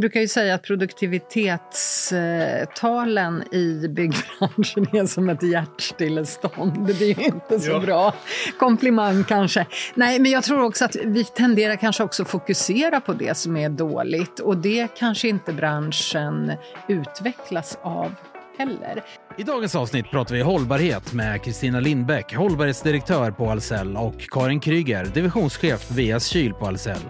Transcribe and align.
Brukar 0.00 0.20
ju 0.20 0.28
säga 0.28 0.54
att 0.54 0.62
produktivitetstalen 0.62 3.54
i 3.54 3.88
byggbranschen 3.88 4.86
är 4.96 5.06
som 5.06 5.28
ett 5.28 5.42
hjärtstillestånd. 5.42 6.86
Det 6.98 7.04
är 7.04 7.18
ju 7.18 7.24
inte 7.24 7.60
så 7.60 7.70
Ja. 7.70 7.80
bra 7.80 8.14
komplimang 8.58 9.24
kanske. 9.24 9.66
Nej, 9.94 10.18
men 10.18 10.30
jag 10.30 10.44
tror 10.44 10.62
också 10.64 10.84
att 10.84 10.96
vi 11.04 11.24
tenderar 11.24 11.76
kanske 11.76 12.02
också 12.04 12.22
att 12.22 12.28
fokusera 12.28 13.00
på 13.00 13.12
det 13.12 13.36
som 13.36 13.56
är 13.56 13.68
dåligt 13.68 14.40
och 14.40 14.56
det 14.56 14.88
kanske 14.98 15.28
inte 15.28 15.52
branschen 15.52 16.52
utvecklas 16.88 17.78
av 17.82 18.12
heller. 18.58 19.02
I 19.38 19.42
dagens 19.42 19.74
avsnitt 19.74 20.10
pratar 20.10 20.34
vi 20.34 20.40
hållbarhet 20.40 21.12
med 21.12 21.42
Kristina 21.44 21.80
Lindbäck, 21.80 22.34
hållbarhetsdirektör 22.34 23.30
på 23.30 23.50
Ahlsell 23.50 23.96
och 23.96 24.20
Karin 24.30 24.60
Kryger, 24.60 25.04
divisionschef 25.04 25.90
VS 25.90 26.26
Kyl 26.26 26.52
på 26.52 26.66
Ahlsell. 26.66 27.00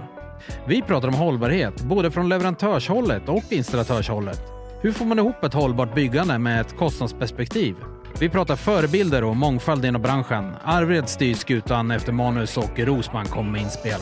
Vi 0.69 0.83
pratar 0.83 1.09
om 1.09 1.15
hållbarhet, 1.15 1.81
både 1.81 2.11
från 2.11 2.29
leverantörshållet 2.29 3.29
och 3.29 3.45
installatörshållet. 3.51 4.43
Hur 4.83 4.93
får 4.93 5.05
man 5.05 5.19
ihop 5.19 5.45
ett 5.45 5.55
hållbart 5.55 5.95
byggande 5.95 6.39
med 6.39 6.61
ett 6.61 6.77
kostnadsperspektiv? 6.77 7.75
Vi 8.21 8.29
pratar 8.29 8.57
förebilder 8.57 9.25
och 9.25 9.37
mångfald 9.37 9.85
inom 9.85 10.03
branschen. 10.03 10.53
Arvred 10.65 11.09
styr 11.09 11.35
skutan 11.35 11.91
efter 11.91 12.13
manus 12.13 12.57
och 12.57 12.79
Rosman 12.79 13.27
kommer 13.27 13.51
med 13.51 13.61
inspel. 13.61 14.01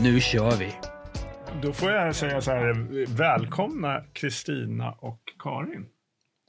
Nu 0.00 0.20
kör 0.20 0.50
vi! 0.50 0.74
Då 1.62 1.72
får 1.72 1.90
jag 1.90 2.14
säga 2.14 2.40
så 2.40 2.50
här, 2.50 3.06
välkomna 3.16 4.00
Kristina 4.12 4.90
och 4.90 5.20
Karin 5.38 5.86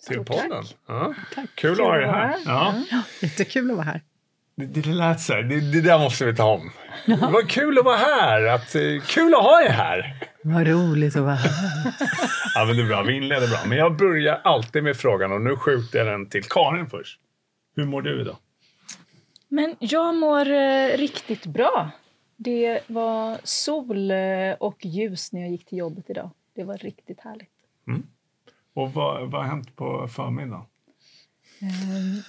till 0.07 0.17
podden. 0.17 0.63
Ja. 0.87 1.13
Tack. 1.35 1.49
Kul 1.55 1.71
att 1.71 1.77
ha 1.77 1.98
er 1.98 2.07
här. 2.07 2.35
Ja. 2.45 2.73
Jättekul 3.21 3.71
att 3.71 3.77
vara 3.77 3.85
här. 3.85 4.01
Det, 4.67 4.81
det 4.81 4.93
lät 4.93 5.21
så 5.21 5.33
här, 5.33 5.43
det, 5.43 5.71
det 5.71 5.81
där 5.81 5.99
måste 5.99 6.25
vi 6.25 6.35
ta 6.35 6.43
om. 6.43 6.71
Det 7.05 7.15
var 7.15 7.49
kul 7.49 7.77
att 7.79 7.85
vara 7.85 7.97
här, 7.97 8.45
att, 8.45 8.75
eh, 8.75 8.81
kul 9.07 9.34
att 9.35 9.43
ha 9.43 9.61
er 9.61 9.70
här. 9.70 10.27
Vad 10.43 10.67
roligt 10.67 11.15
att 11.15 11.21
vara 11.21 11.35
här. 11.35 11.93
Ja, 12.55 12.65
men 12.65 12.75
det 12.75 12.81
är 12.84 12.87
bra, 12.87 13.03
vi 13.03 13.13
inleder 13.17 13.47
bra. 13.47 13.59
Men 13.65 13.77
jag 13.77 13.97
börjar 13.97 14.41
alltid 14.43 14.84
med 14.84 14.97
frågan 14.97 15.31
och 15.31 15.41
nu 15.41 15.55
skjuter 15.55 15.99
jag 15.99 16.07
den 16.07 16.29
till 16.29 16.43
Karin 16.43 16.89
först. 16.89 17.20
Hur 17.76 17.85
mår 17.85 18.01
du 18.01 18.21
idag? 18.21 18.37
Men 19.48 19.76
jag 19.79 20.15
mår 20.15 20.51
eh, 20.51 20.98
riktigt 20.98 21.45
bra. 21.45 21.91
Det 22.37 22.79
var 22.87 23.37
sol 23.43 24.12
eh, 24.12 24.17
och 24.59 24.85
ljus 24.85 25.34
när 25.34 25.41
jag 25.41 25.49
gick 25.49 25.65
till 25.65 25.77
jobbet 25.77 26.09
idag. 26.09 26.29
Det 26.55 26.63
var 26.63 26.77
riktigt 26.77 27.20
härligt. 27.20 27.49
Och 28.73 28.93
vad, 28.93 29.32
vad 29.32 29.41
har 29.41 29.49
hänt 29.49 29.76
på 29.76 30.07
förmiddagen? 30.07 30.65
Ehm, 31.62 32.21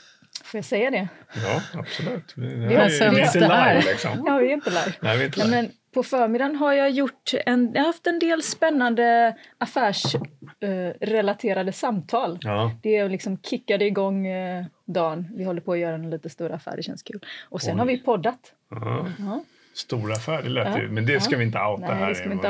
får 0.52 0.58
jag 0.58 0.64
säga 0.64 0.90
det? 0.90 1.08
Ja, 1.34 1.62
absolut. 1.80 2.32
Vi, 2.36 2.54
Vi 2.54 2.74
har 2.74 2.82
är 2.84 2.88
sänt 2.88 3.18
inte 3.18 3.38
live 3.40 3.82
liksom. 3.86 4.24
Ja, 4.26 4.36
vi 4.38 4.48
är 4.48 4.52
inte 4.52 4.70
live. 4.70 4.92
Nej, 5.00 5.16
vi 5.16 5.22
är 5.22 5.26
inte 5.26 5.40
Ja, 5.40 5.46
live. 5.46 5.62
men 5.62 5.70
på 5.94 6.02
förmiddagen 6.02 6.56
har 6.56 6.72
jag 6.72 6.90
gjort 6.90 7.30
en, 7.46 7.70
jag 7.74 7.80
har 7.80 7.86
haft 7.86 8.06
en 8.06 8.18
del 8.18 8.42
spännande 8.42 9.36
affärsrelaterade 9.58 11.68
eh, 11.68 11.72
samtal. 11.72 12.38
Ja. 12.42 12.72
Det 12.82 13.08
liksom 13.08 13.38
kickade 13.38 13.84
igång 13.84 14.26
eh, 14.26 14.64
dagen. 14.84 15.28
Vi 15.36 15.44
håller 15.44 15.60
på 15.60 15.72
att 15.72 15.78
göra 15.78 15.94
en 15.94 16.10
lite 16.10 16.28
större 16.28 16.54
affär, 16.54 16.76
det 16.76 16.82
känns 16.82 17.02
kul. 17.02 17.24
Och 17.48 17.62
sen 17.62 17.74
Oj. 17.74 17.78
har 17.78 17.86
vi 17.86 17.98
poddat. 17.98 18.52
Ja. 18.70 19.06
Ja. 19.18 19.44
Stor 19.74 20.12
affär, 20.12 20.42
det 20.42 20.48
lät 20.48 20.68
Ja. 20.68 20.78
ju. 20.80 20.88
Men 20.88 21.06
det 21.06 21.20
ska 21.20 21.34
Ja. 21.34 21.38
vi 21.38 21.44
inte 21.44 21.58
outa 21.58 21.86
Nej, 21.86 21.96
här. 21.96 22.08
det 22.08 22.14
ska 22.14 22.28
vi 22.28 22.34
inte 22.34 22.48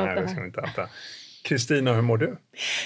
outa 0.61 0.89
Kristina, 1.43 1.93
hur 1.93 2.03
mår 2.03 2.19
du? 2.19 2.37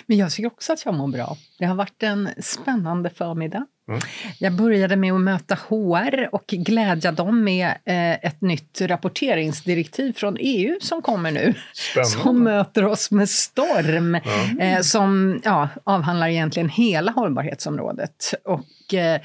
Men 0.06 0.16
jag 0.16 0.32
tycker 0.32 0.46
också 0.46 0.72
att 0.72 0.84
jag 0.84 0.94
mår 0.94 1.08
bra. 1.08 1.36
Det 1.58 1.64
har 1.64 1.74
varit 1.74 2.02
en 2.02 2.28
spännande 2.38 3.10
förmiddag. 3.10 3.66
Mm. 3.88 4.00
Jag 4.38 4.52
började 4.52 4.96
med 4.96 5.12
att 5.12 5.20
möta 5.20 5.54
HR 5.54 6.34
och 6.34 6.44
glädja 6.46 7.12
dem 7.12 7.44
med 7.44 7.66
eh, 7.66 8.12
ett 8.12 8.40
nytt 8.40 8.80
rapporteringsdirektiv 8.80 10.12
från 10.12 10.36
EU 10.40 10.78
som 10.80 11.02
kommer 11.02 11.30
nu. 11.30 11.54
Spännande. 11.74 12.10
Som 12.10 12.44
möter 12.44 12.84
oss 12.84 13.10
med 13.10 13.28
storm. 13.28 14.18
Ja. 14.24 14.64
Eh, 14.64 14.80
som 14.80 15.40
ja, 15.44 15.68
avhandlar 15.84 16.28
egentligen 16.28 16.68
hela 16.68 17.12
hållbarhetsområdet. 17.12 18.34
Och 18.44 18.94
eh, 18.94 19.20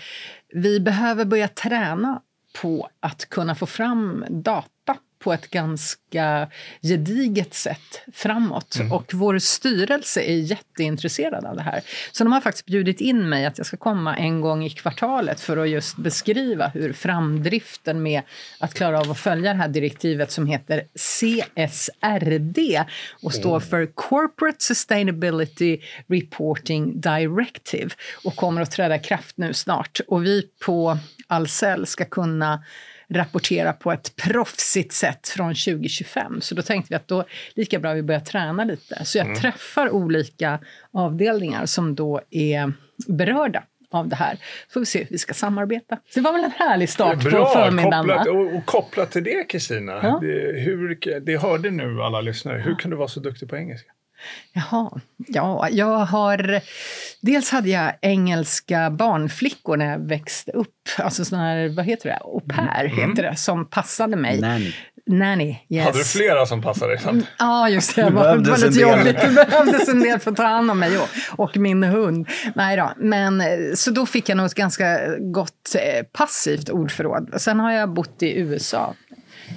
vi 0.53 0.79
behöver 0.79 1.25
börja 1.25 1.47
träna 1.47 2.21
på 2.61 2.89
att 2.99 3.29
kunna 3.29 3.55
få 3.55 3.65
fram 3.65 4.25
data 4.29 4.97
på 5.23 5.33
ett 5.33 5.49
ganska 5.49 6.47
gediget 6.81 7.53
sätt 7.53 8.01
framåt. 8.13 8.77
Och 8.91 9.13
vår 9.13 9.39
styrelse 9.39 10.21
är 10.21 10.37
jätteintresserad 10.37 11.45
av 11.45 11.55
det 11.55 11.61
här. 11.61 11.81
Så 12.11 12.23
de 12.23 12.33
har 12.33 12.41
faktiskt 12.41 12.65
bjudit 12.65 13.01
in 13.01 13.29
mig 13.29 13.45
att 13.45 13.57
jag 13.57 13.67
ska 13.67 13.77
komma 13.77 14.17
en 14.17 14.41
gång 14.41 14.63
i 14.63 14.69
kvartalet 14.69 15.39
för 15.39 15.57
att 15.57 15.69
just 15.69 15.97
beskriva 15.97 16.67
hur 16.67 16.93
framdriften 16.93 18.03
med 18.03 18.21
att 18.59 18.73
klara 18.73 18.99
av 18.99 19.11
att 19.11 19.19
följa 19.19 19.53
det 19.53 19.59
här 19.59 19.67
direktivet 19.67 20.31
som 20.31 20.47
heter 20.47 20.83
CSRD 20.95 22.83
och 23.21 23.33
står 23.33 23.59
för 23.59 23.85
Corporate 23.85 24.63
Sustainability 24.63 25.79
Reporting 26.07 27.01
Directive 27.01 27.89
och 28.23 28.35
kommer 28.35 28.61
att 28.61 28.71
träda 28.71 28.99
kraft 28.99 29.37
nu 29.37 29.53
snart. 29.53 29.99
Och 30.07 30.25
vi 30.25 30.47
på 30.65 30.97
Ahlsell 31.27 31.87
ska 31.87 32.05
kunna 32.05 32.63
rapportera 33.11 33.73
på 33.73 33.91
ett 33.91 34.15
proffsigt 34.15 34.93
sätt 34.93 35.27
från 35.27 35.47
2025. 35.55 36.41
Så 36.41 36.55
då 36.55 36.61
tänkte 36.61 36.87
vi 36.89 36.95
att 36.95 37.07
då 37.07 37.23
lika 37.53 37.79
bra 37.79 37.93
vi 37.93 38.03
börjar 38.03 38.21
träna 38.21 38.63
lite. 38.63 39.05
Så 39.05 39.17
jag 39.17 39.35
träffar 39.35 39.89
olika 39.89 40.59
avdelningar 40.91 41.65
som 41.65 41.95
då 41.95 42.21
är 42.29 42.73
berörda 43.07 43.63
av 43.91 44.07
det 44.07 44.15
här. 44.15 44.35
Så 44.67 44.73
får 44.73 44.79
vi 44.79 44.85
se 44.85 44.99
hur 44.99 45.07
vi 45.09 45.17
ska 45.17 45.33
samarbeta. 45.33 45.95
Så 45.95 46.19
det 46.19 46.21
var 46.21 46.33
väl 46.33 46.43
en 46.43 46.51
härlig 46.51 46.89
start 46.89 47.23
på 47.23 47.29
förmiddagen. 47.29 48.07
kopplat, 48.07 48.27
och, 48.27 48.55
och 48.55 48.65
kopplat 48.65 49.11
till 49.11 49.23
det 49.23 49.43
Kristina, 49.49 49.99
Ja. 50.03 50.19
det, 50.21 50.59
hur, 50.59 51.19
det 51.19 51.37
hörde 51.37 51.71
nu 51.71 52.01
alla 52.01 52.21
lyssnare. 52.21 52.59
Hur 52.59 52.75
kan 52.75 52.91
du 52.91 52.97
vara 52.97 53.07
så 53.07 53.19
duktig 53.19 53.49
på 53.49 53.55
engelska? 53.57 53.91
Jaha, 54.53 54.99
ja, 55.17 55.69
jag 55.69 55.97
har... 55.97 56.61
Dels 57.21 57.49
hade 57.51 57.69
jag 57.69 57.93
engelska 58.01 58.89
barnflickor 58.89 59.77
när 59.77 59.91
jag 59.91 60.07
växte 60.07 60.51
upp. 60.51 60.75
Alltså 60.97 61.25
såna 61.25 61.41
här, 61.41 61.75
vad 61.75 61.85
heter 61.85 62.09
det? 62.09 62.17
Au 62.21 62.39
pair 62.39 62.85
heter 62.87 63.23
det, 63.23 63.35
som 63.35 63.69
passade 63.69 64.15
mig. 64.15 64.41
Nanny. 64.41 64.73
Nanny, 65.05 65.57
yes. 65.69 65.85
Hade 65.85 65.97
du 65.97 66.03
flera 66.03 66.45
som 66.45 66.61
passade 66.61 66.91
dig? 66.91 67.01
samt? 67.01 67.27
Ja, 67.39 67.69
just 67.69 67.95
det. 67.95 68.03
Det 68.03 68.09
var, 68.09 68.37
det 68.37 68.49
var 68.49 68.57
lite 68.57 68.79
jobbigt. 68.79 69.21
Det 69.21 69.29
behövdes 69.29 69.89
en 69.89 69.99
del 69.99 70.19
för 70.19 70.31
att 70.31 70.37
ta 70.37 70.43
hand 70.43 70.71
om 70.71 70.79
mig 70.79 70.97
och, 70.97 71.07
och 71.29 71.57
min 71.57 71.83
hund. 71.83 72.27
Nej 72.55 72.77
då. 72.77 72.93
Men, 72.97 73.41
eh, 73.41 73.47
så 73.75 73.91
då 73.91 74.05
fick 74.05 74.29
jag 74.29 74.37
nog 74.37 74.45
ett 74.45 74.55
ganska 74.55 75.17
gott 75.19 75.75
eh, 75.75 76.03
passivt 76.03 76.69
ordförråd. 76.69 77.33
Sen 77.37 77.59
har 77.59 77.71
jag 77.71 77.93
bott 77.93 78.23
i 78.23 78.39
USA 78.39 78.95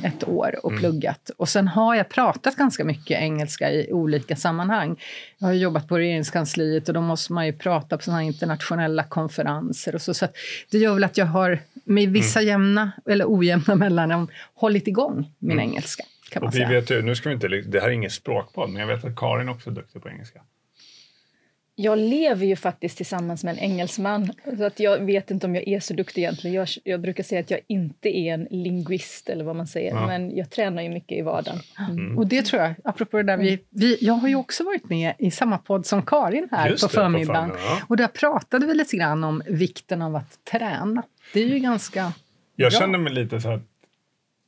ett 0.02 0.28
år 0.28 0.66
och 0.66 0.78
pluggat. 0.78 1.30
Och 1.36 1.48
sen 1.48 1.68
har 1.68 1.94
jag 1.94 2.08
pratat 2.08 2.56
ganska 2.56 2.84
mycket 2.84 3.20
engelska 3.20 3.70
i 3.70 3.92
olika 3.92 4.36
sammanhang. 4.36 5.00
Jag 5.38 5.46
har 5.46 5.54
jobbat 5.54 5.88
på 5.88 5.98
regeringskansliet 5.98 6.88
och 6.88 6.94
då 6.94 7.00
måste 7.00 7.32
man 7.32 7.46
ju 7.46 7.52
prata 7.52 7.98
på 7.98 8.10
här 8.10 8.20
internationella 8.20 9.04
konferenser 9.04 9.94
och 9.94 10.02
så. 10.02 10.14
Så 10.14 10.26
det 10.70 10.78
gör 10.78 10.94
väl 10.94 11.04
att 11.04 11.18
jag 11.18 11.26
har 11.26 11.58
med 11.84 12.08
vissa 12.08 12.42
jämna 12.42 12.92
eller 13.10 13.24
ojämna 13.28 13.74
mellanrum 13.74 14.28
hållit 14.54 14.88
igång 14.88 15.32
min 15.38 15.60
engelska. 15.60 16.04
Kan 16.30 16.40
man 16.42 16.48
Och 16.48 16.54
vi 16.54 16.58
säga. 16.58 16.68
vet 16.68 16.90
ju, 16.90 17.02
nu 17.02 17.14
ska 17.14 17.28
vi 17.28 17.34
inte, 17.34 17.48
det 17.48 17.80
här 17.80 17.88
är 17.88 17.92
ingen 17.92 18.10
språkpodd, 18.10 18.70
men 18.70 18.80
jag 18.80 18.86
vet 18.86 19.04
att 19.04 19.16
Karin 19.16 19.48
också 19.48 19.70
är 19.70 19.74
duktig 19.74 20.02
på 20.02 20.08
engelska. 20.08 20.40
Jag 21.76 21.98
lever 21.98 22.46
ju 22.46 22.56
faktiskt 22.56 22.96
tillsammans 22.96 23.44
med 23.44 23.52
en 23.52 23.58
engelsman. 23.58 24.32
Så 24.58 24.64
att 24.64 24.80
jag 24.80 24.98
vet 24.98 25.30
inte 25.30 25.46
om 25.46 25.54
jag 25.54 25.68
är 25.68 25.80
så 25.80 25.94
duktig 25.94 26.22
egentligen. 26.22 26.56
Jag, 26.56 26.68
jag 26.84 27.00
brukar 27.00 27.22
säga 27.22 27.40
att 27.40 27.50
jag 27.50 27.60
inte 27.66 28.18
är 28.18 28.34
en 28.34 28.46
linguist 28.50 29.28
eller 29.28 29.44
vad 29.44 29.56
man 29.56 29.66
säger. 29.66 29.90
Ja. 29.90 30.06
Men 30.06 30.36
jag 30.36 30.50
tränar 30.50 30.82
ju 30.82 30.88
mycket 30.88 31.18
i 31.18 31.22
vardagen. 31.22 31.58
Mm. 31.90 32.18
Och 32.18 32.26
det 32.26 32.42
tror 32.42 32.62
jag, 32.62 32.74
apropå 32.84 33.16
det 33.16 33.22
där, 33.22 33.36
vi, 33.36 33.58
vi, 33.70 33.98
jag 34.00 34.14
har 34.14 34.28
ju 34.28 34.34
också 34.34 34.64
varit 34.64 34.88
med 34.90 35.14
i 35.18 35.30
samma 35.30 35.58
podd 35.58 35.86
som 35.86 36.02
Karin 36.02 36.48
här 36.50 36.68
Just 36.70 36.82
på 36.82 36.86
det, 36.86 36.94
på 36.94 37.00
förmiddagen. 37.00 37.50
förmiddagen, 37.50 37.76
ja. 37.78 37.86
Och 37.88 37.96
där 37.96 38.08
pratade 38.08 38.66
vi 38.66 38.74
lite 38.74 38.96
grann 38.96 39.24
om 39.24 39.42
vikten 39.46 40.02
av 40.02 40.16
att 40.16 40.44
träna. 40.44 41.02
Det 41.32 41.40
är 41.40 41.46
ju 41.48 41.58
ganska 41.58 42.12
Jag 42.56 42.72
bra. 42.72 42.80
kände 42.80 42.98
mig 42.98 43.12
lite 43.12 43.40
så 43.40 43.50
att 43.52 43.62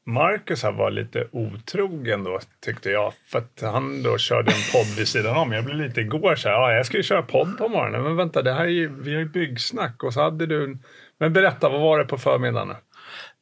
Marcus 0.06 0.62
här 0.62 0.72
var 0.72 0.91
lite 0.91 1.27
otrogen 1.33 2.25
då, 2.25 2.39
tyckte 2.65 2.91
jag. 2.91 3.12
För 3.27 3.39
att 3.39 3.61
han 3.62 4.03
då 4.03 4.19
körde 4.19 4.50
en 4.50 4.72
podd 4.72 4.97
vid 4.99 5.09
sidan 5.09 5.37
om. 5.37 5.53
Jag 5.53 5.65
blev 5.65 5.77
lite 5.77 6.00
igår 6.00 6.37
så 6.37 6.49
här, 6.49 6.55
ja, 6.55 6.72
jag 6.72 6.86
ska 6.86 6.97
ju 6.97 7.03
köra 7.03 7.22
podd 7.22 7.59
på 7.59 7.69
morgonen. 7.69 8.03
Men 8.03 8.16
vänta, 8.16 8.42
det 8.42 8.53
här 8.53 8.65
är 8.65 8.69
ju, 8.69 8.92
vi 9.03 9.13
har 9.13 9.21
ju 9.21 9.28
byggsnack. 9.28 10.03
Och 10.03 10.13
så 10.13 10.22
hade 10.22 10.47
du 10.47 10.65
en... 10.65 10.78
Men 11.19 11.33
berätta, 11.33 11.69
vad 11.69 11.80
var 11.80 11.98
det 11.98 12.04
på 12.04 12.19
förmiddagen? 12.19 12.75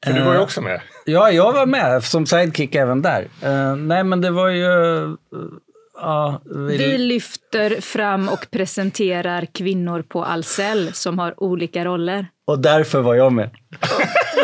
För 0.05 0.13
du 0.13 0.21
var 0.21 0.33
ju 0.33 0.37
Eh, 0.39 0.43
också 0.43 0.61
med. 0.61 0.81
Ja, 1.07 1.31
jag 1.31 1.53
var 1.53 1.67
med 1.67 2.05
som 2.05 2.27
sidekick 2.27 2.75
även 2.75 3.03
där. 3.03 3.29
Eh, 3.43 3.77
nej, 3.77 4.05
men 4.05 4.21
det 4.21 4.31
var 4.31 4.49
ju... 4.49 4.65
eh, 5.03 5.11
ja, 5.95 6.41
vi, 6.45 6.77
Vi 6.77 6.99
lyfter 6.99 7.81
fram 7.81 8.29
och 8.29 8.47
presenterar 8.51 9.47
kvinnor 9.53 10.03
på 10.03 10.25
Ahlsell 10.25 10.93
som 10.93 11.19
har 11.19 11.43
olika 11.43 11.85
roller. 11.85 12.27
Och 12.47 12.59
därför 12.59 13.01
var 13.01 13.15
jag 13.15 13.33
med. 13.33 13.51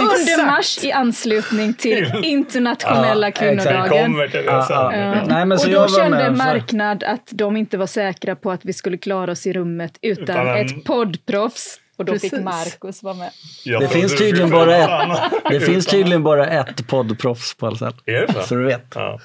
Under 0.00 0.46
mars 0.46 0.84
i 0.84 0.92
anslutning 0.92 1.74
till 1.74 2.20
internationella 2.24 3.26
Ja, 3.26 3.32
Vi 3.40 3.46
kvinnodagen. 3.46 4.12
det 4.16 4.42
Ja, 4.42 4.66
ja. 4.70 4.96
Ja. 4.96 5.24
Nej, 5.28 5.46
men 5.46 5.58
så 5.58 5.66
och 5.66 5.72
jag 5.72 5.88
då 5.88 5.92
var 5.92 5.98
kände 6.00 6.18
med, 6.18 6.26
så- 6.38 6.44
marknad 6.44 7.04
att 7.04 7.28
de 7.32 7.56
inte 7.56 7.78
var 7.78 7.86
säkra 7.86 8.36
på 8.36 8.50
att 8.50 8.64
vi 8.64 8.72
skulle 8.72 8.96
klara 8.98 9.32
oss 9.32 9.46
i 9.46 9.52
rummet 9.52 9.98
utan, 10.02 10.22
Utan 10.22 10.48
en- 10.48 10.66
ett 10.66 10.84
poddproffs. 10.84 11.76
Och 11.96 12.04
då 12.04 12.12
fick 12.12 12.22
Precis. 12.30 12.44
Markus 12.44 13.02
vara 13.02 13.14
med. 13.14 13.30
Det 13.80 13.88
finns 13.88 14.18
tydligen 14.18 14.50
bara 14.50 14.76
ett, 14.76 15.20
det 15.50 15.60
finns 15.60 15.86
tydligen 15.86 16.22
bara 16.22 16.46
ett 16.46 16.86
poddproffs 16.86 17.54
på 17.56 17.66
Ahlsell. 17.66 17.92
Så? 18.32 18.40
Så 18.42 18.54
du 18.54 18.64
vet. 18.64 18.86
Ja. 18.94 19.20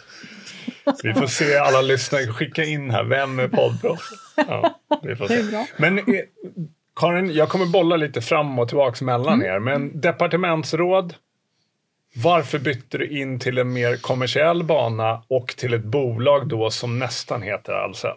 Vi 1.04 1.14
får 1.14 1.28
se 1.28 1.58
alla 1.58 1.82
lyssnare 1.82 2.28
skicka 2.28 2.64
in 2.64 2.90
här. 2.92 3.04
Vem 3.04 3.40
är 3.40 3.48
poddproffs? 3.48 4.10
Ja, 4.36 4.80
vi 5.04 5.16
får 5.16 5.28
se. 5.28 5.34
Det 5.36 5.40
är 5.42 5.44
bra. 5.52 5.66
Men 5.78 5.98
eh, 5.98 6.04
Karin, 7.00 7.34
jag 7.34 7.50
kommer 7.50 7.66
bolla 7.66 7.96
lite 7.98 8.22
fram 8.22 8.60
och 8.60 8.68
tillbaka 8.68 9.06
mellan 9.06 9.34
Mm. 9.42 9.46
er. 9.56 9.60
Men 9.60 10.02
departementsråd. 10.02 11.14
Varför 12.18 12.60
bytte 12.60 12.98
du 12.98 13.08
in 13.20 13.40
till 13.40 13.58
en 13.58 13.74
mer 13.74 13.96
kommersiell 13.98 14.64
bana 14.64 15.22
och 15.28 15.48
till 15.58 15.74
ett 15.74 15.84
bolag 15.84 16.48
då 16.48 16.70
som 16.70 17.00
nästan 17.00 17.42
heter 17.42 17.74
Ahlsell? 17.74 18.12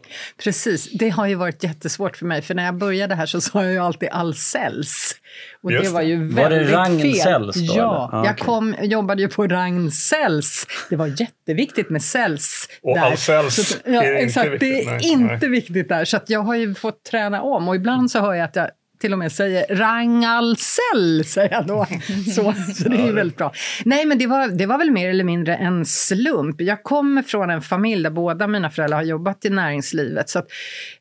Precis, 0.45 0.93
det 0.93 1.09
har 1.09 1.27
ju 1.27 1.35
varit 1.35 1.62
jättesvårt 1.65 2.17
för 2.17 2.27
mig, 2.27 2.43
för 2.43 2.55
när 2.55 2.65
jag 2.65 2.75
började 2.75 3.15
här 3.15 3.27
så 3.27 3.41
sa 3.41 3.62
jag 3.65 3.73
ju 3.73 3.79
alltid 3.79 4.09
Ahlsells. 4.12 5.15
Och 5.62 5.73
Just 5.73 5.85
det 5.85 5.91
var 5.91 6.00
det. 6.00 6.06
ju 6.09 6.29
Var 6.33 6.43
det 6.50 6.56
väldigt 6.56 6.75
Ragn-Sells 6.75 7.55
fel. 7.56 7.67
då, 7.67 7.75
Ja? 7.77 8.11
Ah, 8.12 8.25
jag 8.25 8.39
kom, 8.39 8.75
jobbade 8.83 9.23
ju 9.23 9.29
på 9.29 9.47
Ragn-Sells. 9.47 10.67
Det 10.91 10.97
var 10.97 11.06
jätteviktigt 11.21 11.91
med 11.91 12.03
cells. 12.03 12.69
Och 12.83 12.95
där. 12.97 13.03
Ahlsells 13.06 13.55
Så- 13.69 13.77
ja, 13.85 14.03
är 14.03 14.12
inte 14.12 14.25
exakt, 14.25 14.47
viktigt. 14.50 14.61
Det 14.61 14.81
är 14.83 14.91
Nej, 14.91 15.11
inte 15.11 15.39
nej. 15.41 15.49
viktigt 15.50 15.89
där. 15.89 16.05
Så 16.05 16.17
att 16.17 16.31
jag 16.31 16.41
har 16.41 16.55
ju 16.55 16.75
fått 16.75 17.05
träna 17.05 17.43
om. 17.43 17.69
Och 17.69 17.77
ibland 17.77 18.11
så 18.11 18.21
hör 18.21 18.35
jag 18.35 18.45
att 18.45 18.56
jag 18.56 18.71
till 18.99 19.12
och 19.12 19.19
med 19.19 19.33
säger 19.33 19.77
Rangalsell, 19.77 21.25
säger 21.25 21.53
jag 21.53 21.67
då. 21.67 21.87
Så, 22.35 22.55
så 22.75 22.89
det 22.89 22.97
är 22.97 23.06
ju 23.06 23.12
väldigt 23.12 23.37
bra. 23.37 23.53
Nej, 23.85 24.06
men 24.06 24.19
det 24.19 24.27
var, 24.27 24.49
det 24.49 24.67
var 24.67 24.79
väl 24.79 24.91
mer 24.91 25.11
eller 25.11 25.25
mindre 25.25 25.56
en 25.56 25.85
slump. 25.85 26.61
Jag 26.61 26.83
kommer 26.83 27.23
från 27.23 27.50
en 27.50 27.62
familj 27.62 28.03
där 28.03 28.11
båda 28.11 28.47
mina 28.47 28.71
föräldrar 28.71 28.97
har 28.97 29.05
jobbat 29.05 29.45
i 29.45 29.50
näringslivet. 29.50 30.29
Så 30.29 30.39
att, 30.39 30.47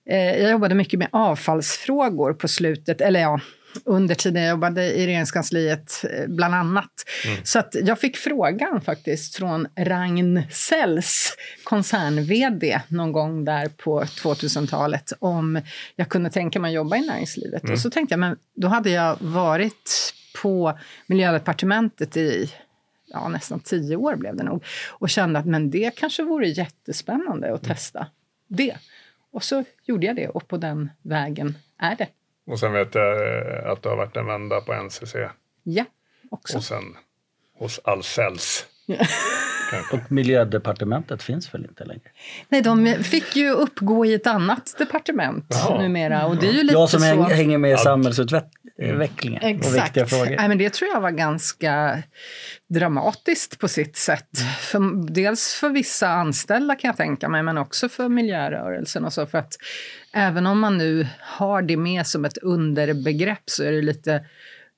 eh, 0.09 0.41
jag 0.41 0.51
jobbade 0.51 0.75
mycket 0.75 0.99
med 0.99 1.07
avfallsfrågor 1.11 2.33
på 2.33 2.47
slutet, 2.47 3.01
eller 3.01 3.19
ja, 3.19 3.39
under 3.83 4.15
tiden 4.15 4.43
jag 4.43 4.49
jobbade 4.49 4.93
i 4.93 5.07
regeringskansliet, 5.07 6.05
eh, 6.09 6.27
bland 6.27 6.55
annat. 6.55 6.91
Så 7.43 7.59
att 7.59 7.75
jag 7.83 7.99
fick 7.99 8.17
frågan 8.17 8.81
faktiskt 8.81 9.35
från 9.35 9.67
Ragn 9.75 10.41
Sells, 10.51 11.37
koncern-vd, 11.63 12.81
någon 12.87 13.11
gång 13.11 13.45
där 13.45 13.69
på 13.69 14.03
2000-talet 14.03 15.13
om 15.19 15.61
jag 15.95 16.09
kunde 16.09 16.29
tänka 16.29 16.59
mig 16.59 16.69
att 16.69 16.75
jobba 16.75 16.95
i 16.95 17.01
näringslivet. 17.01 17.69
Och 17.69 17.79
så 17.79 17.89
tänkte 17.89 18.13
jag, 18.13 18.19
men 18.19 18.37
då 18.55 18.67
hade 18.67 18.89
jag 18.89 19.17
varit 19.21 20.13
på 20.41 20.79
miljödepartementet 21.07 22.17
i 22.17 22.51
ja, 23.07 23.27
nästan 23.29 23.59
tio 23.59 23.95
år 23.95 24.15
blev 24.15 24.35
det 24.35 24.43
nog. 24.43 24.65
Och 24.89 25.09
kände 25.09 25.39
att 25.39 25.45
men 25.45 25.69
det 25.69 25.95
kanske 25.95 26.23
vore 26.23 26.47
jättespännande 26.47 27.53
att 27.53 27.63
testa 27.63 28.07
det. 28.47 28.77
Och 29.31 29.43
så 29.43 29.63
gjorde 29.85 30.05
jag 30.05 30.15
det 30.15 30.27
och 30.27 30.47
på 30.47 30.57
den 30.57 30.89
vägen 31.01 31.57
är 31.79 31.95
det. 31.95 32.07
Och 32.47 32.59
sen 32.59 32.73
vet 32.73 32.95
jag 32.95 33.17
eh, 33.65 33.71
att 33.71 33.83
du 33.83 33.89
har 33.89 33.95
varit 33.95 34.17
en 34.17 34.25
vända 34.25 34.61
på 34.61 34.73
NCC 34.73 35.15
Ja, 35.63 35.85
också. 36.31 36.57
och 36.57 36.63
sen 36.63 36.83
hos 37.59 37.79
Ahlsells. 37.83 38.65
Och 39.93 40.11
miljödepartementet 40.11 41.23
finns 41.23 41.53
väl 41.53 41.65
inte 41.65 41.85
längre? 41.85 42.01
Nej, 42.49 42.61
de 42.61 43.03
fick 43.03 43.35
ju 43.35 43.51
uppgå 43.51 44.05
i 44.05 44.13
ett 44.13 44.27
annat 44.27 44.75
departement 44.77 45.45
Jaha. 45.49 45.81
numera. 45.81 46.25
Och 46.25 46.37
det 46.37 46.47
är 46.47 46.51
ju 46.51 46.61
lite 46.63 46.73
Jag 46.73 46.89
som 46.89 46.99
så... 46.99 47.05
häng, 47.05 47.23
hänger 47.23 47.57
med 47.57 47.73
i 47.73 47.77
samhällsutvecklingen 47.77 49.43
och 49.43 49.49
Exakt. 49.49 49.85
viktiga 49.85 50.05
frågor. 50.05 50.35
Nej, 50.37 50.47
men 50.47 50.57
det 50.57 50.69
tror 50.73 50.89
jag 50.93 51.01
var 51.01 51.11
ganska 51.11 52.03
dramatiskt 52.69 53.59
på 53.59 53.67
sitt 53.67 53.97
sätt. 53.97 54.29
För, 54.59 55.11
dels 55.13 55.53
för 55.53 55.69
vissa 55.69 56.09
anställda 56.09 56.75
kan 56.75 56.87
jag 56.87 56.97
tänka 56.97 57.29
mig, 57.29 57.43
men 57.43 57.57
också 57.57 57.89
för 57.89 58.09
miljörörelsen 58.09 59.05
och 59.05 59.13
så. 59.13 59.25
För 59.25 59.37
att 59.37 59.53
även 60.17 60.47
om 60.47 60.59
man 60.59 60.77
nu 60.77 61.07
har 61.19 61.61
det 61.61 61.77
med 61.77 62.07
som 62.07 62.25
ett 62.25 62.37
underbegrepp 62.37 63.43
så 63.45 63.63
är 63.63 63.71
det 63.71 63.81
lite 63.81 64.25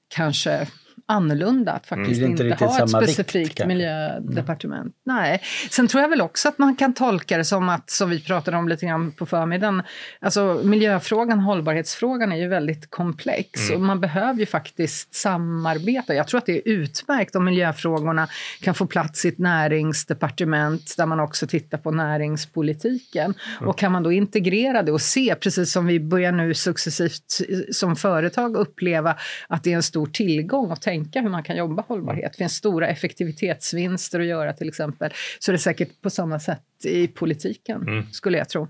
kanske 0.07 0.67
annorlunda 1.09 1.71
att 1.71 1.85
faktiskt 1.85 2.19
Det 2.19 2.25
är 2.25 2.29
inte 2.29 2.43
inte, 2.43 2.65
ha 2.65 2.75
ett 2.75 2.81
vikt, 2.81 2.89
specifikt 2.89 3.55
kanske. 3.55 3.67
miljödepartement. 3.67 4.95
Nej. 5.05 5.41
Sen 5.69 5.87
tror 5.87 6.01
jag 6.01 6.09
väl 6.09 6.21
också 6.21 6.49
att 6.49 6.57
man 6.57 6.75
kan 6.75 6.93
tolka 6.93 7.37
det 7.37 7.43
som 7.43 7.69
att, 7.69 7.89
som 7.89 8.09
vi 8.09 8.21
pratade 8.21 8.57
om 8.57 8.69
lite 8.69 8.85
grann 8.85 9.11
på 9.11 9.25
förmiddagen, 9.25 9.83
alltså 10.21 10.61
miljöfrågan, 10.63 11.39
hållbarhetsfrågan 11.39 12.31
är 12.31 12.37
ju 12.37 12.47
väldigt 12.47 12.89
komplex 12.89 13.69
och 13.69 13.81
man 13.81 13.99
behöver 13.99 14.39
ju 14.39 14.45
faktiskt 14.45 15.15
samarbeta. 15.15 16.15
Jag 16.15 16.27
tror 16.27 16.37
att 16.37 16.45
det 16.45 16.57
är 16.57 16.61
utmärkt 16.65 17.35
om 17.35 17.45
miljöfrågorna 17.45 18.27
kan 18.61 18.73
få 18.73 18.85
plats 18.85 19.25
i 19.25 19.27
ett 19.27 19.37
näringsdepartement 19.37 20.93
där 20.97 21.05
man 21.05 21.19
också 21.19 21.47
tittar 21.47 21.77
på 21.77 21.91
näringspolitiken. 21.91 23.33
Och 23.61 23.77
kan 23.77 23.91
man 23.91 24.03
då 24.03 24.11
integrera 24.11 24.83
det 24.83 24.91
och 24.91 25.01
se, 25.01 25.35
precis 25.35 25.71
som 25.71 25.85
vi 25.85 25.99
börjar 25.99 26.31
nu 26.31 26.53
successivt 26.53 27.23
som 27.71 27.95
företag 27.95 28.55
uppleva 28.55 29.15
att 29.47 29.63
det 29.63 29.71
är 29.71 29.75
en 29.75 29.83
stor 29.83 30.05
tillgång 30.07 30.71
att 30.71 30.81
tänka 30.81 30.98
hur 31.13 31.29
man 31.29 31.43
kan 31.43 31.55
jobba 31.57 31.83
hållbarhet. 31.87 32.31
Det 32.31 32.37
finns 32.37 32.53
stora 32.55 32.87
effektivitetsvinster 32.87 34.19
att 34.19 34.25
göra 34.25 34.53
till 34.53 34.67
exempel. 34.67 35.11
Så 35.39 35.51
det 35.51 35.55
är 35.55 35.57
säkert 35.57 36.01
på 36.01 36.09
samma 36.09 36.39
sätt 36.39 36.61
i 36.83 37.07
politiken, 37.07 38.07
skulle 38.11 38.37
jag 38.37 38.49
tro. 38.49 38.67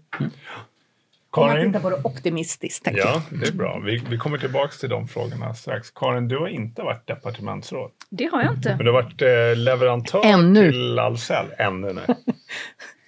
Om 1.31 1.45
man 1.47 1.55
Karin? 1.55 1.67
tittar 1.67 1.79
på 1.79 1.89
det 1.89 2.01
optimistiskt. 2.03 2.87
Ja, 2.93 3.23
det 3.29 3.47
är 3.47 3.51
bra. 3.51 3.81
Vi, 3.85 4.03
vi 4.09 4.17
kommer 4.17 4.37
tillbaka 4.37 4.71
till 4.79 4.89
de 4.89 5.07
frågorna 5.07 5.53
strax. 5.53 5.91
Karin, 5.91 6.27
du 6.27 6.37
har 6.37 6.47
inte 6.47 6.81
varit 6.81 7.07
departementsråd. 7.07 7.91
Det 8.09 8.25
har 8.25 8.43
jag 8.43 8.53
inte. 8.53 8.69
Men 8.75 8.85
du 8.85 8.91
har 8.91 9.03
varit 9.03 9.21
eh, 9.21 9.63
leverantör 9.63 10.25
Ännu. 10.25 10.71
till 10.71 10.99
Ahlsell. 10.99 11.45
Ännu 11.57 11.93
nu. 11.93 12.01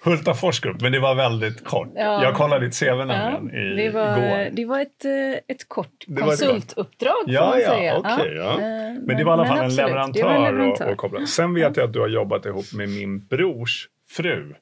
Hultafors 0.04 0.60
grupp, 0.60 0.80
men 0.80 0.92
det 0.92 1.00
var 1.00 1.14
väldigt 1.14 1.64
kort. 1.64 1.88
Ja. 1.94 2.22
Jag 2.22 2.34
kollade 2.34 2.66
ditt 2.66 2.78
CV 2.80 2.86
Ja, 2.86 3.04
nämligen 3.04 3.50
i, 3.70 3.82
det, 3.82 3.90
var, 3.90 4.18
igår. 4.18 4.50
det 4.52 4.64
var 4.64 4.80
ett, 4.80 5.04
eh, 5.04 5.10
ett 5.48 5.68
kort 5.68 6.04
Det 6.06 6.20
konsultuppdrag, 6.22 7.14
får 7.24 7.32
Ja, 7.34 7.46
man 7.50 7.60
ja, 7.60 7.68
säga. 7.68 7.98
okej. 7.98 8.34
ja. 8.36 8.52
eh, 8.52 8.58
Men 9.02 9.16
det 9.16 9.24
var 9.24 9.32
i 9.32 9.40
alla 9.40 9.46
fall 9.46 9.58
en 9.58 9.64
absolut, 9.64 9.76
det 9.76 9.86
leverantör, 9.86 10.30
en 10.30 10.36
Och, 10.36 10.42
leverantör. 10.52 10.90
och 10.92 10.96
koppla. 10.96 11.26
Sen 11.26 11.54
vet 11.54 11.76
jag 11.76 11.84
att 11.86 11.92
du 11.92 12.00
har 12.00 12.08
jobbat 12.08 12.46
ihop 12.46 12.72
med 12.74 12.88
min 12.88 13.26
brors 13.26 13.88
fru. 14.10 14.54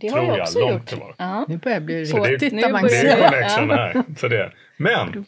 Det 0.00 0.08
har 0.08 0.18
jag 0.18 0.26
jag, 0.38 0.40
också 0.42 0.58
långt 0.60 0.92
gjort. 0.92 1.14
Ja. 1.18 1.44
Nu 1.48 1.56
börjar 1.56 1.80
det 1.80 1.86
bli 1.86 2.06
Så 2.06 2.24
det- 2.24 2.30
riktigt 2.30 2.52
nu 2.52 2.62
börjar 2.62 2.82
Det 2.82 2.96
är 2.98 3.18
Ja. 3.18 3.28
connection 3.30 3.70
här. 3.70 4.04
Så 4.18 4.28
det. 4.28 4.52
Men, 4.76 5.24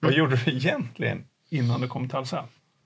vad 0.00 0.12
gjorde 0.12 0.36
du 0.44 0.50
egentligen 0.50 1.24
innan 1.50 1.80
du 1.80 1.88
kom 1.88 2.08
till 2.08 2.16
Ahlsell? 2.16 2.44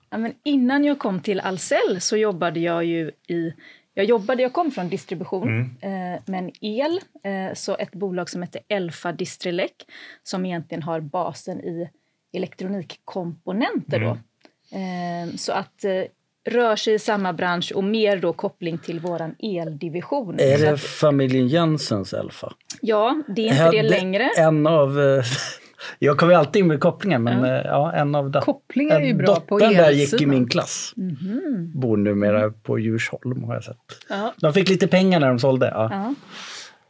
Ja, 0.09 0.17
men 0.17 0.33
innan 0.43 0.83
jag 0.85 0.99
kom 0.99 1.19
till 1.19 1.39
Ahlsell 1.39 2.01
så 2.01 2.17
jobbade 2.17 2.59
jag 2.59 2.85
ju 2.85 3.11
i... 3.27 3.53
Jag, 4.01 4.09
jobbade, 4.09 4.41
jag 4.43 4.53
kom 4.53 4.71
från 4.71 4.89
distribution, 4.89 5.47
Mm. 5.81 6.13
eh, 6.13 6.19
men 6.25 6.51
el, 6.61 6.99
eh, 7.23 7.53
så 7.53 7.77
ett 7.77 7.91
bolag 7.91 8.29
som 8.29 8.41
heter 8.41 8.61
Elfa 8.67 9.11
Distrilec 9.11 9.71
som 10.23 10.45
egentligen 10.45 10.83
har 10.83 10.99
basen 10.99 11.59
i 11.59 11.89
elektronikkomponenter. 12.33 13.97
Mm. 13.97 14.09
Då. 14.09 14.17
Eh, 14.77 15.35
så 15.35 15.51
att 15.51 15.83
eh, 15.83 16.03
rör 16.49 16.75
sig 16.75 16.93
i 16.93 16.99
samma 16.99 17.33
bransch 17.33 17.71
och 17.75 17.83
mer 17.83 18.17
då 18.17 18.33
koppling 18.33 18.77
till 18.77 18.99
våran 18.99 19.35
eldivision. 19.39 20.39
Är 20.39 20.57
det 20.57 20.77
familjen 20.77 21.47
Jensens 21.47 22.13
Elfa? 22.13 22.53
ja, 22.81 23.21
det 23.27 23.41
är 23.41 23.45
inte 23.47 23.63
Hade 23.63 23.77
det 23.81 23.89
längre. 23.89 24.29
En 24.37 24.67
av... 24.67 24.99
eh, 25.81 25.95
Jag 25.99 26.17
kommer 26.17 26.33
alltid 26.33 26.59
in 26.59 26.67
med 26.67 26.79
kopplingar, 26.79 27.19
men 27.19 27.43
ja. 27.43 27.61
ja, 27.65 27.93
en 27.93 28.15
av 28.15 28.29
dat- 28.31 28.43
Kopplingar 28.43 28.99
är 29.01 29.05
ju 29.05 29.13
bra 29.13 29.35
på 29.35 29.59
dottern 29.59 29.73
där 29.77 29.91
gick 29.91 30.21
i 30.21 30.25
min 30.25 30.47
klass. 30.49 30.93
Bor 31.73 31.97
numera 31.97 32.51
på 32.51 32.79
Djursholm 32.79 33.43
har 33.43 33.53
jag 33.53 33.63
sett. 33.63 33.77
Ja. 34.09 34.33
De 34.37 34.53
fick 34.53 34.69
lite 34.69 34.87
pengar 34.87 35.19
när 35.19 35.27
de 35.27 35.39
sålde. 35.39 35.67
Ja. 35.67 35.89
Ja. 35.91 36.13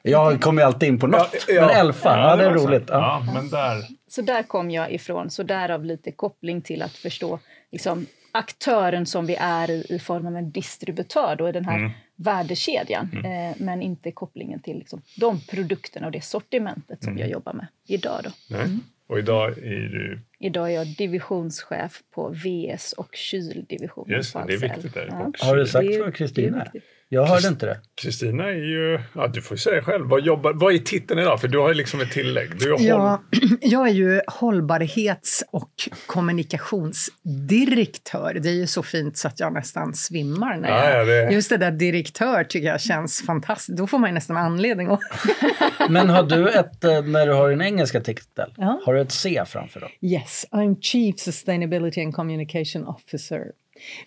Jag 0.03 0.41
kommer 0.41 0.61
ju 0.61 0.65
alltid 0.65 0.89
in 0.89 0.99
på 0.99 1.07
något. 1.07 1.35
men 1.47 1.69
Elfa, 1.69 2.17
ja, 2.17 2.35
det 2.35 2.43
är 2.45 2.49
var 2.49 2.57
så. 2.57 2.67
roligt. 2.67 2.85
Ja. 2.87 3.23
Ja, 3.25 3.33
men 3.33 3.49
där. 3.49 3.83
Så 4.09 4.21
där 4.21 4.43
kom 4.43 4.71
jag 4.71 4.91
ifrån, 4.93 5.29
så 5.29 5.43
därav 5.43 5.85
lite 5.85 6.11
koppling 6.11 6.61
till 6.61 6.81
att 6.81 6.91
förstå 6.91 7.39
liksom, 7.71 8.05
aktören 8.31 9.05
som 9.05 9.25
vi 9.25 9.35
är 9.35 9.71
i, 9.71 9.85
i 9.89 9.99
form 9.99 10.27
av 10.27 10.35
en 10.37 10.51
distributör 10.51 11.35
då, 11.35 11.49
i 11.49 11.51
den 11.51 11.65
här 11.65 11.77
Mm. 11.77 11.91
Värdekedjan. 12.23 13.09
Eh, 13.25 13.55
men 13.57 13.81
inte 13.81 14.11
kopplingen 14.11 14.59
till 14.59 14.77
liksom, 14.77 15.01
de 15.19 15.41
produkterna 15.41 16.05
och 16.05 16.11
det 16.11 16.21
sortimentet 16.23 17.03
som 17.03 17.11
Mm. 17.13 17.21
jag 17.21 17.29
jobbar 17.29 17.53
med 17.53 17.67
idag. 17.87 18.21
Då. 18.23 18.29
Nej. 18.49 18.67
Och 19.07 19.19
idag 19.19 19.49
är 19.57 19.89
du... 19.89 20.19
Idag 20.39 20.69
är 20.71 20.75
jag 20.75 20.87
divisionschef 20.97 22.01
på 22.11 22.29
VS 22.29 22.93
och 22.93 23.15
kyldivisionen 23.15 24.15
Just 24.17 24.33
det, 24.33 24.43
det 24.47 24.53
är 24.53 24.57
viktigt 24.57 24.93
där. 24.93 25.07
Ja. 25.11 25.31
Har 25.47 25.55
du 25.55 25.65
sagt 25.67 25.87
Det 25.87 25.93
är- 25.95 25.99
vad 25.99 26.07
det 26.07 26.11
är 26.11 26.15
Kristina. 26.15 26.71
Jag 27.13 27.25
hörde 27.25 27.47
inte 27.47 27.65
det. 27.65 27.79
Kristina 28.01 28.43
är 28.43 28.53
ju... 28.53 28.99
Ja, 29.15 29.27
du 29.27 29.41
får 29.41 29.55
säga 29.55 29.83
själv. 29.83 30.05
Vad, 30.07 30.25
jobbar, 30.25 30.53
vad 30.53 30.73
är 30.73 30.77
titeln 30.77 31.19
idag? 31.19 31.41
För 31.41 31.47
du 31.47 31.59
har 31.59 31.67
ju 31.69 31.73
liksom 31.73 32.01
ett 32.01 32.11
tillägg. 32.11 32.49
Du 32.59 32.65
är 32.67 32.71
håll... 32.71 32.81
Ja, 32.85 33.21
jag 33.61 33.87
är 33.87 33.91
ju 33.93 34.21
hållbarhets 34.27 35.43
och 35.51 35.71
kommunikationsdirektör. 36.05 38.39
Det 38.43 38.49
är 38.49 38.53
ju 38.53 38.67
så 38.67 38.83
fint 38.83 39.17
så 39.17 39.27
att 39.27 39.39
jag 39.39 39.53
nästan 39.53 39.93
svimmar. 39.93 40.57
När 40.57 40.69
Ja, 40.69 40.89
jag, 40.89 40.99
ja, 40.99 41.03
det- 41.05 41.31
Just 41.33 41.49
det 41.49 41.57
där 41.57 41.71
direktör 41.71 42.43
tycker 42.43 42.67
jag 42.67 42.81
känns 42.81 43.21
fantastiskt. 43.25 43.77
Då 43.77 43.87
får 43.87 43.99
man 43.99 44.09
ju 44.09 44.13
nästan 44.13 44.37
anledning 44.37 44.87
att... 44.87 44.99
Men 45.89 46.09
har 46.09 46.23
du 46.23 46.49
ett, 46.49 46.83
eh, 46.83 47.01
när 47.03 47.27
du 47.27 47.33
har 47.33 47.49
din 47.49 47.61
engelska 47.61 48.01
titel, 48.01 48.53
Ja. 48.57 48.81
har 48.85 48.93
du 48.93 49.01
ett 49.01 49.11
C 49.11 49.43
framför 49.47 49.79
dig? 49.79 49.89
Yes, 50.01 50.45
I'm 50.51 50.81
Chief 50.81 51.19
Sustainability 51.19 52.01
and 52.01 52.15
Communication 52.15 52.87
Officer. 52.87 53.41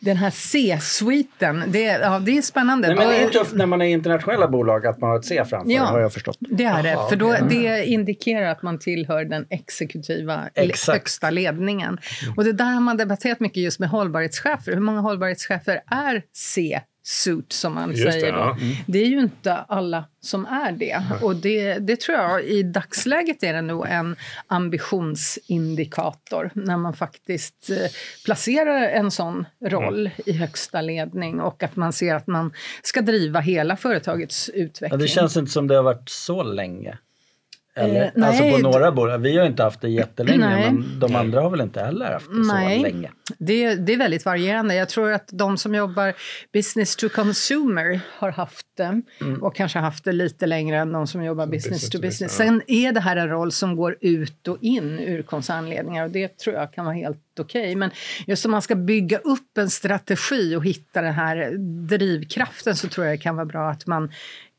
Den 0.01 0.17
här 0.17 0.31
C-suiten, 0.31 1.65
det, 1.67 1.85
är- 1.85 2.01
ja, 2.01 2.19
det 2.19 2.39
är 2.39 2.43
spännande. 2.43 2.89
Nej, 2.89 2.97
men 2.97 3.09
det 3.09 3.17
är 3.17 3.29
tufft 3.29 3.55
när 3.55 3.67
man 3.67 3.83
är 3.83 3.87
internationella 3.87 4.49
bolag 4.49 4.87
att 4.87 5.01
man 5.01 5.11
har 5.11 5.19
ett 5.19 5.25
C 5.25 5.45
framför, 5.45 5.73
Ja. 5.73 5.83
har 5.85 6.01
jag 6.01 6.13
förstått. 6.13 6.37
Det 6.41 6.65
är 6.65 6.83
det, 6.83 6.99
för 7.09 7.17
då, 7.17 7.37
det 7.51 7.85
indikerar 7.87 8.47
att 8.51 8.63
man 8.63 8.79
tillhör 8.79 9.25
den 9.25 9.47
exekutiva 9.51 10.41
Exakt. 10.55 10.97
högsta 10.99 11.31
ledningen. 11.31 11.99
Och 12.37 12.45
det 12.45 12.53
där 12.53 12.65
har 12.65 12.81
man 12.81 12.97
debatterat 12.97 13.41
mycket 13.41 13.63
just 13.63 13.81
med 13.81 13.89
hållbarhetschefer. 13.89 14.73
Hur 14.73 14.81
många 14.81 15.01
hållbarhetschefer 15.01 15.81
är 15.91 16.23
C 16.33 16.81
suit 17.07 17.53
som 17.53 17.75
man 17.75 17.91
Just 17.91 18.05
det, 18.05 18.13
säger. 18.13 18.33
då. 18.33 18.39
ja. 18.39 18.57
Det 18.87 18.99
är 18.99 19.07
ju 19.07 19.19
inte 19.21 19.55
alla 19.55 20.05
som 20.21 20.47
är 20.47 20.73
det. 20.73 21.03
Och 21.23 21.37
det, 21.37 21.79
det 21.79 22.01
tror 22.01 22.19
jag, 22.19 22.45
i 22.45 22.63
dagsläget 22.63 23.43
är 23.43 23.53
det 23.53 23.63
nog 23.63 23.87
en 23.89 24.17
ambitionsindikator 24.47 26.51
när 26.55 26.77
man 26.77 26.95
faktiskt 26.95 27.71
eh, 27.71 27.77
placerar 28.25 28.83
en 28.89 29.11
sån 29.11 29.47
roll 29.65 30.11
i 30.27 30.33
högsta 30.33 30.81
ledning 30.81 31.41
och 31.41 31.63
att 31.63 31.77
man 31.77 31.93
ser 31.93 32.15
att 32.15 32.27
man 32.27 32.53
ska 32.83 33.01
driva 33.01 33.41
hela 33.41 33.77
företagets 33.77 34.51
Ja, 34.55 34.61
utveckling. 34.63 35.01
det 35.01 35.09
känns 35.09 35.37
inte 35.37 35.53
som 35.53 35.67
det 35.67 35.75
har 35.77 35.83
varit 35.83 36.09
så 36.09 36.43
länge. 36.43 36.99
Eller? 37.77 38.05
Eh, 38.05 38.11
nej, 38.15 38.29
alltså 38.29 38.51
på 38.51 38.59
några 38.59 38.93
bolag. 38.93 39.19
Vi 39.19 39.39
har 39.39 39.47
inte 39.47 39.63
haft 39.63 39.81
det 39.81 39.89
jättelänge 39.89 40.39
Nej. 40.39 40.73
men 40.73 41.01
de 41.01 41.17
andra 41.17 41.41
har 41.41 41.51
väl 41.51 41.61
inte 41.61 41.81
heller 41.81 42.13
haft 42.13 42.27
det 42.31 42.53
Nej. 42.53 42.79
så 42.79 42.83
länge. 42.83 43.11
Det, 43.39 43.75
det 43.75 43.93
är 43.93 43.97
väldigt 43.97 44.25
varierande. 44.25 44.75
Jag 44.75 44.89
tror 44.89 45.13
att 45.13 45.29
de 45.33 45.59
som 45.59 45.75
jobbar 45.75 46.15
business 46.53 46.97
to 46.97 47.09
consumer 47.09 48.01
har 48.19 48.31
haft 48.31 48.67
det 48.77 49.03
och 49.41 49.57
kanske 49.57 49.79
haft 49.79 50.05
det 50.05 50.13
lite 50.13 50.47
längre 50.47 50.79
än 50.79 50.93
de 50.93 51.07
som 51.07 51.25
jobbar 51.25 51.47
business, 51.47 51.65
business 51.65 51.91
to 51.91 51.99
business. 51.99 52.19
business, 52.19 52.37
Sen 52.37 52.63
är 52.67 52.93
det 52.93 53.01
här 53.01 53.17
en 53.17 53.29
roll 53.29 53.53
som 53.53 53.77
går 53.77 53.97
ut 54.01 54.49
och 54.49 54.59
in 54.61 54.99
ur 54.99 55.23
koncernledningar 55.23 56.05
och 56.05 56.11
det 56.11 56.39
tror 56.39 56.57
jag 56.57 56.73
kan 56.73 56.85
vara 56.85 56.95
helt 56.95 57.19
okej. 57.41 57.77
Men 57.77 57.91
just 58.27 58.45
om 58.45 58.51
man 58.51 58.63
ska 58.63 58.75
bygga 58.75 59.19
upp 59.19 59.59
en 59.59 59.71
strategi 59.71 60.57
och 60.57 60.65
hitta 60.65 61.03
den 61.03 61.15
här 61.15 61.51
drivkraften 61.89 62.77
så 62.77 62.89
tror 62.89 63.07
jag 63.07 63.15
det 63.15 63.23
kan 63.23 63.37
vara 63.37 63.47
bra 63.47 63.71
att 63.71 63.87
man 63.87 64.11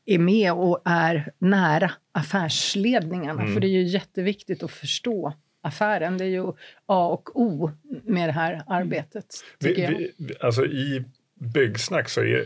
är 0.06 0.18
med 0.18 0.52
och 0.52 0.82
är 0.84 1.32
nära 1.38 1.90
affärsledningarna. 2.12 3.46
För 3.54 3.60
det 3.60 3.66
är 3.66 3.70
ju 3.70 3.82
jätteviktigt 3.82 4.62
att 4.62 4.70
förstå 4.70 5.32
affären. 5.60 6.18
Det 6.18 6.24
är 6.24 6.28
ju 6.28 6.46
A 6.86 7.06
och 7.08 7.40
O 7.40 7.70
med 8.04 8.28
det 8.28 8.32
här 8.32 8.62
arbetet. 8.66 9.26
Vi, 9.58 9.74
vi, 9.98 10.12
vi- 10.18 10.34
alltså 10.40 10.64
I 10.66 11.04
byggsnack 11.40 12.08
så 12.08 12.20
är 12.20 12.44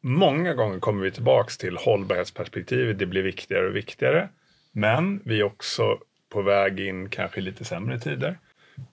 många 0.00 0.54
gånger 0.54 0.78
kommer 0.80 1.02
vi 1.04 1.10
tillbaks 1.10 1.58
till 1.58 1.76
hållbarhetsperspektivet. 1.76 2.98
Det 2.98 3.06
blir 3.06 3.22
viktigare 3.22 3.66
och 3.68 3.76
viktigare. 3.76 4.28
Men 4.72 5.20
vi 5.24 5.40
är 5.40 5.44
också 5.44 5.98
på 6.32 6.42
väg 6.42 6.80
in 6.80 7.08
kanske 7.10 7.40
i 7.40 7.42
lite 7.42 7.64
sämre 7.64 7.98
tider. 8.00 8.38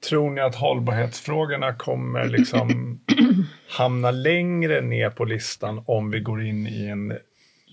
Tror 0.10 0.32
ni 0.32 0.42
att 0.42 0.56
hållbarhetsfrågorna 0.56 1.74
kommer 1.74 2.26
liksom 2.26 3.00
hamna 3.70 4.12
längre 4.12 4.82
ner 4.82 5.10
på 5.10 5.26
listan 5.26 5.84
om 5.86 6.12
vi 6.12 6.20
går 6.20 6.44
in 6.46 6.68
i 6.68 6.86
en 6.88 7.14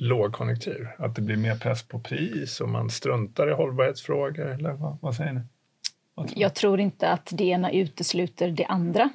lågkonjunktur? 0.03 0.95
Att 0.99 1.15
det 1.17 1.23
blir 1.23 1.37
mer 1.37 1.57
press 1.57 1.83
på 1.83 2.01
pris 2.01 2.61
och 2.61 2.69
man 2.69 2.91
struntar 2.91 3.49
i 3.51 3.53
hållbarhetsfrågor? 3.53 4.47
Eller 4.47 4.73
vad, 4.73 4.99
vad 5.01 5.15
säger 5.15 5.33
ni? 5.33 5.41
Vad 6.15 6.29
tror? 6.29 6.43
Jag 6.43 6.55
tror 6.55 6.81
inte 6.81 7.09
att 7.09 7.33
det 7.33 7.45
ena 7.45 7.71
utesluter 7.73 8.51
det 8.51 8.65
andra. 8.65 9.11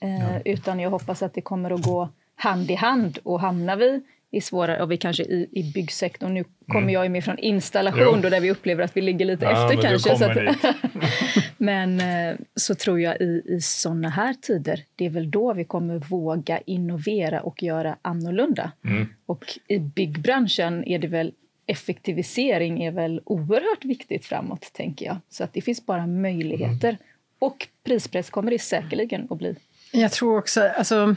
Eh, 0.00 0.38
Utan 0.44 0.80
jag 0.80 0.90
hoppas 0.90 1.22
att 1.22 1.34
det 1.34 1.40
kommer 1.40 1.70
att 1.70 1.82
gå 1.82 2.08
hand 2.34 2.70
i 2.70 2.74
hand. 2.74 3.18
Och 3.22 3.40
hamnar 3.40 3.76
vi 3.76 4.02
i 4.34 4.40
svårare, 4.40 4.82
och 4.82 4.90
vi 4.90 4.96
kanske 4.96 5.22
i, 5.22 5.48
i 5.52 5.72
byggsektorn, 5.74 6.34
nu 6.34 6.44
kommer 6.68 6.92
jag 6.92 7.04
ju 7.04 7.08
med 7.08 7.24
från 7.24 7.38
installation 7.38 8.12
Jo. 8.16 8.20
då, 8.22 8.28
där 8.28 8.40
vi 8.40 8.50
upplever 8.50 8.84
att 8.84 8.96
vi 8.96 9.00
ligger 9.00 9.24
lite 9.24 9.44
Ja, 9.44 9.50
efter 9.50 9.76
men 9.76 9.84
kanske. 9.84 10.16
Så 10.16 10.24
att, 10.24 10.76
men 11.58 12.00
eh, 12.00 12.36
så 12.54 12.74
tror 12.74 13.00
jag 13.00 13.20
i, 13.20 13.42
i 13.46 13.60
såna 13.60 14.08
här 14.08 14.34
tider, 14.34 14.84
det 14.96 15.06
är 15.06 15.10
väl 15.10 15.30
då 15.30 15.52
vi 15.52 15.64
kommer 15.64 15.98
våga 15.98 16.58
innovera 16.58 17.40
och 17.40 17.62
göra 17.62 17.96
annorlunda. 18.02 18.72
Mm. 18.84 19.06
Och 19.26 19.44
i 19.68 19.78
byggbranschen 19.78 20.84
är 20.84 20.98
det 20.98 21.08
väl 21.08 21.32
effektivisering 21.66 22.82
är 22.82 22.90
väl 22.90 23.20
oerhört 23.24 23.84
viktigt 23.84 24.26
framåt, 24.26 24.72
tänker 24.72 25.06
jag. 25.06 25.16
Så 25.28 25.44
att 25.44 25.52
det 25.52 25.60
finns 25.60 25.86
bara 25.86 26.06
möjligheter. 26.06 26.98
Och 27.38 27.68
prispress 27.84 28.30
kommer 28.30 28.50
det 28.50 28.58
säkerligen 28.58 29.26
att 29.30 29.38
bli. 29.38 29.56
Jag 29.92 30.12
tror 30.12 30.38
också, 30.38 30.62
alltså, 30.62 31.16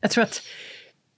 jag 0.00 0.10
tror 0.10 0.24
att 0.24 0.42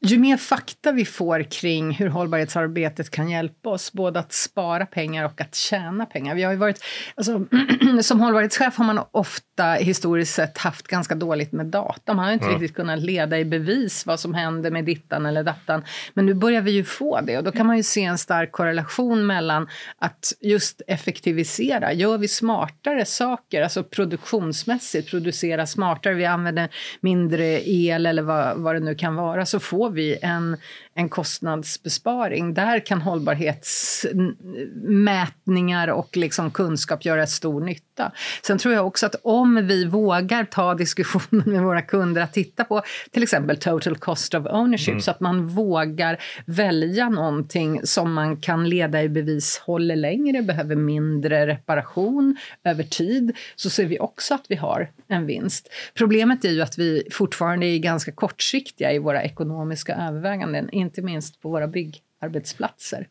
ju 0.00 0.19
mer 0.19 0.37
fakta 0.37 0.93
vi 0.93 1.05
får 1.05 1.43
kring 1.43 1.93
hur 1.93 2.09
hållbarhetsarbetet 2.09 3.11
kan 3.11 3.31
hjälpa 3.31 3.71
oss, 3.71 3.93
både 3.93 4.21
att 4.21 4.33
spara 4.33 4.87
pengar 4.87 5.25
och 5.25 5.40
att 5.40 5.55
tjäna 5.55 6.07
pengar. 6.07 6.35
Vi 6.35 6.43
har 6.43 6.55
varit, 6.55 6.85
alltså, 7.14 7.47
som 8.02 8.21
hållbarhetschef 8.21 8.76
har 8.76 8.85
man 8.85 9.00
ofta 9.11 9.73
historiskt 9.73 10.35
sett 10.35 10.59
haft 10.59 10.88
ganska 10.88 11.14
dåligt 11.14 11.52
med 11.52 11.67
data. 11.67 12.14
Man 12.14 12.25
har 12.25 12.33
inte 12.33 12.49
riktigt 12.49 12.76
kunnat 12.76 12.99
leda 12.99 13.38
i 13.38 13.45
bevis 13.45 14.07
vad 14.07 14.21
som 14.21 14.35
händer 14.35 14.71
med 14.71 14.85
dittan 14.85 15.26
eller 15.26 15.43
dattan. 15.43 15.85
Men 16.14 16.26
nu 16.26 16.35
börjar 16.35 16.61
vi 16.61 16.71
ju 16.71 16.85
få 16.85 17.21
det 17.21 17.38
och 17.38 17.45
då 17.45 17.52
kan 17.52 17.67
man 17.67 17.76
ju 17.76 17.83
se 17.83 18.05
en 18.05 18.19
stark 18.19 18.52
korrelation 18.52 19.26
mellan 19.26 19.69
att 19.99 20.33
just 20.40 20.83
effektivisera. 20.87 21.93
Gör 21.93 22.19
vi 22.19 22.28
smartare 22.28 23.05
saker, 23.05 23.62
alltså 23.62 23.85
produktionsmässigt, 23.85 25.11
producera 25.11 25.67
smartare, 25.67 26.14
vi 26.14 26.25
använder 26.25 26.69
mindre 27.00 27.69
el 27.69 28.07
eller 28.07 28.23
vad, 28.23 28.57
vad 28.57 28.75
det 28.75 28.81
nu 28.81 28.95
kan 28.95 29.14
vara, 29.14 29.47
så 29.47 29.61
får 29.61 29.88
vi 29.90 30.18
en, 30.23 30.57
en 30.99 31.09
kostnadsbesparing. 31.09 32.55
Där 32.55 32.87
kan 32.87 33.00
hållbarhetsmätningar 33.00 35.88
och 35.88 36.17
liksom 36.17 36.50
kunskap 36.50 37.05
göra 37.05 37.26
stor 37.26 37.61
nytta. 37.61 38.12
Sen 38.43 38.59
tror 38.59 38.75
jag 38.75 38.87
också 38.87 39.07
att 39.07 39.14
om 39.23 39.67
vi 39.67 39.85
vågar 39.85 40.45
ta 40.45 40.75
diskussionen 40.75 41.43
med 41.47 41.62
våra 41.62 41.83
kunder 41.83 42.23
att 42.23 42.33
titta 42.33 42.64
på 42.64 42.83
till 43.11 43.23
exempel 43.23 43.57
total 43.57 43.97
cost 43.97 44.35
of 44.35 44.47
ownership 44.47 45.02
så 45.02 45.11
att 45.11 45.21
man 45.21 45.47
vågar 45.47 46.19
välja 46.47 47.09
någonting 47.09 47.81
som 47.85 48.12
man 48.12 48.37
kan 48.37 48.69
leda 48.69 49.02
i 49.02 49.09
bevis 49.09 49.59
håller 49.59 49.97
längre, 49.97 50.43
behöver 50.43 50.76
mindre 50.76 51.47
reparation 51.47 52.37
över 52.64 52.83
tid, 52.83 53.37
så 53.57 53.71
ser 53.71 53.87
vi 53.87 53.99
också 53.99 54.35
att 54.35 54.45
vi 54.49 54.57
har 54.57 54.90
en 55.09 55.26
vinst. 55.26 55.69
Problemet 55.95 56.45
är 56.45 56.50
ju 56.50 56.62
att 56.62 56.78
vi 56.78 57.09
fortfarande 57.12 57.67
är 57.67 57.78
ganska 57.78 58.12
kortsiktiga 58.12 58.93
i 58.93 58.99
våra 58.99 59.23
ekonomiska 59.23 59.95
överväganden, 59.95 60.71
inte 60.88 61.02
minst 61.02 61.40
på 61.42 61.49
våra 61.50 61.66
byggarbetsplatser. 61.68 63.09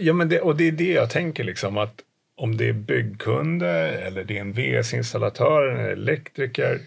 Ja, 0.00 0.12
men 0.12 0.28
det, 0.28 0.40
och 0.40 0.56
det 0.56 0.68
är 0.68 0.72
det 0.72 0.92
jag 0.92 1.10
tänker 1.10 1.44
liksom 1.44 1.78
att 1.78 2.00
om 2.36 2.56
det 2.56 2.68
är 2.68 2.72
byggkunder 2.72 3.92
eller 3.92 4.24
det 4.24 4.36
är 4.36 4.40
en 4.40 4.52
VS-installatör 4.52 5.62
eller 5.68 5.88
elektriker. 5.88 6.80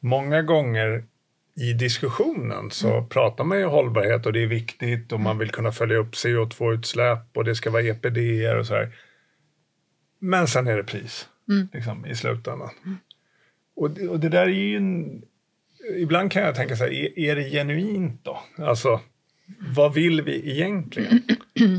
Många 0.00 0.42
gånger 0.42 1.04
i 1.56 1.72
diskussionen 1.72 2.70
så 2.70 3.02
pratar 3.04 3.44
man 3.44 3.58
ju 3.58 3.64
hållbarhet 3.64 4.26
och 4.26 4.32
det 4.32 4.42
är 4.42 4.46
viktigt 4.46 5.12
och 5.12 5.20
man 5.20 5.38
vill 5.38 5.50
kunna 5.50 5.72
följa 5.72 5.96
upp 5.96 6.10
CO2-utsläpp 6.12 7.36
och 7.36 7.44
det 7.44 7.54
ska 7.54 7.70
vara 7.70 7.82
EPD 7.82 8.18
och 8.58 8.66
så 8.66 8.74
här. 8.74 8.94
Men 10.18 10.46
sen 10.46 10.66
är 10.66 10.76
det 10.76 10.84
pris 10.84 11.28
liksom, 11.72 12.06
i 12.06 12.14
slutändan. 12.14 12.70
Och, 13.76 13.90
det- 13.90 14.08
och 14.08 14.20
det 14.20 14.28
där 14.28 14.42
är 14.42 14.46
ju 14.48 14.76
en, 14.76 15.22
Ibland 15.96 16.32
kan 16.32 16.42
jag 16.42 16.54
tänka 16.54 16.76
så 16.76 16.84
här, 16.84 16.90
är, 16.92 17.18
är 17.18 17.36
det 17.36 17.50
genuint 17.50 18.24
då? 18.24 18.42
Alltså, 18.58 19.00
vad 19.58 19.94
vill 19.94 20.22
vi 20.22 20.50
egentligen? 20.50 21.22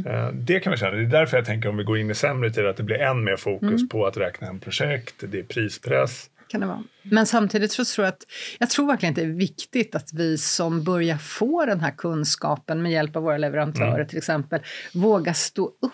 Eh, 0.05 0.27
Det 0.33 0.59
kan 0.59 0.71
vi 0.71 0.77
känna. 0.77 0.91
Det 0.91 1.01
är 1.01 1.05
därför 1.05 1.37
jag 1.37 1.45
tänker 1.45 1.69
om 1.69 1.77
vi 1.77 1.83
går 1.83 1.97
in 1.97 2.11
i 2.11 2.15
sämre 2.15 2.49
tider 2.49 2.67
att 2.67 2.77
det 2.77 2.83
blir 2.83 2.97
än 3.01 3.23
mer 3.23 3.37
fokus 3.37 3.89
på 3.89 4.05
att 4.05 4.17
räkna 4.17 4.47
hem 4.47 4.59
projekt, 4.59 5.15
det 5.19 5.39
är 5.39 5.43
prispress. 5.43 6.29
kan 6.47 6.61
det 6.61 6.67
vara. 6.67 6.83
Men 7.03 7.25
samtidigt 7.25 7.71
så 7.71 7.85
tror 7.85 8.05
jag 8.05 8.11
att 8.13 8.23
jag 8.59 8.69
tror 8.69 8.87
verkligen 8.87 9.11
att 9.11 9.15
det 9.15 9.21
är 9.21 9.27
viktigt 9.37 9.95
att 9.95 10.13
vi 10.13 10.37
som 10.37 10.83
börjar 10.83 11.17
få 11.17 11.65
den 11.65 11.79
här 11.79 11.91
kunskapen 11.97 12.81
med 12.81 12.91
hjälp 12.91 13.15
av 13.15 13.23
våra 13.23 13.37
leverantörer 13.37 14.05
till 14.05 14.17
exempel, 14.17 14.61
vågar 14.93 15.33
stå 15.33 15.65
upp 15.65 15.93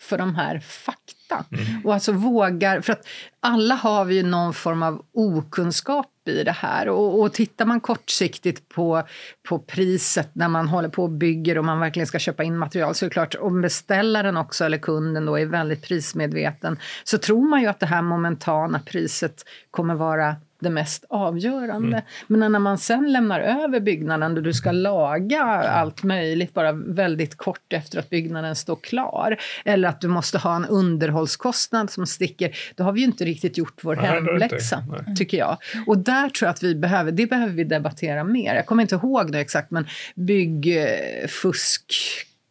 för 0.00 0.18
de 0.18 0.34
här 0.34 0.58
fakta. 0.60 1.44
Och 1.84 1.94
alltså 1.94 2.12
vågar, 2.12 2.80
för 2.80 2.92
att 2.92 3.06
alla 3.40 3.74
har 3.74 4.04
vi 4.04 4.14
ju 4.14 4.22
någon 4.22 4.54
form 4.54 4.82
av 4.82 5.04
okunskap 5.12 6.09
i 6.28 6.44
det 6.44 6.52
här. 6.52 6.88
Och, 6.88 7.20
och 7.20 7.32
tittar 7.32 7.66
man 7.66 7.80
kortsiktigt 7.80 8.68
på, 8.68 9.02
på 9.48 9.58
priset 9.58 10.30
när 10.32 10.48
man 10.48 10.68
håller 10.68 10.88
på 10.88 11.02
och 11.02 11.10
bygger 11.10 11.58
och 11.58 11.64
man 11.64 11.80
verkligen 11.80 12.06
ska 12.06 12.18
köpa 12.18 12.44
in 12.44 12.58
material 12.58 12.94
så 12.94 13.04
är 13.04 13.08
det 13.08 13.12
klart, 13.12 13.34
om 13.34 13.60
beställaren 13.60 14.36
också 14.36 14.64
eller 14.64 14.78
kunden 14.78 15.26
då 15.26 15.38
är 15.38 15.46
väldigt 15.46 15.82
prismedveten 15.82 16.78
så 17.04 17.18
tror 17.18 17.48
man 17.48 17.60
ju 17.60 17.66
att 17.66 17.80
det 17.80 17.86
här 17.86 18.02
momentana 18.02 18.80
priset 18.86 19.44
kommer 19.70 19.94
vara 19.94 20.36
det 20.60 20.70
mest 20.70 21.04
avgörande. 21.08 22.02
Men 22.26 22.52
när 22.52 22.58
man 22.58 22.78
sen 22.78 23.12
lämnar 23.12 23.40
över 23.40 23.80
byggnaden 23.80 24.34
då 24.34 24.40
du 24.40 24.52
ska 24.52 24.72
laga 24.72 25.42
allt 25.42 26.02
möjligt 26.02 26.54
bara 26.54 26.72
väldigt 26.72 27.36
kort 27.36 27.72
efter 27.72 27.98
att 27.98 28.10
byggnaden 28.10 28.56
står 28.56 28.76
klar 28.76 29.36
eller 29.64 29.88
att 29.88 30.00
du 30.00 30.08
måste 30.08 30.38
ha 30.38 30.56
en 30.56 30.64
underhållskostnad 30.64 31.90
som 31.90 32.06
sticker, 32.06 32.56
då 32.74 32.84
har 32.84 32.92
vi 32.92 33.00
ju 33.00 33.06
inte 33.06 33.24
riktigt 33.24 33.58
gjort 33.58 33.80
vår 33.82 33.96
Nej, 33.96 34.04
det 34.04 34.10
hemläxa, 34.10 34.84
tycker 35.16 35.38
jag. 35.38 35.56
Och 35.86 35.98
där 35.98 36.28
tror 36.28 36.46
jag 36.46 36.54
att 36.54 36.62
vi 36.62 36.74
behöver, 36.74 37.12
det 37.12 37.26
behöver 37.26 37.52
vi 37.52 37.64
debattera 37.64 38.24
mer. 38.24 38.54
Jag 38.54 38.66
kommer 38.66 38.82
inte 38.82 38.94
ihåg 38.94 39.30
nu 39.30 39.38
exakt, 39.38 39.70
men 39.70 39.86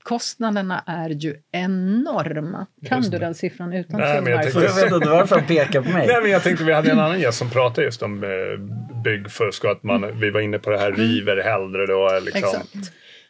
byggfuskkostnaderna 0.09 0.83
är 0.85 1.09
ju 1.09 1.35
enorma. 1.51 2.65
Kan 2.85 3.01
du 3.01 3.17
den 3.17 3.35
siffran 3.35 3.73
utan 3.73 3.99
Nej, 3.99 4.21
men 4.21 4.31
jag 4.31 4.41
tänkte- 4.43 4.61
Jag 4.63 4.75
vet 4.75 4.93
inte 4.93 5.09
varför 5.09 5.35
han 5.35 5.45
pekar 5.47 5.81
på 5.81 5.89
mig. 5.89 6.07
Nej, 6.07 6.21
men 6.21 6.31
jag 6.31 6.43
tänkte 6.43 6.63
vi 6.63 6.73
hade 6.73 6.91
en 6.91 6.99
annan 6.99 7.19
gäst 7.19 7.37
som 7.37 7.49
pratade 7.49 7.85
just 7.85 8.01
om 8.01 8.23
eh, 8.23 8.29
byggfusk 9.03 9.63
och 9.63 9.71
att 9.71 9.83
man, 9.83 10.19
vi 10.19 10.29
var 10.29 10.41
inne 10.41 10.59
på 10.59 10.69
det 10.69 10.77
här 10.79 10.91
river 10.91 11.43
hellre 11.43 11.85
då. 11.85 12.19
Liksom. 12.25 12.39
Exakt. 12.61 12.75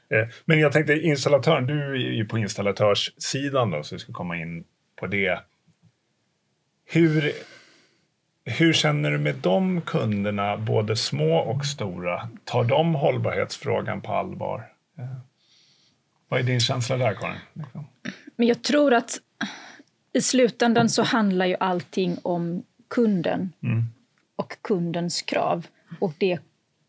Eh, 0.10 0.28
Men 0.46 0.60
jag 0.60 0.72
tänkte 0.72 0.94
installatören, 0.94 1.66
du 1.68 1.92
är 1.92 1.96
ju 2.14 2.26
på 2.26 2.38
installatörssidan 2.38 3.72
då, 3.72 3.84
så 3.84 3.96
vi 3.96 4.00
ska 4.00 4.14
komma 4.14 4.38
in 4.38 4.64
på 5.00 5.08
det. 5.08 5.40
Hur, 6.92 7.32
hur 8.46 8.74
känner 8.74 9.12
du 9.12 9.18
med 9.18 9.36
de 9.36 9.82
kunderna, 9.82 10.58
både 10.58 10.96
små 10.96 11.38
och 11.38 11.66
stora? 11.66 12.30
Tar 12.46 12.64
de 12.64 12.96
hållbarhetsfrågan 12.96 14.02
på 14.02 14.14
allvar? 14.14 14.64
Vad 16.30 16.40
är 16.40 16.44
din 16.44 16.60
känsla 16.60 16.98
där, 16.98 17.14
Karin? 17.14 17.40
Men 18.36 18.48
jag 18.48 18.62
tror 18.62 18.94
att 18.94 19.18
i 20.14 20.22
slutändan 20.22 20.90
så 20.90 21.04
handlar 21.04 21.46
ju 21.46 21.56
allting 21.60 22.18
om 22.22 22.64
kunden 22.88 23.54
Mm. 23.64 23.84
och 24.36 24.58
kundens 24.62 25.22
krav. 25.22 25.68
Och 26.00 26.14
det 26.18 26.40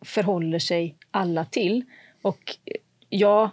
förhåller 0.05 0.59
sig 0.59 0.95
alla 1.11 1.45
till. 1.45 1.85
Och 2.23 2.57
ja, 3.09 3.51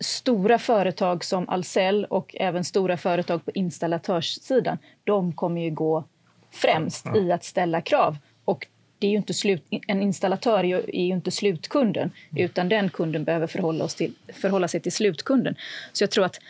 stora 0.00 0.58
företag 0.58 1.24
som 1.24 1.48
Ahlsell 1.48 2.04
och 2.04 2.36
även 2.38 2.64
stora 2.64 2.96
företag 2.96 3.44
på 3.44 3.50
installatörssidan, 3.50 4.78
de 5.04 5.32
kommer 5.32 5.60
ju 5.60 5.70
gå 5.70 6.04
främst 6.50 7.06
i 7.16 7.32
att 7.32 7.44
ställa 7.44 7.80
krav. 7.80 8.16
Och 8.44 8.66
det 9.06 9.10
är 9.10 9.12
ju 9.12 9.16
inte 9.16 9.34
slut, 9.34 9.62
en 9.86 10.02
installatör 10.02 10.58
är 10.58 10.92
ju, 10.92 11.14
inte 11.14 11.30
slutkunden, 11.30 12.10
utan 12.36 12.68
den 12.68 12.90
kunden 12.90 13.24
behöver 13.24 13.46
förhålla, 13.46 13.84
oss 13.84 13.94
till, 13.94 14.12
förhålla 14.32 14.68
sig 14.68 14.80
till 14.80 14.92
slutkunden. 14.92 15.56
Så 15.92 16.02
jag 16.02 16.10
tror 16.10 16.24
att 16.24 16.40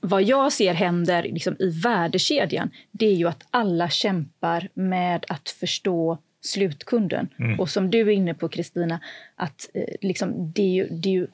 vad 0.00 0.22
jag 0.22 0.52
ser 0.52 0.74
händer 0.74 1.22
liksom 1.22 1.56
i 1.58 1.70
värdekedjan, 1.70 2.70
det 2.90 3.06
är 3.06 3.14
ju 3.14 3.28
att 3.28 3.46
alla 3.50 3.90
kämpar 3.90 4.68
med 4.74 5.24
att 5.28 5.48
förstå 5.48 6.18
slutkunden. 6.40 7.28
Och 7.58 7.70
som 7.70 7.90
du 7.90 8.00
är 8.00 8.10
inne 8.10 8.34
på, 8.34 8.48
Kristina, 8.48 9.00
att 9.36 9.70
eh, 9.74 9.94
liksom, 10.00 10.52
det, 10.52 10.62
är 10.62 10.74
ju, 10.74 10.88
det 10.90 11.08
är 11.08 11.12
ju 11.12 11.26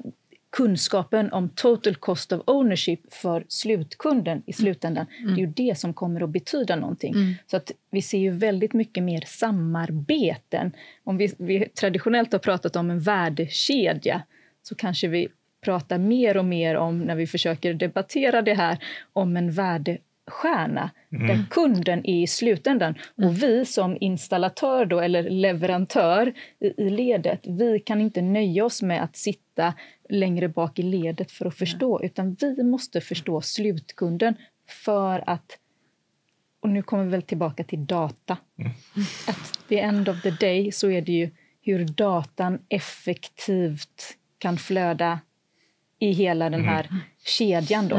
kunskapen 0.50 1.33
om 1.33 1.49
total 1.49 1.95
cost 1.95 2.33
of 2.33 2.43
ownership 2.47 3.12
för 3.14 3.45
slutkunden 3.49 4.43
i 4.47 4.52
slutändan, 4.52 5.07
det 5.25 5.33
är 5.33 5.47
ju 5.47 5.47
det 5.47 5.78
som 5.78 5.95
kommer 5.95 6.21
att 6.21 6.31
betyda 6.31 6.76
någonting. 6.76 7.14
Så 7.47 7.57
att 7.57 7.73
vi 7.90 8.02
ser 8.02 8.19
ju 8.19 8.31
väldigt 8.31 8.73
mycket 8.73 9.02
mer 9.02 9.23
samarbeten. 9.26 10.73
Om 11.05 11.17
vi, 11.17 11.35
vi 11.38 11.69
traditionellt 11.69 12.33
har 12.33 12.38
pratat 12.38 12.76
om 12.76 12.90
en 12.90 13.00
värdekedja 13.00 14.23
så 14.62 14.75
kanske 14.75 15.09
vi 15.09 15.28
pratar 15.64 15.99
mer 15.99 16.37
och 16.37 16.45
mer 16.45 16.75
om, 16.75 16.99
när 16.99 17.14
vi 17.17 17.26
försöker 17.26 17.75
debattera 17.75 18.43
det 18.43 18.55
här, 18.55 18.78
om 19.12 19.37
en 19.37 19.50
värdestjärna 20.28 20.90
där 21.11 21.47
kunden 21.50 22.06
är 22.06 22.23
i 22.23 22.26
slutändan. 22.26 22.94
Och 23.16 23.42
vi 23.42 23.64
som 23.64 23.97
installatör 24.00 24.85
då, 24.85 25.00
eller 25.00 25.30
leverantör 25.30 26.32
i, 26.61 26.82
i 26.82 26.90
ledet, 26.90 27.40
vi 27.44 27.80
kan 27.80 28.00
inte 28.00 28.23
nöja 28.23 28.64
oss 28.64 28.82
med 28.82 29.02
att 29.02 29.16
sitta 29.16 29.75
längre 30.08 30.49
bak 30.49 30.78
i 30.78 30.82
ledet 30.82 31.32
för 31.32 31.47
att 31.47 31.54
förstå, 31.54 32.02
utan 32.02 32.37
vi 32.40 32.62
måste 32.62 33.00
förstå 33.00 33.40
slutkunden 33.40 34.35
för 34.85 35.25
att 35.26 35.58
och 36.61 36.68
nu 36.68 36.82
kommer 36.82 37.04
vi 37.04 37.11
väl 37.11 37.23
tillbaka 37.23 37.64
till 37.64 37.87
data. 37.87 38.37
Att 39.28 39.68
the 39.68 39.78
end 39.80 40.08
of 40.08 40.23
the 40.23 40.30
day 40.30 40.73
så 40.73 40.90
är 40.90 41.02
det 41.02 41.12
ju 41.12 41.30
hur 41.62 41.85
datan 41.85 42.58
effektivt 42.68 44.16
kan 44.38 44.56
flöda 44.58 45.20
i 45.99 46.12
hela 46.12 46.50
den 46.50 46.64
här 46.64 46.88
kedjan 47.25 47.88
då. 47.88 47.97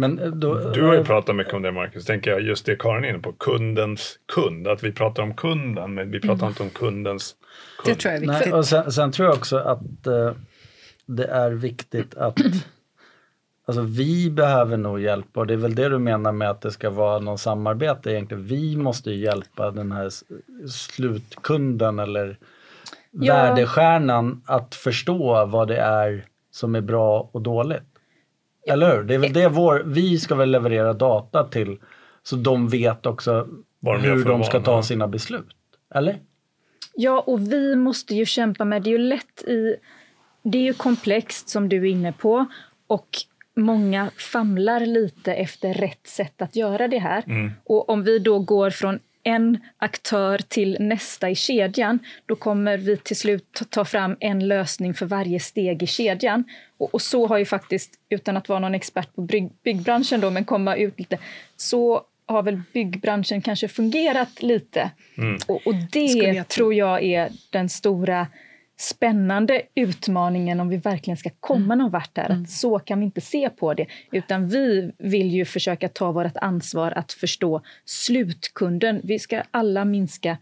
Men 0.00 0.18
eh, 0.18 0.30
då, 0.30 0.70
Du 0.70 0.82
har 0.82 0.94
ju 0.94 1.04
pratat 1.04 1.36
mycket 1.36 1.54
om 1.54 1.62
det, 1.62 1.72
Marcus. 1.72 2.04
Tänker 2.04 2.30
jag, 2.30 2.40
just 2.40 2.66
det 2.66 2.76
Karin 2.76 3.04
är 3.04 3.08
inne 3.08 3.18
på, 3.18 3.32
kundens 3.32 4.18
kund. 4.34 4.68
Att 4.68 4.82
vi 4.84 4.92
pratar 4.92 5.22
om 5.22 5.34
kunden, 5.34 5.94
men 5.94 6.10
vi 6.10 6.20
pratar 6.20 6.46
inte 6.46 6.62
om 6.62 6.70
kundens 6.70 7.36
kund. 7.82 7.96
Det 7.96 8.00
tror 8.00 8.14
jag 8.14 8.22
är 8.22 8.26
viktigt. 8.26 8.46
Nej, 8.46 8.58
och 8.58 8.66
sen, 8.66 8.92
sen 8.92 9.12
tror 9.12 9.28
jag 9.28 9.36
också 9.36 9.56
att 9.56 10.06
eh, 10.06 10.32
det 11.06 11.24
är 11.26 11.50
viktigt 11.50 12.14
att 12.14 12.38
Alltså 13.66 13.82
vi 13.82 14.30
behöver 14.30 14.76
nog 14.76 15.00
hjälpa 15.00 15.40
och 15.40 15.46
det 15.46 15.54
är 15.54 15.58
väl 15.58 15.74
det 15.74 15.88
du 15.88 15.98
menar 15.98 16.32
med 16.32 16.50
att 16.50 16.60
det 16.60 16.70
ska 16.70 16.90
vara 16.90 17.18
någon 17.18 17.38
samarbete 17.38 18.10
egentligen. 18.10 18.44
Vi 18.46 18.76
måste 18.76 19.10
ju 19.10 19.16
hjälpa 19.16 19.70
den 19.70 19.92
här 19.92 20.10
slutkunden 20.68 21.98
eller 21.98 22.38
Ja. 23.10 23.34
värdestjärnan 23.34 24.42
att 24.46 24.74
förstå 24.74 25.46
vad 25.46 25.68
det 25.68 25.76
är 25.76 26.24
som 26.50 26.74
är 26.74 26.80
bra 26.80 27.30
och 27.32 27.42
dåligt. 27.42 27.89
Eller 28.66 28.96
hur? 28.96 29.02
Det 29.02 29.14
är 29.14 29.18
väl 29.18 29.32
det 29.32 29.48
vår, 29.48 29.82
vi 29.86 30.18
ska 30.18 30.34
väl 30.34 30.50
leverera 30.50 30.92
data 30.92 31.44
till 31.44 31.78
så 32.22 32.36
de 32.36 32.68
vet 32.68 33.06
också 33.06 33.48
de 33.80 34.00
hur 34.00 34.24
de 34.24 34.44
ska 34.44 34.60
ta 34.60 34.76
ja. 34.76 34.82
sina 34.82 35.08
beslut. 35.08 35.46
Eller? 35.94 36.18
Ja, 36.94 37.20
och 37.26 37.52
vi 37.52 37.76
måste 37.76 38.14
ju 38.14 38.26
kämpa 38.26 38.64
med... 38.64 38.82
Det 38.82 38.90
är 38.90 38.92
ju 38.92 38.98
lätt 38.98 39.42
i... 39.42 39.76
Det 40.42 40.58
är 40.58 40.62
ju 40.62 40.72
komplext, 40.72 41.48
som 41.48 41.68
du 41.68 41.76
är 41.76 41.90
inne 41.90 42.12
på. 42.12 42.46
Och 42.86 43.08
många 43.56 44.10
famlar 44.32 44.80
lite 44.80 45.34
efter 45.34 45.74
rätt 45.74 46.06
sätt 46.06 46.42
att 46.42 46.56
göra 46.56 46.88
det 46.88 46.98
här. 46.98 47.24
Och 47.64 47.88
om 47.88 48.02
vi 48.02 48.18
då 48.18 48.38
går 48.38 48.70
från 48.70 48.98
en 49.22 49.58
aktör 49.78 50.38
till 50.48 50.76
nästa 50.80 51.30
i 51.30 51.34
kedjan, 51.34 51.98
då 52.26 52.36
kommer 52.36 52.78
vi 52.78 52.96
till 52.96 53.16
slut 53.16 53.44
ta- 53.52 53.64
ta 53.64 53.84
fram 53.84 54.16
en 54.20 54.48
lösning 54.48 54.94
för 54.94 55.06
varje 55.06 55.40
steg 55.40 55.82
i 55.82 55.86
kedjan. 55.86 56.44
Och, 56.78 56.94
och 56.94 57.02
så 57.02 57.26
har 57.26 57.38
ju 57.38 57.44
faktiskt, 57.44 57.90
utan 58.08 58.36
att 58.36 58.48
vara 58.48 58.58
någon 58.58 58.74
expert 58.74 59.14
på 59.14 59.20
bygg, 59.22 59.50
byggbranschen 59.64 60.20
då, 60.20 60.30
men 60.30 60.44
komma 60.44 60.76
ut 60.76 60.98
lite, 60.98 61.18
så 61.56 62.02
har 62.26 62.42
väl 62.42 62.60
byggbranschen 62.72 63.42
kanske 63.42 63.68
fungerat 63.68 64.42
lite. 64.42 64.90
Och, 65.46 65.66
och 65.66 65.74
Skulle 65.74 65.86
det 65.92 66.36
jag 66.36 66.48
tro. 66.48 66.54
tror 66.56 66.74
jag 66.74 67.02
är 67.02 67.28
den 67.50 67.68
stora 67.68 68.26
spännande 68.80 69.62
utmaningen 69.74 70.60
om 70.60 70.68
vi 70.68 70.76
verkligen 70.76 71.16
ska 71.16 71.30
komma 71.40 71.74
någon 71.74 71.90
vart 71.90 72.16
här. 72.16 72.30
Att 72.30 72.50
så 72.50 72.78
kan 72.78 72.98
vi 72.98 73.04
inte 73.04 73.20
se 73.20 73.50
på 73.50 73.74
det. 73.74 73.86
Utan 74.12 74.48
vi 74.48 74.92
vill 74.98 75.30
ju 75.30 75.44
försöka 75.44 75.88
ta 75.88 76.12
vårt 76.12 76.36
ansvar 76.36 76.92
att 76.92 77.12
förstå 77.12 77.62
slutkunden. 77.84 79.00
Vi 79.04 79.18
ska 79.18 79.42
alla 79.50 79.84
minska 79.84 80.36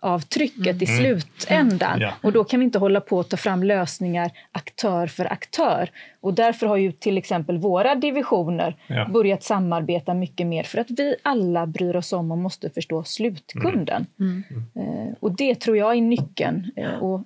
klimatavtrycket 0.00 0.82
i 0.82 0.86
slutändan. 0.86 2.00
Ja. 2.00 2.12
Och 2.22 2.32
då 2.32 2.44
kan 2.44 2.60
vi 2.60 2.64
inte 2.64 2.78
hålla 2.78 3.00
på 3.00 3.20
att 3.20 3.30
ta 3.30 3.36
fram 3.36 3.62
lösningar 3.62 4.30
aktör 4.52 5.06
för 5.06 5.32
aktör. 5.32 5.90
Och 6.20 6.34
därför 6.34 6.66
har 6.66 6.76
ju 6.76 6.92
till 6.92 7.18
exempel 7.18 7.58
våra 7.58 7.94
divisioner 7.94 8.76
Ja. 8.86 9.08
börjat 9.12 9.42
samarbeta 9.42 10.14
mycket 10.14 10.46
mer 10.46 10.62
för 10.62 10.78
att 10.78 10.90
vi 10.90 11.16
alla 11.22 11.66
bryr 11.66 11.96
oss 11.96 12.12
om 12.12 12.30
och 12.30 12.38
måste 12.38 12.70
förstå 12.70 13.04
slutkunden. 13.04 14.06
Eh, 14.76 15.14
och 15.20 15.36
det 15.36 15.54
tror 15.60 15.76
jag 15.76 15.96
är 15.96 16.00
nyckeln. 16.00 16.70
Eh, 16.76 16.94
och 17.02 17.24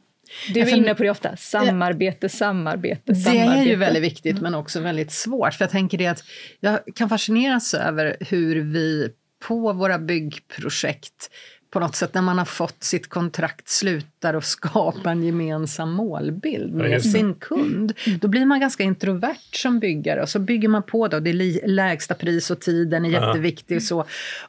du 0.55 0.61
är 0.61 0.77
inne 0.77 0.95
på 0.95 1.03
det 1.03 1.11
ofta. 1.11 1.37
Samarbete, 1.37 2.29
samarbete, 2.29 3.03
Det 3.05 3.15
samarbete. 3.15 3.61
är 3.61 3.65
ju 3.65 3.77
väldigt 3.77 4.03
viktigt 4.03 4.41
men 4.41 4.55
också 4.55 4.81
väldigt 4.81 5.13
svårt. 5.13 5.55
För 5.55 5.65
jag 5.65 5.71
tänker 5.71 5.99
det 5.99 6.07
att 6.07 6.23
jag 6.61 6.79
kan 6.95 7.09
fascineras 7.09 7.75
över 7.75 8.17
hur 8.21 8.61
vi 8.61 9.09
på 9.49 9.73
våra 9.73 9.99
byggprojekt 9.99 11.31
på 11.75 11.81
något 11.81 11.97
sätt 11.97 12.15
när 12.15 12.23
man 12.23 12.39
har 12.39 12.45
fått 12.45 12.83
sitt 12.85 13.09
kontrakt 13.09 13.69
slutar 13.69 14.35
och 14.35 14.45
skapa 14.45 15.11
en 15.11 15.23
gemensam 15.25 15.93
målbild 15.93 16.73
Ja, 16.75 16.79
med 16.79 16.91
det. 16.91 17.01
sin 17.01 17.35
kund. 17.35 17.93
Då 18.21 18.29
blir 18.29 18.47
man 18.47 18.61
ganska 18.61 18.83
introvert 18.83 19.37
som 19.53 19.79
byggare 19.81 20.23
och 20.23 20.29
så 20.29 20.39
bygger 20.39 20.69
man 20.69 20.83
på 20.83 21.01
och 21.01 21.23
det 21.23 21.31
är 21.31 21.67
lägsta 21.69 22.15
pris 22.15 22.51
och 22.51 22.61
tiden 22.61 23.05
är 23.05 23.11
Ja. 23.11 23.27
jätteviktig 23.29 23.77
och 23.77 23.83
så. 23.83 24.05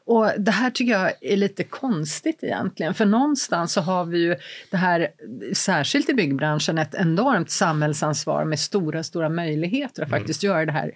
Och 0.05 0.29
det 0.37 0.51
här 0.51 0.69
tycker 0.69 0.91
jag 0.93 1.11
är 1.21 1.37
lite 1.37 1.63
konstigt 1.63 2.43
egentligen 2.43 2.93
för 2.93 3.05
någonstans 3.05 3.73
så 3.73 3.81
har 3.81 4.05
vi 4.05 4.19
ju 4.19 4.35
det 4.71 4.77
här, 4.77 5.07
särskilt 5.53 6.09
i 6.09 6.13
byggbranschen, 6.13 6.77
ett 6.77 6.95
enormt 6.95 7.49
samhällsansvar 7.49 8.45
med 8.45 8.59
stora, 8.59 9.03
stora 9.03 9.29
möjligheter 9.29 10.03
att 10.03 10.09
faktiskt 10.09 10.43
göra 10.43 10.65
det 10.65 10.71
här 10.71 10.91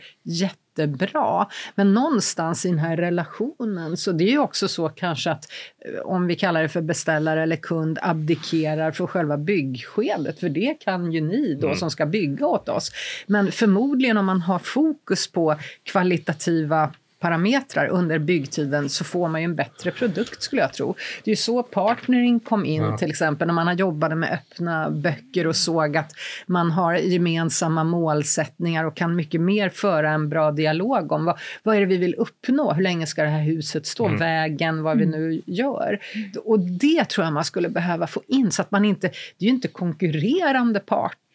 jättebra. 0.80 1.48
Men 1.76 1.94
någonstans 1.94 2.66
i 2.66 2.70
den 2.70 2.80
här 2.80 2.98
relationen, 2.98 3.98
så 3.98 4.12
det 4.12 4.24
är 4.24 4.32
ju 4.32 4.40
också 4.40 4.68
så 4.68 4.90
kanske 4.90 5.32
att 5.32 5.48
eh, 5.86 6.02
om 6.02 6.28
vi 6.28 6.36
kallar 6.36 6.62
det 6.62 6.70
för 6.70 6.82
beställare 6.82 7.44
eller 7.44 7.56
kund 7.56 8.00
abdikerar 8.02 8.92
för 8.92 9.08
själva 9.08 9.38
byggskedet, 9.38 10.40
för 10.40 10.50
det 10.50 10.74
kan 10.80 11.12
ju 11.12 11.22
ni 11.22 11.58
då 11.62 11.76
som 11.76 11.92
ska 11.92 12.06
bygga 12.06 12.48
åt 12.48 12.70
oss. 12.70 12.92
Men 13.28 13.52
förmodligen 13.52 14.18
om 14.18 14.26
man 14.26 14.42
har 14.42 14.60
fokus 14.60 15.32
på 15.32 15.56
kvalitativa 15.84 16.92
parametrar 17.20 17.88
under 17.88 18.20
byggtiden 18.20 18.90
så 18.90 19.04
får 19.04 19.28
man 19.28 19.42
ju 19.42 19.46
en 19.46 19.56
bättre 19.56 19.92
produkt 19.92 20.44
skulle 20.44 20.62
jag 20.62 20.74
tro. 20.74 20.96
Det 21.24 21.32
är 21.32 21.34
ju 21.34 21.36
så 21.36 21.64
partnering 21.64 22.40
kom 22.40 22.66
in 22.66 22.98
till 22.98 23.10
exempel 23.10 23.48
när 23.48 23.54
man 23.54 23.68
har 23.68 23.74
jobbat 23.74 24.18
med 24.18 24.34
öppna 24.34 24.90
böcker 24.90 25.48
och 25.48 25.56
såg 25.56 25.98
att 25.98 26.12
man 26.46 26.72
har 26.72 26.96
gemensamma 26.96 27.84
målsättningar 27.84 28.86
och 28.86 28.96
kan 28.96 29.16
mycket 29.16 29.42
mer 29.42 29.70
föra 29.70 30.12
en 30.12 30.30
bra 30.30 30.52
dialog 30.52 31.12
om 31.12 31.26
vad, 31.26 31.40
vad 31.64 31.76
är 31.76 31.80
det 31.80 31.86
vi 31.86 31.98
vill 31.98 32.16
uppnå, 32.16 32.74
hur 32.74 32.84
länge 32.84 33.06
ska 33.06 33.24
det 33.24 33.30
här 33.30 33.44
huset 33.44 33.86
stå, 33.86 34.08
vägen, 34.08 34.84
vad 34.84 34.98
vi 34.98 35.06
nu 35.06 35.42
gör. 35.46 36.00
Och 36.46 36.60
det 36.60 37.10
tror 37.10 37.26
jag 37.26 37.34
man 37.34 37.46
skulle 37.46 37.70
behöva 37.70 38.08
få 38.08 38.22
in 38.28 38.52
så 38.52 38.62
att 38.62 38.72
man 38.72 38.86
inte, 38.86 39.08
det 39.08 39.46
är 39.46 39.50
ju 39.50 39.56
inte 39.56 39.68
konkurrerande 39.68 40.80
parter 40.80 41.29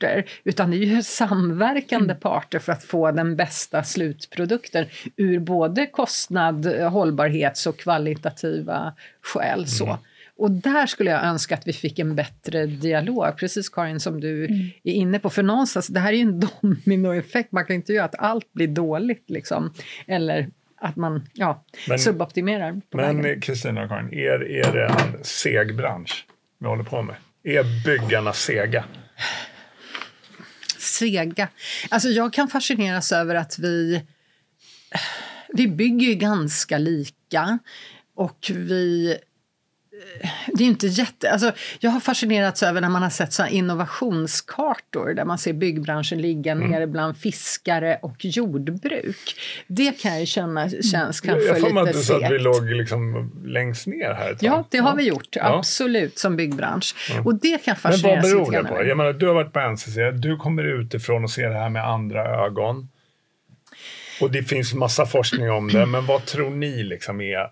utan 0.45 0.71
det 0.71 0.77
är 0.77 0.79
ju 0.79 1.03
samverkande 1.03 2.15
parter 2.15 2.59
för 2.59 2.73
att 2.73 2.85
få 2.85 3.11
den 3.11 3.37
bästa 3.37 3.83
slutprodukten 3.83 4.87
ur 5.17 5.39
både 5.39 5.87
kostnad, 5.87 6.67
hållbarhets 6.67 7.67
och 7.67 7.79
kvalitativa 7.79 8.95
skäl. 9.23 9.67
Så. 9.67 9.99
Och 10.37 10.51
där 10.51 10.87
skulle 10.87 11.11
jag 11.11 11.25
önska 11.25 11.55
att 11.55 11.67
vi 11.67 11.73
fick 11.73 11.99
en 11.99 12.17
bättre 12.17 12.67
dialog, 12.67 13.37
precis 13.37 13.69
Karin 13.69 14.01
som 14.01 14.21
du 14.21 14.45
är 14.85 14.93
inne 14.93 15.19
på. 15.19 15.31
För 15.31 15.43
någonstans, 15.43 15.87
det 15.87 16.01
här 16.01 16.13
är 16.13 16.17
ju 16.17 16.23
en 16.23 16.41
dominoeffekt, 16.85 17.53
man 17.53 17.65
kan 17.65 17.77
inte 17.77 17.93
göra 17.93 18.05
att 18.05 18.19
allt 18.19 18.53
blir 18.53 18.69
dåligt 18.69 19.31
liksom. 19.31 19.73
Eller 20.07 20.49
att 20.77 20.97
man 20.97 21.29
ja, 21.33 21.65
Men- 21.89 21.99
suboptimerar. 21.99 22.81
Men 22.93 23.41
Kristina 23.41 23.83
och 23.83 23.89
Karin, 23.89 24.13
är, 24.13 24.51
är 24.51 24.73
det 24.73 24.87
en 24.87 25.25
seg 25.25 25.77
bransch 25.77 26.27
vi 26.59 26.67
håller 26.67 26.85
på 26.85 27.03
med? 27.03 27.17
Är 27.43 27.85
byggarna 27.85 28.33
sega? 28.33 28.85
sega. 30.95 31.49
Alltså 31.89 32.09
jag 32.09 32.33
kan 32.33 32.49
fascineras 32.49 33.13
över 33.13 33.35
att 33.35 33.59
vi, 33.59 34.03
vi 35.49 35.69
bygger 35.69 36.15
ganska 36.15 36.79
lika 36.79 37.59
och 38.15 38.51
vi 38.55 39.19
det 40.47 40.65
är 40.65 40.69
inte 40.69 40.87
jätte... 40.87 41.31
Alltså, 41.31 41.53
jag 41.81 41.91
har 41.91 42.01
fascinerats 42.01 42.63
över 42.63 42.81
när 42.81 42.89
man 42.89 43.03
har 43.03 43.11
sett 43.11 43.33
så 43.33 43.47
innovationskartor 43.47 45.15
där 45.15 45.25
man 45.25 45.39
ser 45.39 45.53
byggbranschen 45.53 46.21
ligga 46.21 46.53
mm. 46.53 46.71
nere 46.71 46.87
bland 46.87 47.17
fiskare 47.17 47.99
och 48.03 48.25
jordbruk. 48.25 49.37
Det 49.67 50.01
kan 50.01 50.19
jag 50.19 50.29
känna 50.29 50.63
mm. 50.63 50.83
känns 50.83 51.21
kanske 51.21 51.49
jag, 51.49 51.59
jag 51.59 51.87
lite 51.87 51.99
segt. 51.99 52.25
att 52.25 52.33
vi 52.33 52.39
låg 52.39 52.71
liksom 52.71 53.33
längst 53.45 53.87
ner 53.87 54.15
här 54.15 54.37
Ja, 54.41 54.65
det 54.71 54.79
har 54.79 54.91
ja. 54.91 54.95
vi 54.95 55.03
gjort. 55.03 55.37
Absolut, 55.41 56.19
som 56.19 56.37
byggbransch. 56.37 56.95
Ja. 57.15 57.23
Och 57.25 57.35
det 57.35 57.65
kan 57.65 57.77
fascineras 57.77 58.25
Men 58.25 58.37
vad 58.37 58.49
beror 58.51 58.63
det 58.63 58.69
på? 58.69 58.85
Jag 58.85 58.97
menar, 58.97 59.13
du 59.13 59.27
har 59.27 59.35
varit 59.35 59.53
på 59.53 59.61
NCC, 59.61 59.97
du 60.15 60.37
kommer 60.37 60.81
utifrån 60.81 61.25
och 61.25 61.31
ser 61.31 61.51
det 61.51 61.59
här 61.59 61.71
med 61.71 61.89
andra 61.89 62.45
ögon. 62.47 62.89
Och 64.21 64.31
det 64.31 64.43
finns 64.43 64.75
massa 64.75 65.07
forskning 65.07 65.51
om 65.51 65.69
det, 65.69 65.87
men 65.87 66.07
vad 66.07 66.27
tror 66.27 66.51
ni 66.51 66.83
liksom 66.83 67.21
är 67.21 67.51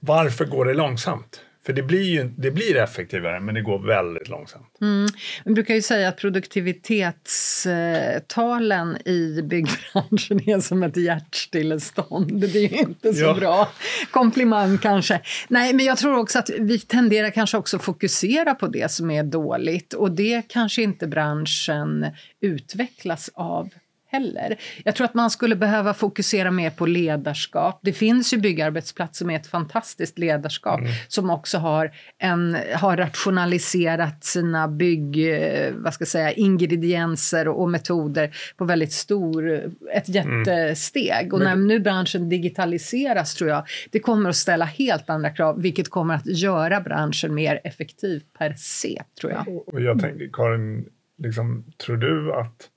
varför 0.00 0.44
går 0.44 0.64
det 0.64 0.74
långsamt? 0.74 1.40
För 1.66 1.72
det 1.72 1.82
blir, 1.82 2.02
ju, 2.02 2.30
det 2.36 2.50
blir 2.50 2.76
effektivare, 2.76 3.40
men 3.40 3.54
det 3.54 3.62
går 3.62 3.86
väldigt 3.86 4.28
långsamt. 4.28 4.76
Mm. 4.80 5.06
Man 5.44 5.54
brukar 5.54 5.74
ju 5.74 5.82
säga 5.82 6.08
att 6.08 6.16
produktivitetstalen 6.16 9.08
i 9.08 9.42
byggbranschen 9.42 10.48
är 10.48 10.60
som 10.60 10.82
ett 10.82 10.96
hjärtstillestånd. 10.96 12.40
Det 12.40 12.58
är 12.58 12.72
ju 12.72 12.78
inte 12.78 13.14
så 13.14 13.24
ja. 13.24 13.34
bra 13.34 13.72
komplimang 14.10 14.78
kanske. 14.78 15.20
Nej, 15.48 15.72
men 15.72 15.86
jag 15.86 15.98
tror 15.98 16.18
också 16.18 16.38
att 16.38 16.50
vi 16.58 16.78
tenderar 16.78 17.30
kanske 17.30 17.56
också 17.56 17.78
fokusera 17.78 18.54
på 18.54 18.66
det 18.66 18.90
som 18.90 19.10
är 19.10 19.22
dåligt 19.22 19.92
och 19.92 20.10
det 20.10 20.42
kanske 20.48 20.82
inte 20.82 21.06
branschen 21.06 22.06
utvecklas 22.40 23.30
av 23.34 23.68
heller. 24.10 24.56
Jag 24.84 24.94
tror 24.94 25.04
att 25.04 25.14
man 25.14 25.30
skulle 25.30 25.56
behöva 25.56 25.94
fokusera 25.94 26.50
mer 26.50 26.70
på 26.70 26.86
ledarskap. 26.86 27.80
Det 27.82 27.92
finns 27.92 28.34
ju 28.34 28.38
byggarbetsplatser 28.38 29.26
med 29.26 29.36
ett 29.36 29.46
fantastiskt 29.46 30.18
ledarskap 30.18 30.80
mm. 30.80 30.92
som 31.08 31.30
också 31.30 31.58
har, 31.58 31.90
en, 32.18 32.56
har 32.74 32.96
rationaliserat 32.96 34.24
sina 34.24 34.68
bygg, 34.68 35.32
eh, 35.32 35.72
vad 35.74 35.94
ska 35.94 36.02
jag 36.02 36.08
säga, 36.08 36.32
ingredienser 36.32 37.48
och 37.48 37.70
metoder 37.70 38.36
på 38.56 38.64
väldigt 38.64 38.92
stor, 38.92 39.50
ett 39.92 40.08
mm. 40.08 40.44
jättesteg. 40.44 41.26
Mm. 41.26 41.32
Och 41.32 41.40
när 41.40 41.56
nu 41.56 41.80
branschen 41.80 42.28
digitaliseras 42.28 43.34
tror 43.34 43.50
jag, 43.50 43.64
det 43.90 44.00
kommer 44.00 44.30
att 44.30 44.36
ställa 44.36 44.64
helt 44.64 45.10
andra 45.10 45.30
krav, 45.30 45.62
vilket 45.62 45.88
kommer 45.88 46.14
att 46.14 46.26
göra 46.26 46.80
branschen 46.80 47.34
mer 47.34 47.60
effektiv 47.64 48.22
per 48.38 48.54
se, 48.56 49.02
tror 49.20 49.32
jag. 49.32 49.48
Och 49.66 49.80
jag 49.80 50.00
tänker, 50.00 50.30
Karin, 50.32 50.84
liksom, 51.18 51.64
tror 51.78 51.96
du 51.96 52.32
att 52.34 52.68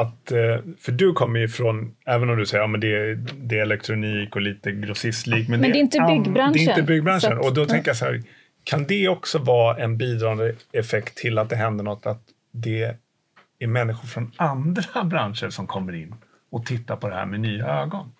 att, 0.00 0.32
eh, 0.32 0.56
för 0.78 0.92
du 0.92 1.12
kommer 1.12 1.40
ju 1.40 1.48
från, 1.48 1.94
även 2.06 2.30
om 2.30 2.36
du 2.36 2.46
säger 2.46 2.64
att 2.64 2.70
ja, 2.70 2.76
det, 2.76 2.96
är, 2.96 3.14
det 3.36 3.58
är 3.58 3.62
elektronik 3.62 4.36
och 4.36 4.42
lite 4.42 4.72
grossistlik. 4.72 5.48
Men, 5.48 5.60
men 5.60 5.72
det, 5.72 5.78
är 5.78 5.80
inte 5.80 6.00
byggbranschen. 6.00 6.52
Det 6.52 6.58
är 6.58 6.70
inte 6.70 6.82
byggbranschen. 6.82 7.32
Att, 7.32 7.44
och 7.44 7.54
då 7.54 7.66
tänker 7.66 7.88
jag 7.88 7.96
så 7.96 8.04
här, 8.04 8.22
kan 8.64 8.84
det 8.84 9.08
också 9.08 9.38
vara 9.38 9.76
en 9.76 9.96
bidragande 9.96 10.54
effekt 10.72 11.16
till 11.16 11.38
att 11.38 11.48
det 11.48 11.56
händer 11.56 11.84
något? 11.84 12.06
Att 12.06 12.22
det 12.52 12.96
är 13.58 13.66
människor 13.66 14.08
från 14.08 14.32
andra 14.36 15.04
branscher 15.04 15.50
som 15.50 15.66
kommer 15.66 15.94
in 15.94 16.14
och 16.50 16.66
tittar 16.66 16.96
på 16.96 17.08
det 17.08 17.14
här 17.14 17.26
med 17.26 17.40
nya 17.40 17.66
ögon? 17.66 18.12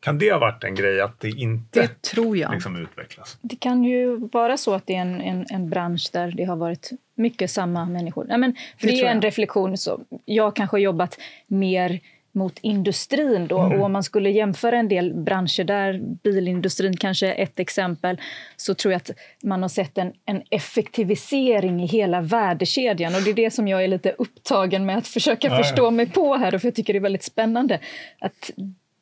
Kan 0.00 0.18
det 0.18 0.32
ha 0.32 0.38
varit 0.38 0.64
en 0.64 0.74
grej 0.74 1.00
att 1.00 1.20
det 1.20 1.28
inte 1.28 1.80
det 1.80 2.02
tror 2.02 2.36
jag. 2.36 2.52
Liksom 2.52 2.76
utvecklas? 2.76 3.38
Det 3.40 3.56
kan 3.56 3.84
ju 3.84 4.16
vara 4.16 4.56
så 4.56 4.74
att 4.74 4.86
det 4.86 4.94
är 4.94 5.00
en, 5.00 5.20
en, 5.20 5.46
en 5.50 5.70
bransch 5.70 6.10
där 6.12 6.34
det 6.36 6.44
har 6.44 6.56
varit 6.56 6.90
mycket 7.18 7.50
samma 7.50 7.84
människor. 7.84 8.26
Ja, 8.28 8.36
men, 8.36 8.54
för 8.78 8.86
det, 8.86 8.92
det 8.92 9.06
är 9.06 9.10
en 9.10 9.22
reflektion. 9.22 9.78
Så 9.78 10.00
jag 10.24 10.56
kanske 10.56 10.74
har 10.74 10.80
jobbat 10.80 11.18
mer 11.46 12.00
mot 12.32 12.58
industrin. 12.62 13.46
Då. 13.46 13.58
Mm. 13.58 13.78
Och 13.78 13.84
om 13.84 13.92
man 13.92 14.02
skulle 14.02 14.30
jämföra 14.30 14.78
en 14.78 14.88
del 14.88 15.14
branscher 15.14 15.64
där, 15.64 16.00
bilindustrin 16.22 16.96
kanske 16.96 17.26
är 17.26 17.42
ett 17.42 17.58
exempel, 17.58 18.20
så 18.56 18.74
tror 18.74 18.92
jag 18.92 18.96
att 18.96 19.10
man 19.42 19.62
har 19.62 19.68
sett 19.68 19.98
en, 19.98 20.12
en 20.24 20.42
effektivisering 20.50 21.82
i 21.82 21.86
hela 21.86 22.20
värdekedjan. 22.20 23.14
Och 23.14 23.22
det 23.22 23.30
är 23.30 23.34
det 23.34 23.50
som 23.50 23.68
jag 23.68 23.84
är 23.84 23.88
lite 23.88 24.12
upptagen 24.12 24.86
med 24.86 24.98
att 24.98 25.08
försöka 25.08 25.48
ja, 25.48 25.56
förstå 25.56 25.84
ja. 25.84 25.90
mig 25.90 26.06
på 26.06 26.36
här, 26.36 26.58
för 26.58 26.66
jag 26.66 26.74
tycker 26.74 26.92
det 26.92 26.98
är 26.98 27.00
väldigt 27.00 27.22
spännande. 27.22 27.80
Att 28.18 28.50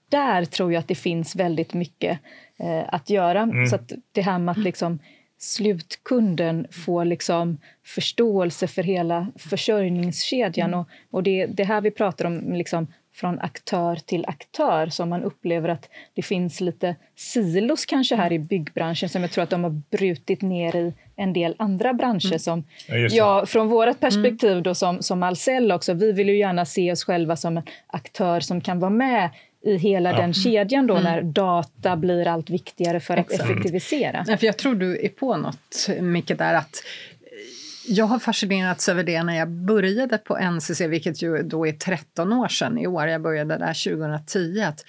där 0.09 0.45
tror 0.45 0.73
jag 0.73 0.81
att 0.81 0.89
det 0.89 0.95
finns 0.95 1.37
väldigt 1.37 1.75
mycket 1.75 2.19
eh, 2.59 2.95
att 2.95 3.11
göra. 3.11 3.41
Mm. 3.41 3.67
Så 3.67 3.77
att 3.77 3.93
det 4.13 4.21
här 4.21 4.39
med 4.39 4.53
att 4.53 4.59
liksom 4.59 4.99
slutkunden 5.38 6.66
får 6.70 7.05
liksom 7.05 7.59
förståelse 7.85 8.66
för 8.66 8.83
hela 8.83 9.33
försörjningskedjan. 9.37 10.68
Mm. 10.68 10.81
Och, 10.81 10.88
och 11.11 11.22
det, 11.22 11.46
det 11.46 11.64
här 11.64 11.81
vi 11.81 11.90
pratar 11.90 12.25
om 12.25 12.53
liksom 12.53 12.87
från 13.16 13.40
aktör 13.40 13.96
till 13.96 14.25
aktör 14.27 14.87
som 14.87 15.09
man 15.09 15.22
upplever 15.22 15.68
att 15.68 15.88
det 16.14 16.22
finns 16.22 16.61
lite 16.61 16.96
silos 17.14 17.87
kanske 17.87 18.16
här 18.16 18.33
i 18.33 18.38
byggbranschen 18.38 19.09
som 19.09 19.22
jag 19.22 19.31
tror 19.31 19.44
att 19.44 19.51
de 19.51 19.64
har 19.64 19.83
brutit 19.90 20.42
ner 20.42 20.77
i 20.77 20.94
en 21.16 21.33
del 21.33 21.55
andra 21.59 21.94
branscher. 21.94 22.27
Mm. 22.27 22.38
Som, 22.38 22.64
ja, 22.88 22.96
ja, 22.96 23.46
från 23.46 23.68
vårt 23.68 24.01
perspektiv 24.01 24.62
då 24.62 24.75
som, 24.75 25.03
som 25.03 25.22
Ahlsell 25.22 25.72
också, 25.72 25.94
vi 25.94 26.12
vill 26.12 26.29
ju 26.29 26.38
gärna 26.38 26.64
se 26.64 26.92
oss 26.92 27.05
själva 27.05 27.37
som 27.37 27.57
en 27.57 27.62
aktör 27.87 28.40
som 28.40 28.61
kan 28.61 28.81
vara 28.81 28.90
med 28.90 29.31
i 29.64 29.77
hela 29.77 30.11
ja. 30.11 30.16
den 30.16 30.35
kedjan 30.35 30.87
då 30.87 30.95
mm. 30.97 31.05
när 31.05 31.23
data 31.23 31.97
blir 31.97 32.27
allt 32.27 32.51
viktigare 32.51 33.01
för 33.01 33.16
att 33.16 33.33
Exakt. 33.33 33.51
effektivisera. 33.51 34.25
Ja, 34.29 34.37
för 34.37 34.47
jag 34.47 34.57
tror 34.57 34.75
du 34.75 35.05
är 35.05 35.09
på 35.09 35.37
något, 35.37 35.88
Micke, 36.01 36.38
där 36.38 36.55
att 36.55 36.83
jag 37.88 38.05
har 38.05 38.19
fascinerats 38.19 38.88
över 38.88 39.03
det 39.03 39.23
när 39.23 39.37
jag 39.38 39.49
började 39.49 40.19
på 40.19 40.38
NCC, 40.38 40.81
vilket 40.81 41.23
ju 41.23 41.42
då 41.42 41.66
är 41.66 41.73
13 41.73 42.33
år 42.33 42.49
sedan 42.49 42.79
i 42.79 42.87
år. 42.87 43.07
Jag 43.07 43.23
började 43.23 43.59
där 43.59 43.85
2010. 43.85 44.61
Att, 44.61 44.85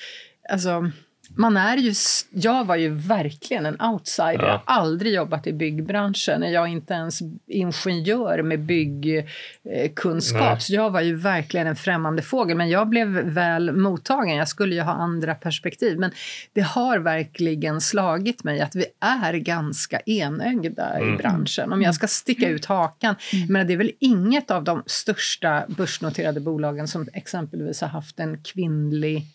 alltså, 0.49 0.91
man 1.37 1.57
är 1.57 1.77
ju, 1.77 1.93
jag 2.31 2.65
var 2.65 2.75
ju 2.75 2.89
verkligen 2.89 3.65
en 3.65 3.81
outsider. 3.81 4.33
Ja. 4.33 4.47
Jag 4.47 4.51
har 4.51 4.61
aldrig 4.65 5.13
jobbat 5.13 5.47
i 5.47 5.53
byggbranschen. 5.53 6.51
Jag 6.51 6.63
är 6.63 6.67
inte 6.67 6.93
ens 6.93 7.19
ingenjör 7.47 8.41
med 8.41 8.59
byggkunskap. 8.59 10.61
Så 10.61 10.73
jag 10.73 10.89
var 10.89 11.01
ju 11.01 11.15
verkligen 11.15 11.67
en 11.67 11.75
främmande 11.75 12.21
fågel. 12.21 12.57
Men 12.57 12.69
jag 12.69 12.89
blev 12.89 13.07
väl 13.07 13.71
mottagen. 13.71 14.35
Jag 14.35 14.47
skulle 14.47 14.75
ju 14.75 14.81
ha 14.81 14.91
andra 14.91 15.35
perspektiv. 15.35 15.99
Men 15.99 16.11
det 16.53 16.61
har 16.61 16.99
verkligen 16.99 17.81
slagit 17.81 18.43
mig 18.43 18.61
att 18.61 18.75
vi 18.75 18.85
är 18.99 19.33
ganska 19.33 19.99
enögda 19.99 20.89
mm. 20.89 21.13
i 21.13 21.17
branschen. 21.17 21.73
Om 21.73 21.81
jag 21.81 21.95
ska 21.95 22.07
sticka 22.07 22.49
ut 22.49 22.65
hakan. 22.65 23.15
Mm. 23.33 23.53
Men 23.53 23.67
det 23.67 23.73
är 23.73 23.77
väl 23.77 23.91
inget 23.99 24.51
av 24.51 24.63
de 24.63 24.83
största 24.85 25.65
börsnoterade 25.67 26.39
bolagen 26.39 26.87
som 26.87 27.07
exempelvis 27.13 27.81
har 27.81 27.87
haft 27.87 28.19
en 28.19 28.43
kvinnlig 28.43 29.25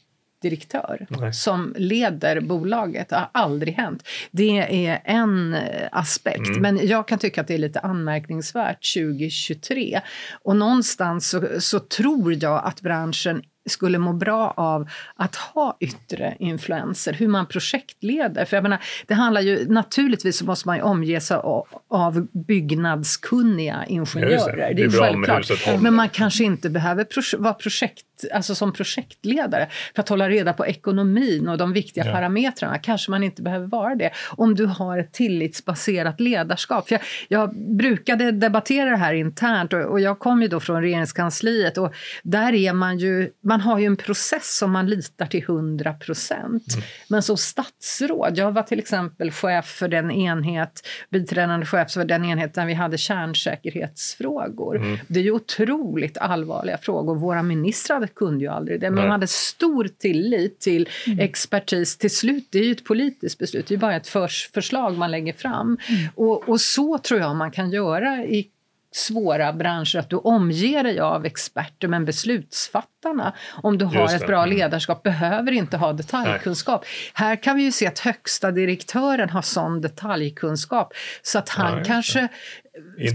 direktör 0.43 1.07
Nej. 1.09 1.33
som 1.33 1.75
leder 1.79 2.41
bolaget. 2.41 3.09
Det 3.09 3.17
har 3.17 3.31
aldrig 3.33 3.75
hänt. 3.75 4.09
Det 4.31 4.87
är 4.87 5.03
en 5.05 5.55
eh, 5.55 5.89
aspekt. 5.93 6.49
Mm. 6.49 6.63
Men 6.63 6.87
jag 6.87 7.09
kan 7.09 7.19
tycka 7.19 7.41
att 7.41 7.47
det 7.47 7.55
är 7.55 7.59
lite 7.59 7.81
anmärkningsvärt 7.81 8.95
2023. 8.95 10.01
Och 10.43 10.57
någonstans 10.57 11.31
så, 11.31 11.61
så 11.61 11.81
tror 11.81 12.45
jag 12.45 12.65
att 12.65 12.81
branschen 12.81 13.43
skulle 13.67 13.99
må 13.99 14.13
bra 14.13 14.55
av 14.57 14.89
att 15.17 15.37
ha 15.37 15.77
yttre 15.81 16.37
influenser, 16.39 17.13
hur 17.13 17.29
man 17.29 17.47
projektleder. 17.47 18.45
För 18.45 18.57
jag 18.57 18.63
menar, 18.63 18.79
det 19.07 19.15
handlar 19.15 19.41
ju, 19.41 19.69
naturligtvis 19.69 20.43
måste 20.43 20.69
man 20.69 20.77
ju 20.77 20.83
omge 20.83 21.21
sig 21.21 21.37
av, 21.37 22.27
byggnadskunniga 22.33 23.85
ingenjörer. 23.89 24.69
Det, 24.69 24.75
det, 24.75 24.83
är, 24.83 24.91
självklart. 24.91 25.81
Men 25.81 25.95
man 25.95 26.09
kanske 26.09 26.45
inte 26.45 26.71
behöver 26.71 27.05
pro 27.05 27.23
vara 27.39 27.55
projekt, 27.55 28.05
alltså 28.33 28.55
som 28.55 28.73
projektledare 28.73 29.69
för 29.95 30.03
att 30.03 30.09
hålla 30.09 30.29
reda 30.29 30.53
på 30.53 30.67
ekonomin 30.67 31.49
och 31.49 31.59
de 31.59 31.73
viktiga 31.73 32.07
ja. 32.07 32.13
parametrarna. 32.13 32.79
Kanske 32.79 33.11
man 33.11 33.23
inte 33.23 33.43
behöver 33.43 33.67
vara 33.67 33.95
det 33.95 34.11
om 34.37 34.55
du 34.55 34.67
har 34.67 34.99
ett 34.99 35.13
tillitsbaserat 35.13 36.21
ledarskap. 36.21 36.89
För 36.89 36.95
jag, 36.95 37.03
jag 37.29 37.57
brukade 37.77 38.33
debattera 38.33 38.91
det 38.91 38.97
här 38.97 39.15
internt 39.15 39.73
och, 39.73 39.81
och 39.81 40.01
jag 40.01 40.19
kom 40.19 40.43
ju 40.43 40.49
då 40.49 40.61
från 40.61 40.83
regeringskansliet 40.83 41.79
och 41.79 41.95
där 42.23 42.53
är 42.53 42.73
man 42.73 42.99
ju 42.99 43.31
man 43.53 43.61
har 43.61 43.79
ju 43.79 43.87
en 43.87 43.97
process 43.97 44.57
som 44.59 44.73
man 44.73 44.87
litar 44.87 45.27
till 45.27 45.43
100 45.43 45.93
procent. 45.93 46.75
Mm. 46.75 46.85
Men 47.09 47.23
som 47.23 47.37
statsråd, 47.37 48.39
jag 48.39 48.53
var 48.53 48.63
till 48.63 48.79
exempel 48.79 49.31
chef 49.31 49.67
för 49.67 49.89
den 49.89 50.11
enhet, 50.11 50.89
biträdande 51.11 51.67
chef 51.67 51.91
för 51.91 52.05
den 52.05 52.25
enhet 52.25 52.55
där 52.55 52.67
vi 52.67 52.75
hade 52.75 52.99
kärnsäkerhetsfrågor. 52.99 54.77
Mm. 54.77 54.99
Det 55.09 55.21
är 55.21 55.25
ju 55.25 55.33
otroligt 55.33 56.19
allvarliga 56.19 56.79
frågor. 56.79 57.15
Våra 57.15 57.43
ministrar 57.43 58.07
kunde 58.07 58.45
ju 58.45 58.51
aldrig 58.51 58.81
det, 58.81 58.91
men 58.91 59.03
man 59.03 59.11
hade 59.11 59.27
stor 59.27 59.89
tillit 59.99 60.61
till 60.61 60.89
mm. 61.07 61.19
expertis. 61.19 61.99
Till 61.99 62.17
slut, 62.17 62.49
det 62.51 62.59
är 62.59 62.65
ju 62.65 62.73
ett 62.73 62.85
politiskt 62.85 63.39
beslut, 63.39 63.67
det 63.67 63.75
är 63.75 63.79
bara 63.79 63.97
ett 63.97 64.09
förs 64.09 64.51
förslag 64.55 64.99
man 64.99 65.11
lägger 65.11 65.33
fram. 65.33 65.79
Mm. 65.89 66.09
Och, 66.15 66.49
och 66.49 66.61
så 66.61 66.99
tror 66.99 67.21
jag 67.21 67.37
man 67.37 67.51
kan 67.51 67.71
göra 67.71 68.25
i 68.25 68.49
svåra 68.93 69.53
branscher 69.53 69.99
att 69.99 70.11
du 70.11 70.17
omger 70.17 70.85
dig 70.85 71.01
av 71.01 71.27
experter 71.27 71.89
men 71.89 72.05
beslutsfattarna, 72.05 73.33
om 73.63 73.79
du 73.79 73.85
har 73.85 74.15
ett 74.15 74.27
bra 74.27 74.43
mm. 74.43 74.57
ledarskap, 74.57 75.03
behöver 75.03 75.53
inte 75.53 75.77
ha 75.77 75.93
detaljkunskap. 75.93 76.81
Nej. 76.83 77.29
Här 77.29 77.37
kan 77.37 77.57
vi 77.57 77.63
ju 77.63 77.73
se 77.73 77.87
att 77.87 77.99
högsta 77.99 78.51
direktören 78.51 79.31
har 79.31 79.43
sån 79.43 79.81
detaljkunskap 79.81 80.95
så 81.23 81.39
att 81.39 81.49
han 81.49 81.79
ja, 81.79 81.85
kanske 81.85 82.29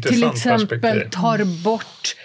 till 0.07 0.23
exempel 0.23 1.09
tar 1.11 1.63
bort 1.63 2.15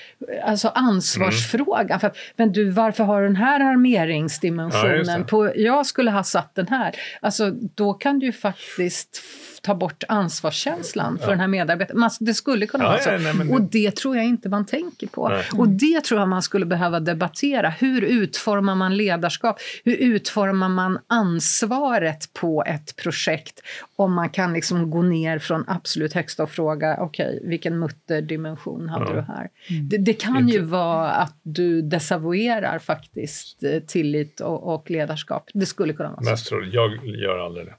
alltså 0.45 0.69
ansvarsfrågan. 0.69 2.01
För, 2.01 2.13
men 2.37 2.53
du, 2.53 2.71
varför 2.71 3.05
har 3.05 3.21
du 3.21 3.27
den 3.27 3.37
här 3.37 3.61
Ja, 3.61 3.67
armeringsdimensionen? 3.67 5.21
det. 5.21 5.25
på, 5.25 5.53
jag 5.57 5.87
skulle 5.87 6.11
ha 6.11 6.25
satt 6.25 6.55
den 6.55 6.69
här. 6.69 6.95
Alltså, 7.21 7.51
då 7.51 7.95
kan 7.95 8.19
du 8.19 8.27
ju 8.27 8.33
faktiskt 8.33 9.23
ta 9.63 9.75
bort 9.75 10.05
ansvarskänslan 10.09 11.19
för 11.19 11.29
den 11.31 11.41
här 11.41 11.47
medarbetaren. 11.47 12.01
Man, 12.01 12.11
det 12.21 12.35
skulle 12.35 12.67
kunna 12.67 12.85
Ja, 12.85 12.91
vara 12.91 13.01
så. 13.01 13.09
ja, 13.11 13.19
nej, 13.19 13.35
men- 13.35 13.51
Och 13.53 13.63
det 13.63 13.97
tror 13.97 14.17
jag 14.17 14.25
inte 14.25 14.49
man 14.49 14.67
tänker 14.67 15.07
på. 15.07 15.29
Nej. 15.29 15.45
Och 15.57 15.69
det 15.69 16.05
tror 16.05 16.21
jag 16.21 16.29
man 16.29 16.43
skulle 16.43 16.67
behöva 16.67 17.01
debattera. 17.01 17.69
Hur 17.71 18.03
utformar 18.05 18.75
man 18.75 18.97
ledarskap? 18.97 19.57
Hur 19.85 19.97
utformar 19.97 20.69
man 20.69 20.99
ansvaret 21.07 22.33
på 22.33 22.65
ett 22.67 22.97
projekt? 22.97 23.61
Om 23.97 24.15
man 24.15 24.31
kan 24.31 24.53
liksom 24.53 24.91
gå 24.91 25.03
ner 25.03 25.39
från 25.39 25.65
absolut 25.67 26.13
högsta 26.13 26.43
och 26.43 26.51
fråga, 26.51 26.97
okej, 27.01 27.41
vilken 27.45 27.79
mutterdimension 27.79 28.89
hade 28.89 29.05
Ja. 29.05 29.15
du 29.15 29.21
här? 29.21 29.49
Det, 29.83 29.99
det 29.99 30.13
kan 30.15 30.49
ju 30.49 30.61
vara 30.61 31.11
att 31.11 31.37
du 31.43 31.83
desavouerar 31.83 32.79
faktiskt 32.79 33.63
eh, 33.63 33.81
tillit 33.81 34.41
och, 34.41 34.75
och 34.75 34.91
ledarskap. 34.91 35.51
Det 35.55 35.67
skulle 35.67 35.93
kunna 35.93 36.11
vara 36.21 36.37
så. 36.37 36.63
Jag 36.73 37.07
gör 37.07 37.39
aldrig 37.39 37.67
det 37.67 37.75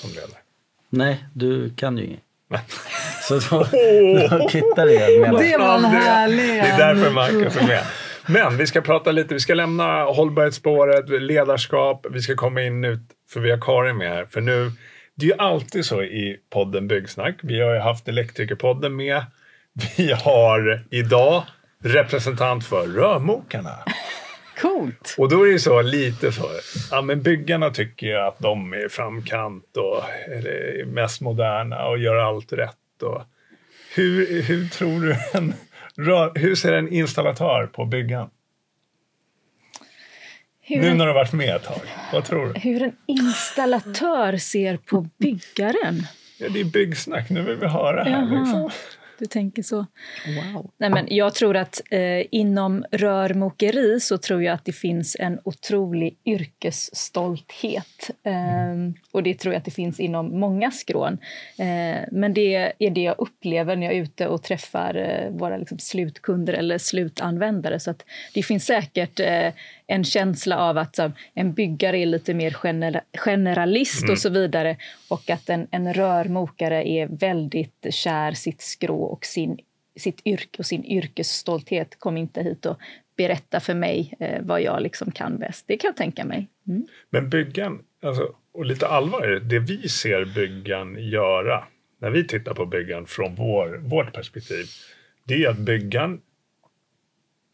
som 0.00 0.10
ledare. 0.10 0.38
Nej, 0.96 1.24
du 1.32 1.70
kan 1.70 1.98
ju 1.98 2.04
inget. 2.04 2.20
Så 3.28 3.34
då, 3.34 3.58
då 4.38 4.48
kvittar 4.48 4.86
det. 4.86 5.20
Med 5.20 5.40
Det 5.40 5.56
var 5.56 5.76
en 5.76 5.84
härlig... 5.84 6.48
Det 6.48 6.68
är 6.68 6.78
därför 6.78 7.10
Marcus 7.10 7.56
är 7.56 7.66
med. 7.66 7.82
Men 8.26 8.56
vi 8.56 8.66
ska 8.66 8.80
prata 8.80 9.12
lite, 9.12 9.34
vi 9.34 9.40
ska 9.40 9.54
lämna 9.54 10.04
hållbarhetsspåret, 10.04 11.22
ledarskap, 11.22 12.06
vi 12.10 12.22
ska 12.22 12.34
komma 12.34 12.62
in 12.62 12.80
nu, 12.80 12.98
för 13.30 13.40
vi 13.40 13.50
har 13.50 13.58
Karin 13.58 13.96
med 13.96 14.08
här. 14.08 14.24
För 14.24 14.40
nu, 14.40 14.72
det 15.14 15.26
är 15.26 15.30
ju 15.30 15.38
alltid 15.38 15.84
så 15.84 16.02
i 16.02 16.36
podden 16.52 16.88
Byggsnack. 16.88 17.34
Vi 17.42 17.60
har 17.60 17.74
ju 17.74 17.80
haft 17.80 18.08
Elektrikerpodden 18.08 18.96
med. 18.96 19.24
Vi 19.96 20.12
har 20.12 20.84
idag 20.90 21.42
representant 21.84 22.66
för 22.66 22.86
rörmokarna. 22.86 23.78
Coolt! 24.60 25.14
Och 25.18 25.28
då 25.28 25.42
är 25.42 25.46
det 25.46 25.52
ju 25.52 25.58
så 25.58 25.82
lite 25.82 26.32
så, 26.32 26.50
ja 26.90 27.02
men 27.02 27.22
byggarna 27.22 27.70
tycker 27.70 28.06
ju 28.06 28.16
att 28.16 28.38
de 28.38 28.72
är 28.72 28.88
framkant 28.88 29.76
och 29.76 30.02
är 30.28 30.84
mest 30.84 31.20
moderna 31.20 31.86
och 31.86 31.98
gör 31.98 32.16
allt 32.16 32.52
rätt. 32.52 33.02
Och 33.02 33.22
hur, 33.94 34.42
hur 34.42 34.68
tror 34.68 35.00
du 35.00 35.16
en, 35.32 35.54
hur 36.34 36.54
ser 36.54 36.72
en 36.72 36.92
installatör 36.92 37.66
på 37.66 37.84
byggan? 37.84 38.30
Hur 40.66 40.80
Nu 40.80 40.94
när 40.94 41.06
du 41.06 41.10
har 41.10 41.14
varit 41.14 41.32
med 41.32 41.56
ett 41.56 41.64
tag, 41.64 41.80
vad 42.12 42.24
tror 42.24 42.46
du? 42.46 42.60
hur 42.60 42.82
en 42.82 42.96
installatör 43.06 44.36
ser 44.36 44.76
på 44.76 45.08
byggaren. 45.18 46.02
Ja, 46.38 46.48
det 46.48 46.60
är 46.60 46.64
byggsnack, 46.64 47.30
nu 47.30 47.42
vill 47.42 47.56
vi 47.56 47.66
höra 47.66 48.04
här. 48.04 48.38
Liksom. 48.38 48.70
Du 49.18 49.26
tänker 49.26 49.62
så. 49.62 49.86
Wow. 50.26 50.70
Nej, 50.78 50.90
men 50.90 51.06
jag 51.10 51.34
tror 51.34 51.56
att 51.56 51.80
eh, 51.90 52.22
inom 52.30 52.84
rörmokeri 52.90 54.00
så 54.00 54.18
tror 54.18 54.42
jag 54.42 54.54
att 54.54 54.64
det 54.64 54.72
finns 54.72 55.16
en 55.20 55.40
otrolig 55.44 56.16
yrkesstolthet. 56.24 58.10
Eh, 58.22 58.34
och 59.12 59.22
det 59.22 59.34
tror 59.34 59.54
jag 59.54 59.58
att 59.58 59.64
det 59.64 59.70
finns 59.70 60.00
inom 60.00 60.40
många 60.40 60.70
skrån. 60.70 61.18
Eh, 61.58 62.00
men 62.12 62.34
det 62.34 62.72
är 62.78 62.90
det 62.90 63.02
jag 63.02 63.14
upplever 63.18 63.76
när 63.76 63.86
jag 63.86 63.94
är 63.94 64.02
ute 64.02 64.28
och 64.28 64.42
träffar 64.42 64.94
eh, 64.94 65.30
våra 65.30 65.56
liksom, 65.56 65.78
slutkunder 65.78 66.52
eller 66.52 66.78
slutanvändare. 66.78 67.80
Så 67.80 67.90
att 67.90 68.04
det 68.34 68.42
finns 68.42 68.66
säkert 68.66 69.20
eh, 69.20 69.52
en 69.86 70.04
känsla 70.04 70.58
av 70.58 70.78
att 70.78 70.96
så, 70.96 71.12
en 71.34 71.54
byggare 71.54 71.98
är 71.98 72.06
lite 72.06 72.34
mer 72.34 72.50
genera 72.50 73.00
generalist 73.18 74.10
och 74.10 74.18
så 74.18 74.30
vidare 74.30 74.76
och 75.08 75.30
att 75.30 75.48
en, 75.48 75.66
en 75.70 75.94
rörmokare 75.94 76.88
är 76.88 77.06
väldigt 77.06 77.86
kär 77.90 78.32
sitt 78.32 78.60
skrå 78.60 79.02
och 79.02 79.24
sin, 79.24 79.58
sitt 79.96 80.20
yrke 80.24 80.58
och 80.58 80.66
sin 80.66 80.84
yrkesstolthet. 80.84 81.98
Kom 81.98 82.16
inte 82.16 82.42
hit 82.42 82.66
och 82.66 82.78
berätta 83.16 83.60
för 83.60 83.74
mig 83.74 84.14
eh, 84.20 84.42
vad 84.42 84.62
jag 84.62 84.82
liksom 84.82 85.10
kan 85.10 85.38
bäst. 85.38 85.64
Det 85.68 85.76
kan 85.76 85.88
jag 85.88 85.96
tänka 85.96 86.24
mig. 86.24 86.48
Mm. 86.68 86.86
Men 87.10 87.30
byggan, 87.30 87.82
alltså, 88.02 88.34
och 88.54 88.64
lite 88.64 88.86
allvar 88.86 89.30
i 89.30 89.38
det, 89.38 89.40
det 89.40 89.58
vi 89.58 89.88
ser 89.88 90.24
byggan 90.24 90.96
göra 90.98 91.64
när 92.00 92.10
vi 92.10 92.26
tittar 92.26 92.54
på 92.54 92.66
byggan 92.66 93.06
från 93.06 93.34
vår, 93.34 93.80
vårt 93.82 94.12
perspektiv, 94.12 94.66
det 95.24 95.44
är 95.44 95.50
att 95.50 95.58
byggan 95.58 96.20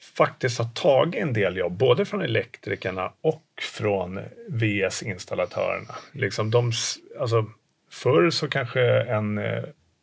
faktiskt 0.00 0.58
har 0.58 0.68
tagit 0.74 1.22
en 1.22 1.32
del 1.32 1.56
jobb, 1.56 1.72
både 1.72 2.04
från 2.04 2.22
elektrikerna 2.22 3.12
och 3.20 3.44
från 3.60 4.20
VS-installatörerna. 4.48 5.94
Liksom 6.12 6.50
de, 6.50 6.72
alltså, 7.20 7.46
förr 7.90 8.30
så 8.30 8.48
kanske 8.48 8.82
en 9.02 9.38
eh, 9.38 9.62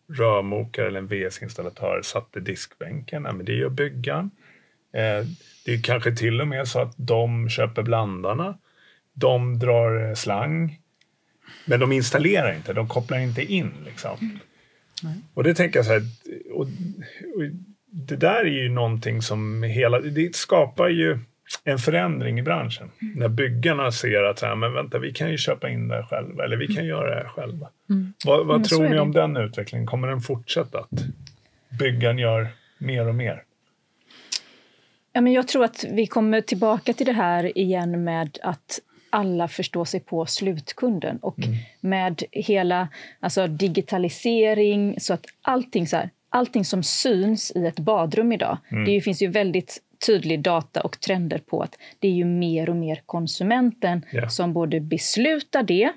rörmokare 0.09 0.87
eller 0.87 0.99
en 0.99 1.07
VS-installatör 1.07 2.01
satte 2.03 2.39
diskbänken, 2.39 3.23
Ja, 3.23 3.31
men 3.31 3.45
det 3.45 3.53
gör 3.53 3.69
byggan. 3.69 4.31
Eh, 4.93 5.25
det 5.65 5.73
är 5.73 5.81
kanske 5.83 6.15
till 6.15 6.41
och 6.41 6.47
med 6.47 6.67
så 6.67 6.79
att 6.79 6.93
de 6.97 7.49
köper 7.49 7.81
blandarna. 7.81 8.57
De 9.13 9.59
drar 9.59 10.09
eh, 10.09 10.13
slang. 10.13 10.79
Men 11.65 11.79
de 11.79 11.91
installerar 11.91 12.53
inte, 12.53 12.73
de 12.73 12.87
kopplar 12.87 13.17
inte 13.17 13.41
in. 13.41 13.71
Liksom. 13.85 14.39
Och 15.33 15.43
det 15.43 15.53
tänker 15.53 15.79
jag 15.79 15.85
så 15.85 15.91
här, 15.91 16.01
och, 16.51 16.61
och 17.35 17.43
det 18.05 18.15
där 18.15 18.39
är 18.45 18.63
ju 18.63 18.69
någonting 18.69 19.21
som 19.21 19.63
hela, 19.63 19.99
det 19.99 20.35
skapar 20.35 20.87
ju 20.89 21.19
en 21.63 21.77
förändring 21.77 22.39
i 22.39 22.41
branschen. 22.41 22.91
När 23.15 23.27
byggarna 23.27 23.91
ser 23.91 24.23
att 24.23 24.39
så 24.39 24.45
här, 24.45 24.55
men 24.55 24.73
vänta, 24.73 24.99
vi 24.99 25.13
kan 25.13 25.31
ju 25.31 25.37
köpa 25.37 25.69
in 25.69 25.87
det 25.87 25.95
här 25.95 26.03
själva, 26.03 26.43
eller 26.43 26.57
vi 26.57 26.67
kan 26.67 26.85
göra 26.85 27.09
det 27.09 27.15
här 27.15 27.29
själva. 27.29 27.67
Vad, 28.25 28.45
vad 28.47 28.55
Mm, 28.55 28.63
tror 28.63 28.83
ni 28.83 28.89
det. 28.89 28.99
om 29.01 29.11
den 29.11 29.37
utvecklingen? 29.37 29.87
Kommer 29.87 30.07
den 30.07 30.21
fortsätta? 30.21 30.79
Att 30.79 30.89
byggan 31.79 32.17
gör 32.19 32.47
mer 32.77 33.07
och 33.07 33.15
mer? 33.15 33.43
Ja, 35.13 35.21
men 35.21 35.33
jag 35.33 35.47
tror 35.47 35.63
att 35.63 35.85
vi 35.91 36.07
kommer 36.07 36.41
tillbaka 36.41 36.93
till 36.93 37.05
det 37.05 37.11
här 37.13 37.57
igen 37.57 38.03
med 38.03 38.37
att 38.43 38.79
alla 39.09 39.47
förstår 39.47 39.85
sig 39.85 39.99
på 39.99 40.25
slutkunden 40.25 41.17
och 41.17 41.37
med 41.81 42.23
hela 42.31 42.87
alltså 43.19 43.47
digitalisering 43.47 44.99
så 44.99 45.13
att 45.13 45.25
allting, 45.41 45.87
så 45.87 45.95
här, 45.97 46.09
allting 46.29 46.65
som 46.65 46.83
syns 46.83 47.51
i 47.55 47.65
ett 47.65 47.79
badrum 47.79 48.31
idag, 48.31 48.57
det 48.85 49.01
finns 49.01 49.21
ju 49.21 49.27
väldigt 49.27 49.83
tydlig 50.05 50.41
data 50.41 50.81
och 50.81 50.99
trender 50.99 51.37
på 51.37 51.61
att 51.61 51.77
det 51.99 52.07
är 52.07 52.11
ju 52.11 52.25
mer 52.25 52.69
och 52.69 52.75
mer 52.75 53.01
konsumenten 53.05 54.05
Ja. 54.11 54.29
som 54.29 54.53
både 54.53 54.79
beslutar 54.79 55.63
det 55.63 55.91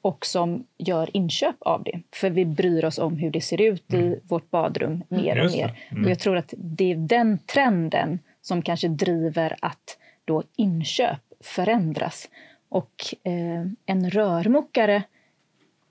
och 0.00 0.26
som 0.26 0.64
gör 0.78 1.10
inköp 1.16 1.56
av 1.60 1.82
det. 1.84 2.00
För 2.14 2.30
vi 2.30 2.44
bryr 2.44 2.84
oss 2.84 2.98
om 2.98 3.16
hur 3.16 3.30
det 3.30 3.40
ser 3.40 3.60
ut 3.60 3.94
i 3.94 4.20
vårt 4.28 4.50
badrum 4.50 5.04
mer 5.08 5.38
och 5.38 5.44
Just 5.44 5.56
det. 5.56 5.74
mer. 5.90 6.04
Och 6.04 6.10
jag 6.10 6.18
tror 6.18 6.36
att 6.36 6.54
det 6.56 6.92
är 6.92 6.96
den 6.96 7.38
trenden 7.38 8.18
som 8.42 8.62
kanske 8.62 8.88
driver 8.88 9.56
att 9.60 9.98
då 10.24 10.42
inköp 10.56 11.20
förändras. 11.40 12.28
Och 12.68 12.92
eh, 13.24 13.66
en 13.86 14.10
rörmokare 14.10 15.02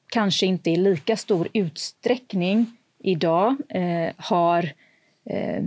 kanske 0.10 0.46
inte 0.46 0.72
i 0.72 0.76
lika 0.76 1.18
stor 1.18 1.48
utsträckning 1.54 2.77
idag 3.12 3.56
eh, 3.70 4.14
har 4.18 4.64
eh, 5.30 5.64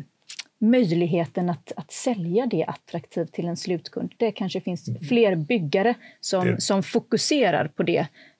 möjligheten 0.58 1.50
att, 1.50 1.72
att 1.76 1.92
sälja 1.92 2.46
det 2.46 2.64
attraktivt 2.64 3.32
till 3.32 3.46
en 3.48 3.56
slutkund. 3.56 4.12
Det 4.16 4.32
kanske 4.32 4.60
finns 4.60 4.90
fler 5.08 5.34
byggare 5.36 5.94
som, 6.20 6.46
Det- 6.46 6.60
som 6.60 6.82
fokuserar 6.82 7.68
på 7.68 7.82
det. 7.82 7.98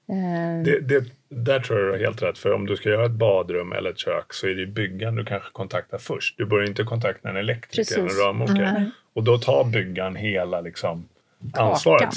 Eh, 0.08 0.62
Det, 0.64 0.80
det, 0.80 1.04
där 1.28 1.60
tror 1.60 1.78
jag 1.78 1.88
du 1.88 1.92
har 1.92 1.98
helt 1.98 2.22
rätt. 2.22 2.38
För 2.38 2.52
om 2.52 2.66
du 2.66 2.76
ska 2.76 2.88
göra 2.88 3.06
ett 3.06 3.12
badrum 3.12 3.72
eller 3.72 3.90
ett 3.90 3.98
kök 3.98 4.32
så 4.32 4.46
är 4.46 4.54
det 4.54 4.66
byggaren 4.66 5.14
du 5.14 5.24
kanske 5.24 5.50
kontaktar 5.52 5.98
först. 5.98 6.38
Du 6.38 6.44
börjar 6.46 6.68
inte 6.68 6.82
kontakta 6.82 7.28
en 7.30 7.36
elektriker 7.36 7.98
eller 7.98 8.08
en 8.10 8.16
rörmokare. 8.26 8.90
Och 9.12 9.24
då 9.24 9.38
tar 9.38 9.64
byggaren 9.64 10.16
hela 10.16 10.60
liksom, 10.60 11.08
ansvaret. 11.52 12.14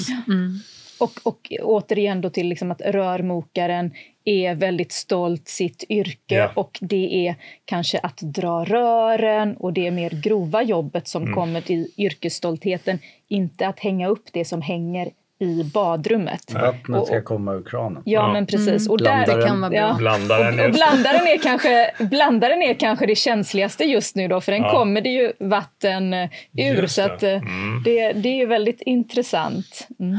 Och, 1.00 1.12
och 1.22 1.52
återigen 1.62 2.20
då 2.20 2.30
till 2.30 2.48
liksom 2.48 2.70
att 2.70 2.80
rörmokaren 2.80 3.90
är 4.24 4.54
väldigt 4.54 4.92
stolt 4.92 5.48
sitt 5.48 5.84
yrke 5.88 6.34
Ja. 6.34 6.50
och 6.54 6.78
det 6.80 7.26
är 7.28 7.34
kanske 7.64 7.98
att 7.98 8.18
dra 8.18 8.64
rören 8.64 9.56
och 9.56 9.72
det 9.72 9.86
är 9.86 9.90
mer 9.90 10.10
grova 10.10 10.62
jobbet 10.62 11.08
som 11.08 11.22
Mm. 11.22 11.34
kommer 11.34 11.60
till 11.60 11.86
yrkesstoltheten. 11.98 12.98
Inte 13.28 13.66
att 13.68 13.80
hänga 13.80 14.08
upp 14.08 14.24
det 14.32 14.44
som 14.44 14.62
hänger 14.62 15.10
i 15.40 15.64
badrummet. 15.74 16.52
Vattnet 16.54 17.06
ska 17.06 17.22
komma 17.22 17.52
ur 17.54 17.62
kranen. 17.62 18.02
Ja, 18.06 18.32
men 18.32 18.46
precis. 18.46 18.88
Och 18.88 18.98
Blandaren. 18.98 19.46
Kan. 19.46 19.72
Ja. 19.72 19.94
Blandaren 19.98 20.60
och, 20.60 20.64
och 20.66 20.72
blandaren, 20.72 21.26
är 21.26 21.38
kanske, 21.42 21.90
blandaren 22.10 22.62
är 22.62 22.74
kanske 22.74 23.06
det 23.06 23.14
känsligaste 23.14 23.84
just 23.84 24.16
nu, 24.16 24.28
då, 24.28 24.40
för 24.40 24.52
den 24.52 24.62
Ja. 24.62 24.70
kommer 24.70 25.00
det 25.00 25.08
ju 25.08 25.32
vatten 25.40 26.14
eh, 26.14 26.28
ur. 26.52 26.82
Just 26.82 26.94
Så 26.94 27.00
det. 27.00 27.14
att, 27.14 27.22
eh, 27.22 27.40
det, 27.84 28.12
det 28.12 28.28
är 28.28 28.36
ju 28.36 28.46
väldigt 28.46 28.82
intressant. 28.82 29.88
Mm. 30.00 30.16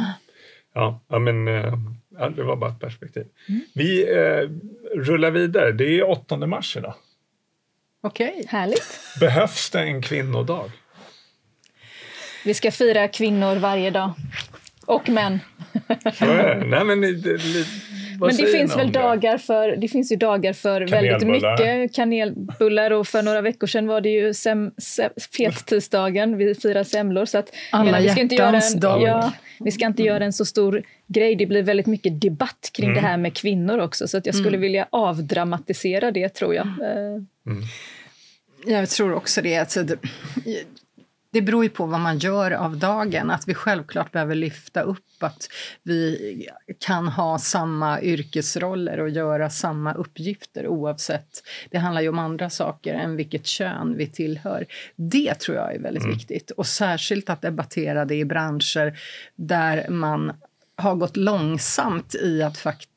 Ja, 0.74 1.00
ja, 1.10 1.20
men 1.20 1.48
eh, 1.48 1.74
ja, 2.18 2.30
det 2.30 2.44
var 2.44 2.56
bara 2.56 2.72
ett 2.72 2.80
perspektiv. 2.80 3.26
Vi 3.74 4.14
eh, 4.14 4.50
rullar 4.98 5.32
vidare. 5.32 5.72
Det 5.72 6.00
är 6.00 6.10
8 6.10 6.38
mars 6.38 6.78
idag. 6.78 6.94
Okej. 8.04 8.46
Härligt. 8.48 9.00
Behövs 9.20 9.70
det 9.70 9.80
en 9.80 10.02
kvinnodag? 10.02 10.72
Vi 12.46 12.54
ska 12.54 12.72
fira 12.72 13.08
kvinnor 13.08 13.56
varje 13.56 13.92
dag. 13.92 14.14
Och 14.86 15.10
män. 15.10 15.40
Nej, 16.66 16.84
men 16.86 17.02
Men 18.20 18.36
det 18.38 18.46
finns 18.46 18.78
väl 18.78 18.92
det? 18.92 19.00
dagar 19.00 19.38
för, 19.38 19.76
det 19.76 19.88
finns 19.88 20.12
ju 20.12 20.16
dagar 20.16 20.54
för 20.54 20.82
väldigt 20.88 21.28
mycket 21.28 21.96
kanelbullar 21.96 22.92
och 22.92 23.08
för 23.08 23.22
några 23.22 23.42
veckor 23.42 23.68
sedan 23.68 23.88
var 23.88 24.02
det 24.02 24.10
ju 24.10 24.34
sem, 24.34 24.72
se, 24.78 25.10
fettisdagen, 25.38 26.38
vi 26.38 26.56
firar 26.56 26.84
semlor. 26.84 27.26
Så 27.26 27.38
att, 27.38 27.50
Alla 27.72 27.84
menar, 27.84 28.02
vi 28.02 28.10
ska 28.10 28.22
inte 28.22 28.36
göra 28.36 28.46
hjärtans 28.54 28.74
en, 28.74 28.80
dag. 28.80 29.02
ja, 29.02 29.34
Vi 29.60 29.72
ska 29.72 29.86
inte 29.86 30.04
göra 30.04 30.26
en 30.26 30.34
så 30.34 30.46
stor 30.46 30.84
grej, 31.08 31.36
det 31.36 31.46
blir 31.46 31.64
väldigt 31.64 31.86
mycket 31.88 32.22
debatt 32.22 32.70
kring 32.74 32.90
Mm. 32.90 33.02
det 33.04 33.08
här 33.10 33.18
med 33.18 33.34
kvinnor 33.34 33.80
också. 33.80 34.08
Så 34.08 34.18
att 34.18 34.26
jag 34.26 34.36
skulle 34.36 34.58
vilja 34.58 34.88
avdramatisera 34.90 36.12
det 36.12 36.30
tror 36.30 36.56
jag. 36.56 36.66
Eh, 36.68 37.22
Jag 38.66 38.90
tror 38.90 39.14
också 39.14 39.42
det. 39.42 39.58
Alltså, 39.58 39.84
det, 39.84 39.98
det 41.32 41.42
beror 41.42 41.64
ju 41.64 41.70
på 41.70 41.86
vad 41.86 42.00
man 42.00 42.18
gör 42.18 42.52
av 42.52 42.78
dagen. 42.78 43.32
Att 43.32 43.48
vi 43.48 43.54
självklart 43.54 44.12
behöver 44.12 44.36
lyfta 44.36 44.82
upp 44.82 45.04
att 45.24 45.48
vi 45.84 46.48
kan 46.80 47.08
ha 47.08 47.40
samma 47.40 48.02
yrkesroller 48.02 49.00
och 49.00 49.10
göra 49.10 49.50
samma 49.50 49.94
uppgifter 49.94 50.68
oavsett. 50.68 51.44
Det 51.70 51.78
handlar 51.78 52.02
ju 52.02 52.10
om 52.10 52.20
andra 52.20 52.50
saker 52.50 52.94
än 52.94 53.16
vilket 53.16 53.46
kön 53.46 53.98
vi 53.98 54.08
tillhör. 54.08 54.66
Det 54.96 55.36
tror 55.36 55.58
jag 55.58 55.76
är 55.76 55.80
väldigt 55.80 56.06
viktigt. 56.06 56.52
Och 56.52 56.68
särskilt 56.68 57.30
att 57.30 57.42
debattera 57.42 58.06
det 58.06 58.16
i 58.16 58.26
branscher 58.26 59.00
där 59.36 59.90
man 59.90 60.34
har 60.76 60.96
gått 60.96 61.18
långsamt 61.18 62.16
i 62.16 62.42
att 62.42 62.58
faktiskt 62.58 62.95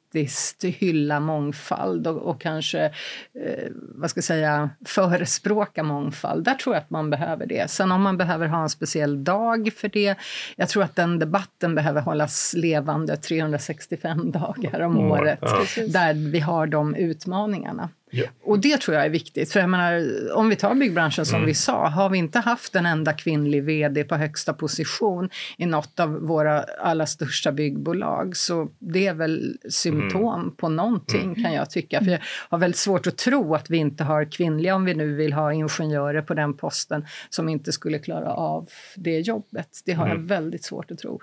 hylla 0.62 1.20
mångfald 1.20 2.06
och, 2.06 2.16
och 2.16 2.40
kanske 2.40 2.84
eh, 2.84 3.68
vad 3.72 4.10
ska 4.10 4.18
jag 4.18 4.24
säga, 4.24 4.70
förespråka 4.86 5.82
mångfald. 5.82 6.44
Där 6.44 6.54
tror 6.54 6.74
jag 6.74 6.80
att 6.82 6.90
man 6.90 7.10
behöver 7.10 7.46
det. 7.46 7.70
Sen 7.70 7.92
om 7.92 8.02
man 8.02 8.16
behöver 8.16 8.46
ha 8.46 8.62
en 8.62 8.68
speciell 8.68 9.24
dag 9.24 9.70
för 9.76 9.88
det. 9.88 10.14
Jag 10.56 10.68
tror 10.68 10.82
att 10.82 10.96
den 10.96 11.18
debatten 11.18 11.74
behöver 11.74 12.00
hållas 12.00 12.54
levande 12.56 13.16
365 13.16 14.30
dagar 14.30 14.80
om 14.80 14.96
Mm, 14.98 15.10
året. 15.10 15.38
ja. 15.42 15.62
Där 15.88 16.30
vi 16.30 16.40
har 16.40 16.66
de 16.66 16.94
utmaningarna. 16.94 17.88
Ja. 18.10 18.24
Och 18.44 18.58
det 18.58 18.80
tror 18.80 18.94
jag 18.96 19.06
är 19.06 19.10
viktigt. 19.10 19.52
För 19.52 19.60
jag 19.60 19.70
menar, 19.70 20.02
om 20.34 20.48
vi 20.48 20.56
tar 20.56 20.74
byggbranschen 20.74 21.26
som 21.26 21.36
Mm. 21.36 21.46
vi 21.46 21.54
sa, 21.54 21.88
har 21.88 22.08
vi 22.10 22.18
inte 22.18 22.38
haft 22.38 22.74
en 22.74 22.86
enda 22.86 23.12
kvinnlig 23.12 23.64
vd 23.64 24.04
på 24.04 24.14
högsta 24.16 24.52
position 24.52 25.30
i 25.58 25.66
något 25.66 26.00
av 26.00 26.10
våra 26.12 26.62
allra 26.62 27.06
största 27.06 27.52
byggbolag, 27.52 28.36
så 28.36 28.68
det 28.78 29.06
är 29.06 29.14
väl 29.14 29.56
symptom 29.70 30.40
Mm. 30.40 30.56
på 30.56 30.68
någonting 30.68 31.34
kan 31.34 31.52
jag 31.52 31.70
tycka. 31.70 32.04
För 32.04 32.10
jag 32.10 32.20
har 32.48 32.58
väldigt 32.58 32.78
svårt 32.78 33.06
att 33.06 33.16
tro 33.16 33.54
att 33.54 33.70
vi 33.70 33.76
inte 33.76 34.04
har 34.04 34.32
kvinnliga, 34.32 34.74
om 34.74 34.84
vi 34.84 34.94
nu 34.94 35.14
vill 35.14 35.32
ha 35.32 35.52
ingenjörer 35.52 36.22
på 36.22 36.34
den 36.34 36.54
posten, 36.56 37.06
som 37.30 37.48
inte 37.48 37.72
skulle 37.72 37.98
klara 37.98 38.32
av 38.32 38.68
det 38.96 39.18
jobbet. 39.20 39.68
Det 39.84 39.92
har 39.92 40.06
jag 40.06 40.14
Mm. 40.16 40.26
väldigt 40.26 40.64
svårt 40.64 40.90
att 40.90 40.98
tro. 40.98 41.20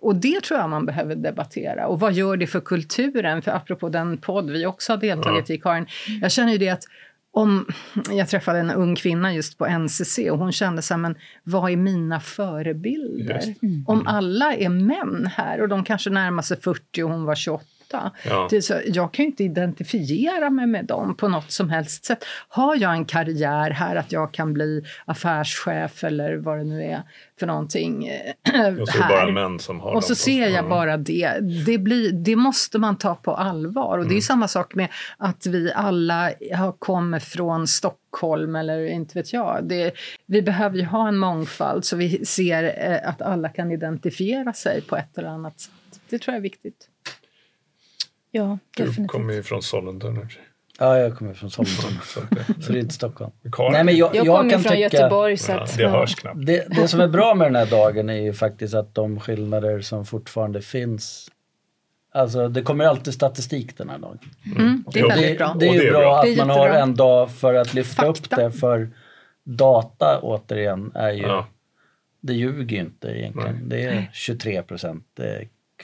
Och 0.00 0.16
det 0.16 0.40
tror 0.40 0.60
jag 0.60 0.70
man 0.70 0.86
behöver 0.86 1.16
debattera. 1.16 1.86
Och 1.86 2.00
vad 2.00 2.12
gör 2.12 2.36
det 2.36 2.46
för 2.46 2.60
kulturen? 2.60 3.42
För 3.42 3.50
apropå 3.50 3.88
den 3.88 4.18
podd 4.18 4.50
vi 4.50 4.66
också 4.66 4.92
har 4.92 4.98
deltagit 4.98 5.50
i, 5.50 5.58
Karin, 5.58 5.86
jag 6.20 6.32
känner 6.32 6.52
ju 6.52 6.58
det 6.58 6.68
att 6.68 6.84
om, 7.30 7.66
jag 8.10 8.28
träffade 8.28 8.58
en 8.58 8.70
ung 8.70 8.96
kvinna 8.96 9.34
just 9.34 9.58
på 9.58 9.66
NCC 9.66 10.18
och 10.30 10.38
hon 10.38 10.52
kände 10.52 10.82
så 10.82 10.94
här, 10.94 10.98
men 10.98 11.14
vad 11.44 11.72
är 11.72 11.76
mina 11.76 12.20
förebilder? 12.20 13.34
Just. 13.34 13.60
Om 13.86 14.06
alla 14.06 14.54
är 14.54 14.68
män 14.68 15.30
här 15.32 15.60
och 15.60 15.68
de 15.68 15.84
kanske 15.84 16.10
närmar 16.10 16.42
sig 16.42 16.60
40 16.60 17.02
och 17.02 17.10
hon 17.10 17.24
var 17.24 17.34
28. 17.34 17.64
Ja. 17.92 18.46
Det 18.50 18.62
så, 18.62 18.80
jag 18.86 19.12
kan 19.14 19.24
inte 19.24 19.44
identifiera 19.44 20.50
mig 20.50 20.66
med 20.66 20.84
dem 20.84 21.16
på 21.16 21.28
något 21.28 21.50
som 21.50 21.70
helst 21.70 22.04
sätt. 22.04 22.24
Har 22.48 22.76
jag 22.76 22.92
en 22.92 23.04
karriär 23.04 23.70
här, 23.70 23.96
att 23.96 24.12
jag 24.12 24.32
kan 24.32 24.52
bli 24.52 24.84
affärschef 25.04 26.04
eller 26.04 26.36
vad 26.36 26.58
det 26.58 26.64
nu 26.64 26.82
är 26.82 27.02
för 27.38 27.46
någonting 27.46 28.06
eh, 28.06 28.32
Och 28.80 28.88
så 28.88 28.98
är 28.98 29.08
det 29.08 29.14
här. 29.16 29.32
bara 29.32 29.58
som 29.58 29.80
har 29.80 29.92
Och 29.94 30.04
så 30.04 30.14
ser 30.14 30.40
jag 30.48 30.64
Ja. 30.64 30.68
bara 30.68 30.96
det. 30.96 31.38
Det, 31.66 31.78
blir, 31.78 32.12
det 32.12 32.36
måste 32.36 32.78
man 32.78 32.96
ta 32.98 33.14
på 33.14 33.34
allvar. 33.34 33.98
Och 33.98 34.04
det 34.04 34.08
är 34.08 34.16
Mm. 34.16 34.22
samma 34.22 34.48
sak 34.48 34.74
med 34.74 34.88
att 35.16 35.46
vi 35.46 35.72
alla 35.72 36.30
kommer 36.78 37.18
från 37.18 37.66
Stockholm 37.66 38.56
eller 38.56 38.86
inte 38.86 39.18
vet 39.18 39.32
jag. 39.32 39.64
Det, 39.64 39.92
vi 40.26 40.42
behöver 40.42 40.78
ju 40.78 40.84
ha 40.84 41.08
en 41.08 41.16
mångfald 41.16 41.84
så 41.84 41.96
vi 41.96 42.24
ser 42.26 42.90
eh, 42.90 43.08
att 43.08 43.22
alla 43.22 43.48
kan 43.48 43.72
identifiera 43.72 44.52
sig 44.52 44.80
på 44.82 44.96
ett 44.96 45.18
eller 45.18 45.28
annat 45.28 45.60
sätt. 45.60 45.72
Det 46.08 46.18
tror 46.18 46.32
jag 46.32 46.38
är 46.38 46.42
viktigt. 46.42 46.88
Ja, 48.36 48.58
Du 48.76 48.84
definitivt. 48.84 49.10
kommer 49.12 49.34
ju 49.34 49.42
från 49.42 49.62
Sollentuna. 49.62 50.28
Ja, 50.78 50.98
jag 50.98 51.16
kommer 51.18 51.34
från 51.34 51.50
Sollentuna. 51.50 52.00
Så 52.04 52.20
det- 52.20 52.68
det 52.72 52.78
är 52.78 52.80
inte 52.80 52.94
Stockholm. 52.94 53.32
Nej, 53.72 53.84
men 53.84 53.96
jag, 53.96 54.14
Jag, 54.16 54.26
jag 54.26 54.36
kommer 54.36 54.50
kan 54.50 54.60
från 54.60 54.72
tycka, 54.72 54.80
Göteborg 54.96 55.36
så 55.36 55.52
ja, 55.52 55.60
att... 55.60 55.76
det 55.76 55.82
ja. 55.82 55.88
hörs 55.90 56.14
knappt. 56.14 56.46
Det, 56.46 56.66
det 56.68 56.88
som 56.88 57.00
är 57.00 57.08
bra 57.08 57.34
med 57.34 57.46
den 57.46 57.56
här 57.56 57.66
dagen 57.66 58.08
är 58.10 58.20
ju 58.20 58.32
faktiskt 58.32 58.74
att 58.74 58.94
de 58.94 59.20
skillnader 59.20 59.80
som 59.80 60.04
fortfarande 60.06 60.62
finns 60.62 61.28
Alltså 62.12 62.48
det 62.48 62.62
kommer 62.62 62.84
alltid 62.84 63.14
statistik 63.14 63.78
den 63.78 63.88
här 63.90 63.98
dagen. 63.98 64.18
Mm, 64.58 64.84
det 64.92 65.00
är 65.00 65.08
väldigt 65.08 65.28
det, 65.28 65.44
bra. 65.44 65.54
det 65.58 65.66
är 65.66 65.68
Och 65.68 65.74
ju 65.74 65.80
det 65.80 65.86
är 65.88 65.90
bra, 65.92 66.00
bra. 66.00 66.16
att 66.18 66.24
Det 66.24 66.32
är 66.32 66.36
man 66.36 66.50
har 66.50 66.56
jättebra. 66.66 66.82
en 66.82 66.94
dag 66.94 67.30
för 67.30 67.54
att 67.54 67.74
lyfta 67.74 68.06
upp 68.06 68.16
Fakta. 68.18 68.36
det 68.42 68.50
för 68.52 68.90
data 69.44 70.18
återigen 70.22 70.92
är 70.94 71.10
ju, 71.12 71.22
Ja. 71.22 71.46
det 72.20 72.32
ljuger 72.34 72.76
ju 72.76 72.82
inte 72.82 73.08
egentligen. 73.08 73.54
Nej. 73.54 73.62
Det 73.64 73.82
är 73.84 74.10
23 74.12 74.62
procent 74.62 75.04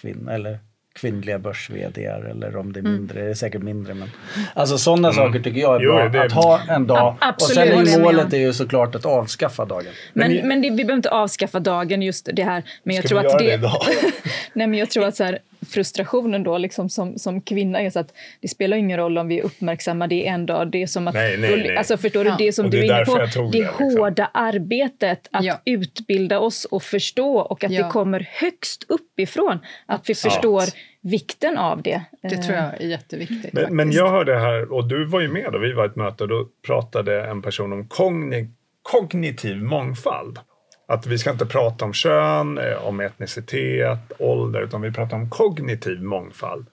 kvinn, 0.00 0.28
eller 0.28 0.58
kvinnliga 0.92 1.38
börs 1.38 1.70
eller 1.70 2.56
om 2.56 2.72
det 2.72 2.78
är 2.80 2.80
Mm. 2.80 2.92
mindre, 2.92 3.22
det 3.24 3.30
är 3.30 3.34
säkert 3.34 3.62
mindre 3.62 3.94
men 3.94 4.10
Alltså 4.54 4.78
sådana 4.78 5.12
saker 5.12 5.40
tycker 5.40 5.60
jag 5.60 5.74
är 5.74 5.80
Mm. 5.80 5.86
Jo, 6.04 6.10
bra, 6.10 6.20
det- 6.20 6.26
att 6.26 6.32
ha 6.32 6.60
en 6.68 6.86
dag 6.86 7.16
A- 7.20 7.34
och 7.36 7.42
sen 7.42 7.62
absolut. 7.62 7.94
är 7.96 8.00
målet 8.02 8.32
är 8.32 8.38
ju 8.38 8.52
såklart 8.52 8.94
att 8.94 9.06
avskaffa 9.06 9.64
dagen. 9.64 9.84
Men, 10.12 10.32
Men 10.34 10.48
men, 10.48 10.62
det, 10.62 10.70
vi 10.70 10.76
behöver 10.76 10.94
inte 10.94 11.10
avskaffa 11.10 11.60
dagen, 11.60 12.02
just 12.02 12.28
det 12.32 12.42
här. 12.42 12.62
Men 12.82 12.96
jag 12.96 13.04
Ska 13.04 13.08
tror 13.08 13.20
vi 13.20 13.26
att 13.26 13.32
göra 13.32 13.42
det, 13.42 13.48
det 13.48 13.54
idag? 13.54 13.82
Nej, 14.52 14.66
men 14.66 14.78
jag 14.78 14.90
tror 14.90 15.04
att 15.04 15.16
så 15.16 15.24
här, 15.24 15.38
frustrationen 15.66 16.42
då 16.42 16.58
liksom 16.58 16.88
som, 16.88 17.18
som 17.18 17.40
kvinna 17.40 17.80
är 17.80 17.90
så 17.90 17.98
att 17.98 18.14
det 18.40 18.48
spelar 18.48 18.76
ingen 18.76 18.98
roll 18.98 19.18
om 19.18 19.28
vi 19.28 19.42
uppmärksammar 19.42 20.06
det 20.08 20.26
en 20.26 20.46
dag. 20.46 20.70
Det 20.70 20.82
är 20.82 20.86
som 20.86 21.08
att, 21.08 21.14
Nej, 21.14 21.36
nej, 21.38 21.56
nej. 21.56 21.76
Alltså 21.76 21.96
förstår 21.96 22.24
du, 22.24 22.30
Ja. 22.30 22.36
det 22.38 22.52
som 22.52 22.64
Och 22.64 22.70
det 22.70 22.76
du 22.80 22.82
är 22.86 22.96
inne 22.96 23.04
på, 23.04 23.18
det 23.18 23.50
det, 23.52 23.58
liksom. 23.58 23.96
hårda 23.98 24.30
arbetet 24.34 25.28
att 25.32 25.44
Ja. 25.44 25.60
utbilda 25.64 26.38
oss 26.40 26.64
och 26.64 26.82
förstå 26.82 27.38
och 27.38 27.64
att 27.64 27.70
Ja. 27.72 27.84
det 27.84 27.90
kommer 27.90 28.28
högst 28.30 28.84
uppifrån. 28.88 29.58
Att 29.86 30.10
vi 30.10 30.14
förstår 30.14 30.62
vikten 31.02 31.58
av 31.58 31.82
det. 31.82 32.02
Det 32.22 32.34
Eh, 32.34 32.40
tror 32.40 32.56
jag 32.56 32.80
är 32.80 32.86
jätteviktigt. 32.88 33.52
Men, 33.52 33.76
men 33.76 33.92
jag 33.92 34.10
hörde 34.10 34.38
här, 34.38 34.72
och 34.72 34.88
du 34.88 35.04
var 35.04 35.20
ju 35.20 35.28
med 35.28 35.48
då, 35.52 35.58
vi 35.58 35.72
var 35.72 35.84
i 35.84 35.86
ett 35.88 35.96
möte, 35.96 36.26
då 36.26 36.48
pratade 36.66 37.26
en 37.26 37.42
person 37.42 37.72
om 37.72 37.88
kogni, 37.88 38.50
kognitiv 38.82 39.56
mångfald. 39.56 40.38
Att 40.88 41.06
vi 41.06 41.18
ska 41.18 41.30
inte 41.30 41.46
prata 41.46 41.84
om 41.84 41.92
kön, 41.92 42.58
eh, 42.58 42.86
om 42.86 43.00
etnicitet, 43.00 44.12
ålder, 44.18 44.62
utan 44.62 44.82
vi 44.82 44.92
pratar 44.92 45.16
om 45.16 45.30
kognitiv 45.30 46.02
mångfald. 46.02 46.66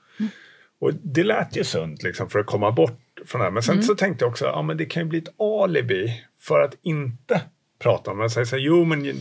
Och 0.81 0.93
det 0.93 1.23
lät 1.23 1.55
ju 1.55 1.63
sunt 1.63 2.03
liksom, 2.03 2.29
för 2.29 2.39
att 2.39 2.45
komma 2.45 2.71
bort 2.71 2.99
från 3.25 3.39
det 3.39 3.45
här. 3.45 3.51
Men 3.51 3.63
sen 3.63 3.83
så 3.83 3.95
tänkte 3.95 4.25
jag 4.25 4.29
också, 4.29 4.45
ja 4.45 4.61
men 4.61 4.77
det 4.77 4.85
kan 4.85 5.03
ju 5.03 5.09
bli 5.09 5.19
ett 5.19 5.41
alibi 5.41 6.23
för 6.39 6.59
att 6.61 6.75
inte 6.81 7.41
prata 7.79 8.11
om 8.11 8.17
det. 8.17 8.23
Jag 8.23 8.31
säger 8.31 8.45
så 8.45 8.55
här, 8.55 8.63
jo 8.63 8.85
men 8.85 9.13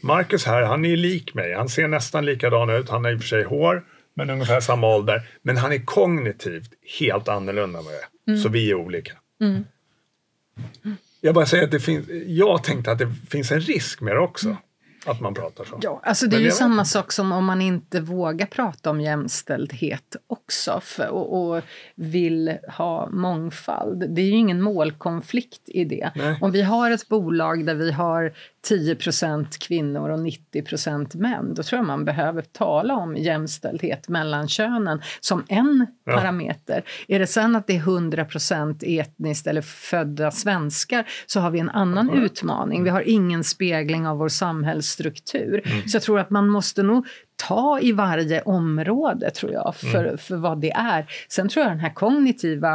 Marcus 0.00 0.44
här, 0.46 0.62
han 0.62 0.84
är 0.84 0.88
ju 0.88 0.96
lik 0.96 1.34
mig. 1.34 1.54
Han 1.54 1.68
ser 1.68 1.88
nästan 1.88 2.24
likadan 2.24 2.70
ut. 2.70 2.88
Han 2.88 3.04
har 3.04 3.12
i 3.12 3.16
och 3.16 3.20
för 3.20 3.28
sig 3.28 3.44
hår, 3.44 3.84
men 4.14 4.30
ungefär 4.30 4.60
samma 4.60 4.86
ålder. 4.86 5.22
Men 5.42 5.56
han 5.56 5.72
är 5.72 5.84
kognitivt 5.84 6.70
helt 7.00 7.28
annorlunda 7.28 7.78
än 7.78 7.84
vad 7.84 7.94
jag 7.94 8.00
är. 8.02 8.36
Så 8.36 8.48
vi 8.48 8.70
är 8.70 8.74
olika. 8.74 9.12
Jag 11.24 11.34
bara 11.34 11.46
säger 11.46 11.64
att 11.64 11.70
det 11.70 11.80
finns, 11.80 12.06
jag 12.26 12.64
tänkte 12.64 12.92
att 12.92 12.98
det 12.98 13.12
finns 13.30 13.52
en 13.52 13.60
risk 13.60 14.00
med 14.00 14.16
det 14.16 14.20
också. 14.20 14.56
Att 15.06 15.20
man 15.20 15.34
pratar 15.34 15.64
så. 15.64 15.78
Ja, 15.82 16.00
alltså 16.04 16.26
det 16.26 16.36
är 16.36 16.40
ju 16.40 16.50
samma 16.50 16.84
sak 16.84 17.12
som 17.12 17.32
om 17.32 17.44
man 17.44 17.60
inte 17.60 18.00
vågar 18.00 18.46
prata 18.46 18.90
om 18.90 19.00
jämställdhet 19.00 20.16
också 20.26 20.80
för, 20.82 21.08
och, 21.08 21.54
och 21.56 21.62
vill 21.94 22.58
ha 22.68 23.08
mångfald. 23.10 24.14
Det 24.14 24.22
är 24.22 24.26
ju 24.26 24.36
ingen 24.36 24.62
målkonflikt 24.62 25.62
i 25.66 25.84
det. 25.84 26.10
Nej. 26.14 26.38
Om 26.40 26.52
vi 26.52 26.62
har 26.62 26.90
ett 26.90 27.08
bolag 27.08 27.66
där 27.66 27.74
vi 27.74 27.92
har 27.92 28.32
10% 28.68 29.58
kvinnor 29.66 30.10
och 30.10 30.18
90% 30.18 31.16
män, 31.16 31.54
då 31.54 31.62
tror 31.62 31.78
jag 31.78 31.86
man 31.86 32.04
behöver 32.04 32.42
tala 32.42 32.94
om 32.94 33.16
jämställdhet 33.16 34.08
mellan 34.08 34.48
könen 34.48 35.00
som 35.20 35.44
en 35.48 35.86
Ja. 36.04 36.12
parameter. 36.16 36.82
Är 37.08 37.18
det 37.18 37.26
sen 37.26 37.56
att 37.56 37.66
det 37.66 37.76
är 37.76 37.80
100% 37.80 38.82
etniskt 38.86 39.46
eller 39.46 39.62
födda 39.62 40.30
svenskar 40.30 41.04
så 41.26 41.40
har 41.40 41.50
vi 41.50 41.58
en 41.58 41.70
annan 41.70 42.10
utmaning. 42.10 42.84
Vi 42.84 42.90
har 42.90 43.00
ingen 43.08 43.44
spegling 43.44 44.06
av 44.06 44.18
vår 44.18 44.28
samhällsstruktur. 44.28 45.62
Så 45.86 45.96
jag 45.96 46.02
tror 46.02 46.18
att 46.18 46.30
man 46.30 46.48
måste 46.48 46.82
nog 46.82 47.06
ta 47.36 47.80
i 47.80 47.92
varje 47.92 48.42
område, 48.42 49.30
tror 49.30 49.52
jag, 49.52 49.74
för, 49.76 50.16
för 50.16 50.36
vad 50.36 50.60
det 50.60 50.70
är. 50.72 51.06
Sen 51.28 51.48
tror 51.48 51.62
jag 51.64 51.72
den 51.72 51.80
här 51.80 51.94
kognitiva 51.94 52.74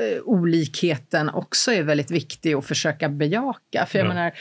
eh, 0.00 0.22
olikheten 0.24 1.28
också 1.28 1.72
är 1.72 1.82
väldigt 1.82 2.10
viktig 2.10 2.52
att 2.54 2.64
försöka 2.66 3.08
bejaka. 3.08 3.86
För 3.86 3.98
jag 3.98 4.04
Ja. 4.04 4.08
menar, 4.08 4.32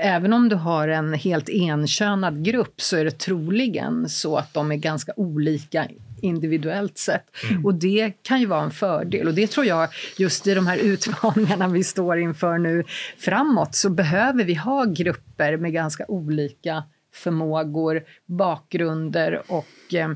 även 0.00 0.32
om 0.32 0.48
du 0.48 0.56
har 0.56 0.88
en 0.88 1.14
helt 1.14 1.48
enkönad 1.48 2.44
grupp 2.44 2.80
så 2.80 2.96
är 2.96 3.04
det 3.04 3.10
troligen 3.18 4.08
så 4.08 4.36
att 4.36 4.54
de 4.54 4.72
är 4.72 4.76
ganska 4.76 5.12
olika 5.16 5.88
individuellt 6.22 6.98
sett. 6.98 7.24
Och 7.64 7.74
det 7.74 8.12
kan 8.22 8.40
ju 8.40 8.46
vara 8.46 8.62
en 8.62 8.70
fördel. 8.70 9.28
Och 9.28 9.34
det 9.34 9.46
tror 9.46 9.66
jag, 9.66 9.88
just 10.18 10.46
i 10.46 10.54
de 10.54 10.66
här 10.66 10.76
utmaningarna 10.78 11.68
vi 11.68 11.84
står 11.84 12.18
inför 12.18 12.58
nu 12.58 12.84
framåt, 13.18 13.74
så 13.74 13.90
behöver 13.90 14.44
vi 14.44 14.54
ha 14.54 14.84
grupper 14.84 15.56
med 15.56 15.72
ganska 15.72 16.04
olika 16.08 16.82
förmågor, 17.14 18.02
bakgrunder 18.26 19.42
och 19.48 19.94
eh, 19.94 20.08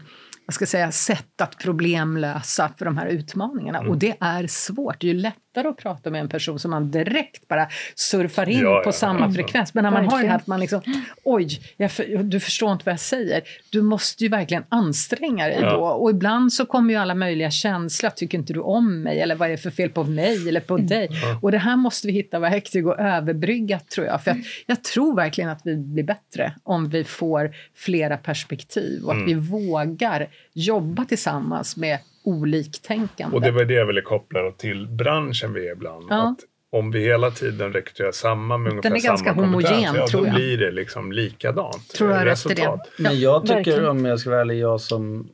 vad 0.46 0.54
ska 0.54 0.62
jag 0.62 0.68
säga, 0.68 0.92
sätt 0.92 1.40
att 1.40 1.58
problemlösa 1.58 2.70
för 2.78 2.84
de 2.84 2.98
här 2.98 3.06
utmaningarna. 3.06 3.78
Mm. 3.78 3.90
Och 3.90 3.98
det 3.98 4.16
är 4.20 4.46
svårt. 4.46 5.00
Det 5.00 5.06
är 5.06 5.14
ju 5.14 5.20
lättare 5.54 5.68
att 5.70 5.76
prata 5.76 6.10
med 6.10 6.20
en 6.20 6.28
person 6.28 6.58
som 6.58 6.70
man 6.70 6.90
direkt 6.90 7.48
bara 7.48 7.68
surfar 7.94 8.48
in 8.48 8.58
Ja, 8.60 8.80
på 8.84 8.88
ja, 8.88 8.92
samma 8.92 9.26
ja. 9.26 9.32
frekvens. 9.32 9.74
Men 9.74 9.84
när 9.84 9.90
man 9.90 10.04
har 10.04 10.10
det 10.10 10.14
Verkligen. 10.16 10.30
här 10.30 10.38
att 10.38 10.46
man 10.46 10.60
liksom, 10.60 10.80
oj, 11.24 11.48
jag, 11.76 11.92
för- 11.92 12.22
du 12.22 12.40
förstår 12.40 12.72
inte 12.72 12.82
vad 12.84 12.92
jag 12.92 13.00
säger. 13.00 13.42
Du 13.70 13.82
måste 13.82 14.24
ju 14.24 14.30
verkligen 14.30 14.64
anstränga 14.68 15.46
dig 15.48 15.58
Ja. 15.60 15.70
då. 15.72 15.84
Och 15.84 16.10
ibland 16.10 16.52
så 16.52 16.66
kommer 16.66 16.94
ju 16.94 17.00
alla 17.00 17.14
möjliga 17.14 17.50
känslor. 17.50 18.10
Tycker 18.10 18.38
inte 18.38 18.52
du 18.52 18.60
om 18.60 19.02
mig? 19.02 19.20
Eller 19.20 19.34
vad 19.34 19.48
är 19.48 19.52
det 19.52 19.58
för 19.58 19.70
fel 19.70 19.88
på 19.90 20.04
mig 20.04 20.48
eller 20.48 20.60
på 20.60 20.76
dig? 20.76 21.08
Och 21.42 21.50
det 21.52 21.58
här 21.58 21.76
måste 21.76 22.06
vi 22.06 22.12
hitta 22.12 22.38
verktyg 22.38 22.86
att 22.88 22.98
överbrygga 22.98 23.78
tror 23.94 24.06
jag. 24.06 24.24
För 24.24 24.30
att 24.30 24.36
jag 24.66 24.84
tror 24.84 25.16
verkligen 25.16 25.50
att 25.50 25.60
vi 25.64 25.76
blir 25.76 26.04
bättre 26.04 26.52
om 26.64 26.88
vi 26.88 27.04
får 27.04 27.50
flera 27.74 28.16
perspektiv 28.16 29.04
och 29.04 29.12
att 29.12 29.26
vi 29.26 29.34
vågar 29.34 30.28
jobba 30.52 31.04
tillsammans 31.04 31.76
med 31.76 31.98
oliktänkande. 32.22 33.36
Och 33.36 33.42
det 33.42 33.50
var 33.50 33.64
det 33.64 33.74
jag 33.74 33.86
ville 33.86 34.02
koppla 34.02 34.42
då 34.42 34.50
till 34.50 34.86
branschen 34.86 35.52
vi 35.52 35.68
är 35.68 35.72
ibland. 35.72 36.06
Ja. 36.10 36.28
Att 36.28 36.38
om 36.70 36.90
vi 36.90 37.00
hela 37.00 37.30
tiden 37.30 37.72
rekryterar 37.72 38.12
samma 38.12 38.58
med 38.58 38.70
ungefär 38.72 38.90
är 38.90 38.98
samma 38.98 39.10
ganska 39.10 39.34
kompetens, 39.34 39.70
homogen, 39.70 39.94
ja, 39.94 40.06
tror 40.06 40.20
då 40.20 40.26
jag. 40.26 40.34
blir 40.34 40.58
det 40.58 40.70
liksom 40.70 41.12
likadant. 41.12 41.88
Tror 41.94 42.10
jag 42.10 42.22
i 42.22 42.24
det. 42.24 42.30
resultat. 42.30 42.80
Men 42.98 43.20
jag 43.20 43.42
tycker, 43.42 43.54
verkligen. 43.54 43.86
om 43.86 44.04
jag 44.04 44.20
ska 44.20 44.30
vara 44.30 44.40
ärlig, 44.40 44.58
jag 44.58 44.80
som 44.80 45.28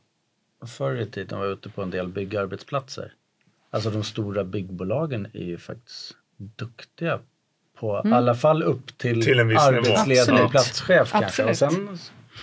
förr 0.77 0.95
i 0.95 1.05
tiden 1.05 1.39
var 1.39 1.45
ute 1.45 1.69
på 1.69 1.81
en 1.81 1.89
del 1.89 2.07
byggarbetsplatser. 2.07 3.13
Alltså 3.71 3.89
de 3.89 4.03
stora 4.03 4.43
byggbolagen 4.43 5.27
är 5.33 5.43
ju 5.43 5.57
faktiskt 5.57 6.15
duktiga 6.37 7.19
på, 7.79 8.01
i 8.05 8.11
alla 8.11 8.35
fall 8.35 8.63
upp 8.63 8.97
till, 8.97 9.23
Till 9.23 9.39
arbetsledare 9.39 10.19
Absolut. 10.21 10.41
och 10.41 10.51
platschef 10.51 11.11
kanske. 11.11 11.43
Och 11.43 11.49
Absolut. 11.49 11.57
sen 11.57 11.97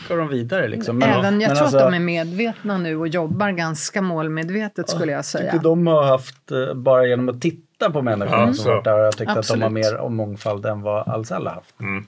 ska 0.04 0.16
de 0.16 0.28
vidare 0.28 0.68
liksom. 0.68 1.02
Även, 1.02 1.14
jag 1.14 1.22
men 1.22 1.40
tror 1.40 1.50
alltså, 1.50 1.76
att 1.78 1.92
de 1.92 1.94
är 1.94 2.00
medvetna 2.00 2.78
nu 2.78 2.96
och 2.96 3.08
jobbar 3.08 3.50
ganska 3.50 4.02
målmedvetet 4.02 4.90
skulle 4.90 5.12
jag 5.12 5.24
säga. 5.24 5.52
tycker 5.52 5.64
de 5.64 5.86
har 5.86 6.04
haft, 6.04 6.50
eh, 6.52 6.74
bara 6.74 7.06
genom 7.06 7.28
att 7.28 7.40
titta 7.42 7.90
på 7.90 8.02
människorna 8.02 8.40
Ja, 8.40 8.46
som 8.46 8.54
så. 8.54 8.68
varit 8.70 8.84
där, 8.84 8.92
har 8.92 8.98
jag 8.98 9.16
tyckt 9.16 9.28
att 9.30 9.34
de 9.34 9.38
Absolut. 9.38 9.62
har 9.62 9.70
mer 9.70 9.96
om 9.96 10.16
mångfald 10.16 10.66
än 10.66 10.82
vad 10.82 11.08
Ahlsell 11.08 11.46
har 11.46 11.54
haft. 11.54 11.80
Mm. 11.80 12.04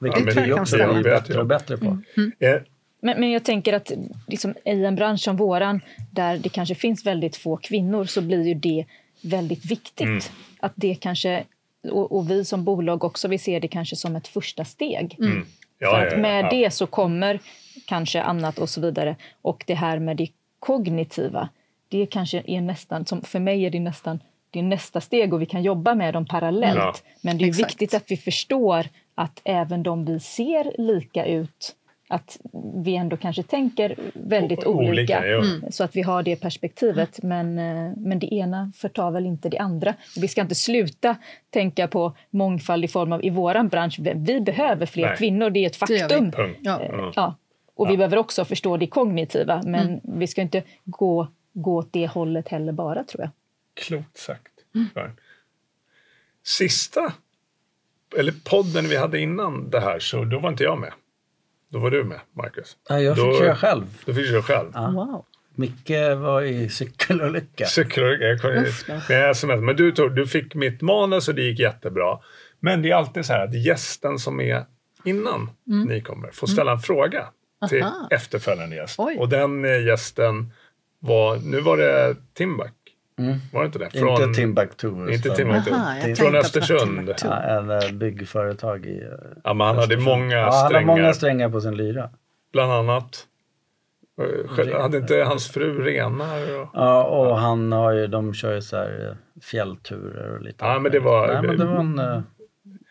Vilket 0.00 0.20
Ja, 0.20 0.32
men 0.34 0.44
vi 0.44 0.52
också 0.52 0.76
blir 0.76 1.02
Bättre 1.02 1.40
och 1.40 1.46
bättre 1.46 1.76
på. 1.76 1.86
Eh, 1.86 2.54
Men, 3.02 3.20
men 3.20 3.30
jag 3.30 3.44
tänker 3.44 3.72
att 3.72 3.92
liksom, 4.26 4.54
i 4.64 4.84
en 4.84 4.94
bransch 4.94 5.20
som 5.20 5.36
våran, 5.36 5.80
där 6.10 6.38
det 6.38 6.48
kanske 6.48 6.74
finns 6.74 7.06
väldigt 7.06 7.36
få 7.36 7.56
kvinnor, 7.56 8.04
så 8.04 8.20
blir 8.20 8.46
ju 8.46 8.54
det 8.54 8.84
väldigt 9.22 9.64
viktigt. 9.70 10.06
Mm. 10.06 10.20
Att 10.60 10.72
det 10.74 10.94
kanske, 10.94 11.44
och, 11.90 12.16
och 12.16 12.30
vi 12.30 12.44
som 12.44 12.64
bolag 12.64 13.04
också, 13.04 13.28
vi 13.28 13.38
ser 13.38 13.60
det 13.60 13.68
kanske 13.68 13.96
som 13.96 14.16
ett 14.16 14.28
första 14.28 14.64
steg. 14.64 15.16
Mm. 15.18 15.46
Ja, 15.78 15.90
För 15.90 15.98
ja, 15.98 16.06
att 16.06 16.12
ja, 16.12 16.18
med 16.18 16.44
ja. 16.44 16.50
det 16.50 16.70
så 16.70 16.86
kommer 16.86 17.40
kanske 17.86 18.22
annat 18.22 18.58
och 18.58 18.68
så 18.68 18.80
vidare. 18.80 19.16
Och 19.42 19.64
det 19.66 19.74
här 19.74 19.98
med 19.98 20.16
det 20.16 20.28
kognitiva, 20.58 21.48
det 21.88 22.06
kanske 22.06 22.42
är 22.46 22.60
nästan, 22.60 23.06
som 23.06 23.22
för 23.22 23.40
mig 23.40 23.66
är 23.66 23.70
det 23.70 23.80
nästan 23.80 24.20
det 24.50 24.58
är 24.58 24.62
nästa 24.62 25.00
steg 25.00 25.34
och 25.34 25.42
vi 25.42 25.46
kan 25.46 25.62
jobba 25.62 25.94
med 25.94 26.14
dem 26.14 26.26
parallellt. 26.26 26.78
Ja. 26.78 26.94
Men 27.20 27.38
det 27.38 27.44
är 27.44 27.48
Exakt. 27.48 27.70
viktigt 27.70 27.94
att 27.94 28.10
vi 28.10 28.16
förstår 28.16 28.86
att 29.14 29.40
även 29.44 29.82
de 29.82 30.04
vi 30.04 30.20
ser 30.20 30.72
lika 30.78 31.24
ut, 31.24 31.76
att 32.08 32.38
vi 32.84 32.96
ändå 32.96 33.16
kanske 33.16 33.42
tänker 33.42 33.94
väldigt 34.14 34.66
O- 34.66 34.70
olika. 34.70 34.90
olika, 34.90 35.26
ja. 35.26 35.38
Mm. 35.44 35.72
Så 35.72 35.84
att 35.84 35.96
vi 35.96 36.02
har 36.02 36.22
det 36.22 36.36
perspektivet. 36.36 37.22
Men, 37.22 37.58
eh, 37.58 37.92
men 37.96 38.18
det 38.18 38.34
ena 38.34 38.72
förtar 38.76 39.10
väl 39.10 39.26
inte 39.26 39.48
det 39.48 39.58
andra. 39.58 39.94
Vi 40.16 40.28
ska 40.28 40.40
inte 40.40 40.54
sluta 40.54 41.16
tänka 41.50 41.88
på 41.88 42.16
mångfald 42.30 42.84
i 42.84 42.88
form 42.88 43.12
av 43.12 43.24
i 43.24 43.30
våran 43.30 43.68
bransch. 43.68 43.98
Vi- 44.00 44.40
behöver 44.40 44.86
fler 44.86 45.06
Nej. 45.06 45.16
kvinnor, 45.16 45.50
det 45.50 45.60
är 45.60 45.66
ett 45.66 45.76
faktum. 45.76 46.32
Ja. 46.36 46.48
Ja. 46.62 47.12
Ja. 47.16 47.34
Och 47.74 47.90
vi 47.90 47.96
behöver 47.96 48.16
också 48.16 48.44
förstå 48.44 48.76
det 48.76 48.86
kognitiva, 48.86 49.62
men 49.66 50.00
vi 50.02 50.26
ska 50.26 50.42
inte 50.42 50.62
gå, 50.84 51.28
gå 51.52 51.76
åt 51.76 51.92
det 51.92 52.06
hållet 52.06 52.48
heller 52.48 52.72
bara, 52.72 53.04
tror 53.04 53.20
jag. 53.22 53.30
Klokt 53.86 54.16
sagt. 54.16 54.52
För. 54.94 55.12
Sista, 56.44 57.12
eller 58.18 58.32
podden 58.50 58.88
vi 58.88 58.96
hade 58.96 59.20
innan 59.20 59.70
det 59.70 59.80
här, 59.80 59.98
så 59.98 60.24
då 60.24 60.38
var 60.38 60.48
inte 60.50 60.64
jag 60.64 60.78
med. 60.78 60.92
Då 61.68 61.78
var 61.78 61.90
du 61.90 62.04
med, 62.04 62.20
Marcus. 62.36 62.76
Ja, 62.88 63.00
jag 63.00 63.16
fick 63.16 63.24
Då- 63.24 63.38
köra 63.38 63.56
själv. 63.56 63.84
Då 64.04 64.14
fick 64.14 64.24
du 64.24 64.30
köra 64.30 64.42
själv. 64.42 64.70
Ja. 64.74 64.90
Wow. 64.90 65.24
Micke 65.54 65.90
var 66.16 66.42
i 66.42 66.68
cykelolycka. 66.68 67.66
Cykelolycka. 67.66 68.24
Jag. 68.26 68.64
Men 69.08 69.16
jag 69.20 69.30
sms. 69.30 69.60
Men 69.60 69.76
du, 69.76 69.92
tog, 69.92 70.14
du 70.16 70.26
fick 70.26 70.54
mitt 70.54 70.82
manus 70.82 71.28
och 71.28 71.34
det 71.34 71.42
gick 71.42 71.58
jättebra. 71.58 72.18
Men 72.60 72.82
det 72.82 72.90
är 72.90 72.94
alltid 72.94 73.26
så 73.26 73.32
här 73.32 73.44
att 73.44 73.54
gästen 73.64 74.18
som 74.18 74.40
är 74.40 74.64
innan 75.04 75.50
ni 75.64 76.00
kommer 76.00 76.30
får 76.30 76.46
ställa 76.46 76.72
en 76.72 76.78
fråga 76.78 77.26
till 77.68 77.82
Aha. 77.82 78.08
efterföljande 78.10 78.76
gäst. 78.76 78.94
Oj. 78.98 79.16
Och 79.18 79.28
den 79.28 79.64
eh, 79.64 79.86
gästen 79.86 80.52
var, 80.98 81.36
nu 81.36 81.60
var 81.60 81.76
det 81.76 82.16
Timbuk. 82.34 82.72
Mm. 83.18 83.38
Var 83.52 83.60
det 83.60 83.66
inte 83.66 83.78
det? 83.78 83.84
Inte 83.94 84.34
Timbuktu. 84.40 84.88
Inte 85.12 85.30
Timbuktu. 85.30 85.70
Aha, 85.72 86.14
Från 86.16 86.34
Östersund. 86.34 87.14
Ja, 87.24 87.42
en 87.42 87.70
eh, 87.70 87.92
byggföretag 87.92 88.86
i... 88.86 89.02
eh, 89.02 89.08
Ja, 89.44 89.54
men 89.54 89.66
han 89.66 89.76
hade 89.78 89.96
många 89.96 90.36
Ja, 90.36 90.42
han 90.44 90.52
har 90.52 90.68
strängar. 90.68 90.86
många 90.86 91.12
strängar 91.12 91.48
på 91.48 91.60
sin 91.60 91.76
lyra. 91.76 92.10
Bland 92.52 92.72
annat. 92.72 93.26
Eh, 94.20 94.48
själv- 94.48 94.72
Hade 94.74 94.98
inte 94.98 95.16
hans 95.16 95.48
fru 95.50 95.82
renar? 95.84 96.60
Och... 96.60 96.68
Ja, 96.74 97.04
och 97.04 97.38
han 97.38 97.72
har 97.72 97.92
ju, 97.92 98.06
de 98.06 98.34
kör 98.34 98.54
ju 98.54 98.62
så 98.62 98.76
här 98.76 99.16
fjällturer 99.42 100.34
och 100.34 100.40
lite 100.42 100.64
Ja, 100.64 100.78
men 100.78 100.92
det 100.92 100.98
var-. 101.00 101.26
Nej, 101.26 101.42
men 101.42 101.56
det 101.58 101.64
var 101.64 101.78
en 101.80 101.98
uh, 101.98 102.20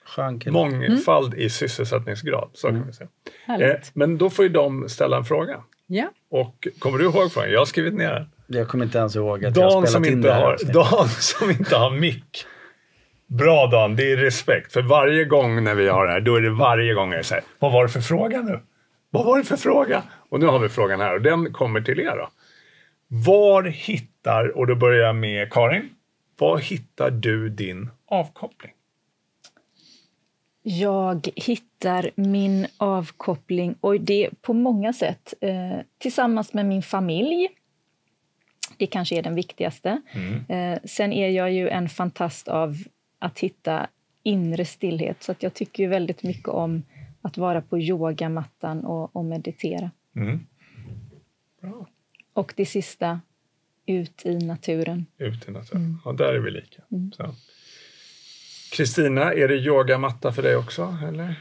skön 0.06 0.40
kille. 0.40 0.54
Mångfald 0.54 1.34
i 1.34 1.50
sysselsättningsgrad, 1.50 2.50
så 2.54 2.68
kan 2.68 2.88
vi 2.88 2.94
säga. 2.94 3.10
Eh, 3.26 3.32
Härligt. 3.52 3.92
men 3.96 4.18
då 4.18 4.30
får 4.30 4.46
ju 4.46 4.50
de 4.50 4.90
ställa 4.90 5.18
en 5.18 5.24
fråga. 5.24 5.58
Ja. 5.88 6.10
Och 6.30 6.68
kommer 6.80 6.98
du 6.98 7.04
ihåg 7.06 7.32
frågan? 7.32 7.52
Jag 7.52 7.60
har 7.60 7.66
skrivit 7.66 7.94
ner 7.94 8.14
den. 8.14 8.26
Jag 8.48 8.68
kommer 8.68 8.86
inte 8.86 8.98
ens 8.98 9.16
ihåg 9.16 9.46
att 9.46 9.58
jag 9.58 9.64
har 9.64 9.72
Dan 9.72 9.88
spelat 9.88 9.92
som, 9.92 10.06
in 10.06 10.14
inte 10.14 10.28
det 10.28 10.34
här 10.34 10.42
har, 10.42 10.54
avsnittet. 10.54 10.74
Dan 10.74 11.08
som 11.20 11.52
inte 11.52 11.76
har 11.76 11.92
mick. 11.92 12.46
Bra 13.28 13.68
Dan, 13.68 13.96
det 13.96 14.12
är 14.12 14.18
respekt. 14.18 14.74
För 14.74 14.82
varje 14.82 15.26
gång 15.26 15.64
när 15.64 15.76
vi 15.76 15.88
har 15.88 16.06
det 16.06 16.12
här, 16.12 16.22
då 16.22 16.36
är 16.36 16.42
det 16.42 16.50
varje 16.50 16.94
gång 16.94 17.14
jag 17.14 17.26
säger 17.26 17.44
Vad 17.60 17.72
var 17.72 17.84
det 17.84 17.90
för 17.90 18.02
fråga 18.02 18.42
nu? 18.42 18.60
Vad 19.10 19.26
var 19.26 19.38
det 19.38 19.44
för 19.44 19.58
fråga? 19.58 20.04
Och 20.30 20.40
nu 20.40 20.46
har 20.46 20.60
vi 20.60 20.70
frågan 20.70 21.00
här 21.00 21.16
och 21.16 21.22
den 21.22 21.54
kommer 21.54 21.82
till 21.82 22.00
er 22.00 22.18
då. 22.18 22.30
Var 23.08 23.64
hittar, 23.64 24.58
och 24.58 24.68
då 24.68 24.76
börjar 24.76 25.06
jag 25.06 25.16
med 25.16 25.54
Karin. 25.54 25.90
Var 26.40 26.58
hittar 26.58 27.12
du 27.12 27.50
din 27.50 27.90
avkoppling? 28.08 28.72
Jag 30.64 31.30
hittar 31.36 32.12
min 32.16 32.68
avkoppling, 32.78 33.76
och 33.82 34.02
det 34.02 34.30
på 34.42 34.54
många 34.54 34.94
sätt, 34.94 35.34
eh, 35.42 35.80
tillsammans 35.98 36.54
med 36.54 36.66
min 36.66 36.84
familj. 36.84 37.48
Det 38.78 38.88
kanske 38.88 39.18
är 39.18 39.22
den 39.22 39.36
viktigaste. 39.36 40.02
Eh, 40.50 40.80
sen 40.84 41.14
är 41.14 41.30
jag 41.30 41.52
ju 41.52 41.70
en 41.70 41.90
fantast 41.90 42.48
av 42.48 42.78
att 43.20 43.40
hitta 43.40 43.88
inre 44.24 44.66
stillhet, 44.66 45.24
så 45.24 45.32
att 45.32 45.44
jag 45.44 45.54
tycker 45.54 45.84
ju 45.84 45.90
väldigt 45.90 46.24
mycket 46.24 46.48
om 46.48 46.84
att 47.22 47.38
vara 47.38 47.62
på 47.62 47.80
yogamattan 47.80 48.86
och, 48.86 49.16
och 49.16 49.26
meditera. 49.26 49.92
Mm. 50.16 50.40
Bra. 51.62 51.88
Och 52.34 52.54
det 52.56 52.66
sista, 52.66 53.22
ut 53.86 54.26
i 54.26 54.38
naturen. 54.38 55.06
Ut 55.18 55.48
i 55.48 55.52
naturen. 55.52 56.02
Ja, 56.06 56.12
där 56.12 56.34
är 56.34 56.40
vi 56.40 56.52
lika. 56.52 56.82
Så. 57.18 57.36
Kristina, 58.72 59.34
är 59.34 59.48
det 59.48 59.56
yogamatta 59.56 60.32
för 60.32 60.44
dig 60.44 60.56
också? 60.56 60.98
Eller? 61.08 61.36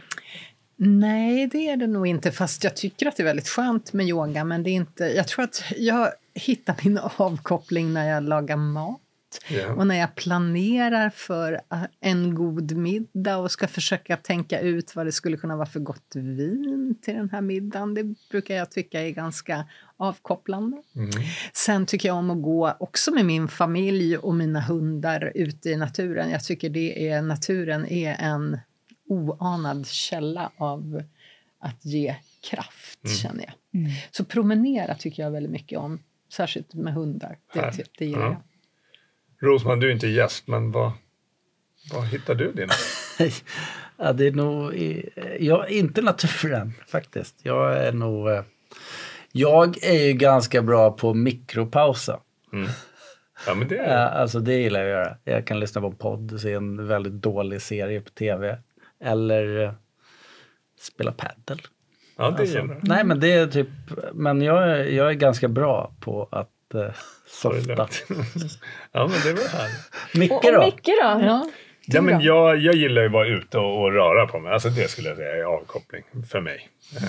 Nej, 0.77 1.47
det 1.47 1.69
är 1.69 1.77
det 1.77 1.87
nog 1.87 2.07
inte. 2.07 2.33
Fast 2.33 2.65
jag 2.65 2.77
tycker 2.77 3.07
att 3.07 3.17
det 3.17 3.23
är 3.23 3.25
väldigt 3.25 3.49
skönt 3.49 3.93
med 3.93 4.07
yoga. 4.07 4.45
Men 4.45 4.63
det 4.63 4.71
är 4.71 4.75
inte, 4.75 5.05
jag 5.05 5.29
tror 5.29 5.45
att 5.45 5.65
jag 5.77 6.13
hittar 6.37 6.77
min 6.85 6.99
avkoppling 7.17 7.93
när 7.93 8.09
jag 8.09 8.23
lagar 8.23 8.57
mat. 8.57 9.01
Ja. 9.49 9.73
Och 9.73 9.87
när 9.87 9.95
jag 9.95 10.15
planerar 10.15 11.11
för 11.11 11.53
äh, 11.73 11.83
en 12.01 12.35
god 12.35 12.73
middag 12.77 13.37
och 13.37 13.51
ska 13.51 13.69
försöka 13.69 14.17
tänka 14.17 14.61
ut 14.61 14.97
vad 14.97 15.07
det 15.07 15.13
skulle 15.13 15.37
kunna 15.37 15.57
vara 15.57 15.67
för 15.67 15.81
gott 15.81 16.13
vin 16.15 16.99
till 17.03 17.15
den 17.15 17.31
här 17.31 17.41
middagen. 17.41 17.95
Det 17.95 18.15
brukar 18.31 18.55
jag 18.55 18.71
tycka 18.71 19.03
är 19.03 19.11
ganska 19.11 19.65
avkopplande. 19.97 20.83
Mm. 20.97 21.11
Sen 21.53 21.87
tycker 21.87 22.09
jag 22.09 22.17
om 22.17 22.31
att 22.31 22.43
gå 22.43 22.77
också 22.81 23.11
med 23.15 23.25
min 23.25 23.49
familj 23.49 24.17
och 24.17 24.35
mina 24.35 24.61
hundar 24.61 25.33
ute 25.35 25.71
i 25.71 25.77
naturen. 25.77 26.31
Jag 26.31 26.45
tycker 26.45 26.71
det 26.71 27.09
är, 27.09 27.23
naturen 27.23 27.87
är 27.87 28.17
en 28.19 28.59
oanad 29.09 29.87
källa 29.87 30.51
av 30.57 31.03
att 31.61 31.85
ge 31.85 32.17
kraft, 32.51 33.05
Mm. 33.05 33.17
känner 33.17 33.45
jag. 33.45 33.55
Så 34.11 34.25
promenera 34.25 34.95
tycker 34.95 35.23
jag 35.23 35.31
väldigt 35.31 35.53
mycket 35.53 35.79
om, 35.79 35.99
särskilt 36.33 36.75
med 36.75 36.95
hundar. 36.95 37.39
Det, 37.53 37.83
det 37.99 38.07
gillar 38.07 38.21
Ja. 38.21 38.43
jag. 39.41 39.49
Rosman, 39.51 39.81
du 39.81 39.89
är 39.89 39.93
inte 39.93 40.07
gäst, 40.09 40.47
men 40.49 40.73
vad, 40.73 40.93
vad 41.93 42.07
hittar 42.07 42.35
du 42.35 42.53
din? 42.53 42.69
ja, 43.97 44.13
det 44.13 44.27
är 44.27 44.33
nog... 44.33 44.75
i- 44.75 45.11
Ja, 45.41 45.67
inte 45.69 46.03
naturen 46.03 46.73
faktiskt. 46.89 47.35
Jag 47.43 47.77
är 47.87 47.93
nog... 47.93 48.29
eh, 48.31 48.43
Jag 49.33 49.85
är 49.85 50.07
ju 50.07 50.13
ganska 50.13 50.63
bra 50.63 50.91
på 50.91 51.15
mikropausa. 51.15 52.21
Ja, 53.47 53.55
men 53.55 53.69
det 53.69 53.79
är 53.79 54.07
alltså 54.07 54.41
det 54.41 54.55
gillar 54.55 54.81
jag 54.83 55.01
att 55.01 55.07
göra. 55.07 55.17
Jag 55.25 55.47
kan 55.47 55.61
lyssna 55.61 55.81
på 55.81 55.93
podd, 55.93 56.41
se 56.41 56.53
en 56.53 56.87
väldigt 56.87 57.13
dålig 57.13 57.63
serie 57.63 58.01
på 58.01 58.11
tv. 58.11 58.59
Eller 59.01 59.63
eh, 59.65 59.73
spela 60.81 61.13
paddel. 61.13 61.61
Ja, 62.19 62.31
det 62.31 62.41
Alltså, 62.41 62.57
gäller. 62.57 62.79
nej 62.83 63.05
men 63.05 63.21
det 63.21 63.33
är 63.33 63.47
typ, 63.47 63.69
men 64.13 64.43
jag 64.43 64.63
är, 64.71 64.85
jag 64.85 65.09
är 65.11 65.15
ganska 65.15 65.49
bra 65.49 65.95
på 66.01 66.29
att 66.33 66.75
eh, 66.75 66.89
softa. 67.27 67.73
ja, 68.93 69.07
men 69.07 69.21
det 69.25 69.33
var 69.33 69.59
härligt. 69.59 70.15
Micke 70.15 70.31
Och, 70.33 70.45
och 70.45 70.53
då? 70.53 70.65
Micke 70.65 70.85
då? 70.87 70.93
Ja, 71.03 71.47
Ja, 71.89 72.01
men 72.03 72.21
jag, 72.21 72.57
jag 72.59 72.75
gillar 72.75 73.03
ju 73.03 73.07
att 73.07 73.13
vara 73.13 73.27
ute 73.29 73.59
och, 73.59 73.83
och 73.83 73.93
röra 73.93 74.27
på 74.27 74.39
mig. 74.39 74.53
Alltså 74.53 74.69
det 74.69 74.91
skulle 74.91 75.09
jag 75.09 75.17
säga 75.17 75.37
är 75.37 75.43
avkoppling 75.45 76.03
för 76.31 76.41
mig. 76.41 76.69
Eh, 76.97 77.03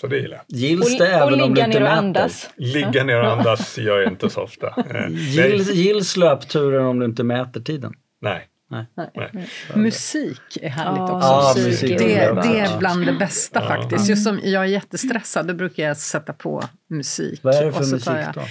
Så 0.00 0.06
det 0.06 0.16
gillar 0.18 0.36
jag. 0.36 0.58
Gills 0.58 0.92
Och, 0.92 1.06
det 1.06 1.14
och 1.14 1.20
även 1.28 1.40
om 1.42 1.48
du 1.54 1.54
ligga 1.54 1.64
inte 1.66 1.78
ner 1.80 1.86
och 1.86 1.90
mäter? 1.92 1.98
andas. 1.98 2.50
Ligga 2.56 3.04
ner 3.04 3.20
och 3.20 3.32
andas 3.32 3.78
gör 3.78 3.98
jag 4.00 4.12
inte 4.12 4.30
så 4.30 4.42
ofta. 4.42 4.66
Eh. 4.90 5.08
Gills, 5.10 5.72
gills 5.74 6.16
löpturen 6.16 6.86
om 6.86 6.98
du 6.98 7.04
inte 7.06 7.24
mäter 7.24 7.60
tiden? 7.60 7.92
nej. 8.20 8.48
Nej. 8.72 9.10
nej. 9.14 9.48
Musik 9.74 10.58
är 10.62 10.68
härligt 10.68 11.00
också. 11.02 11.26
Ja, 11.28 11.54
musik 11.56 11.98
det, 11.98 12.18
är 12.18 12.34
det 12.34 12.58
är 12.60 12.78
bland 12.78 13.06
det 13.06 13.12
bästa 13.12 13.60
Ja. 13.62 13.68
faktiskt. 13.68 14.08
Just 14.08 14.24
som 14.24 14.40
jag 14.44 14.62
är 14.62 14.68
jättestressad, 14.68 15.46
då 15.46 15.54
brukar 15.54 15.82
jag 15.82 15.96
sätta 15.96 16.32
på 16.32 16.62
musik. 16.90 17.40
Vad 17.42 17.54
är 17.54 17.64
det 17.64 17.72
för 17.72 17.80
musik 17.86 18.06
jag- 18.06 18.34
då? 18.34 18.42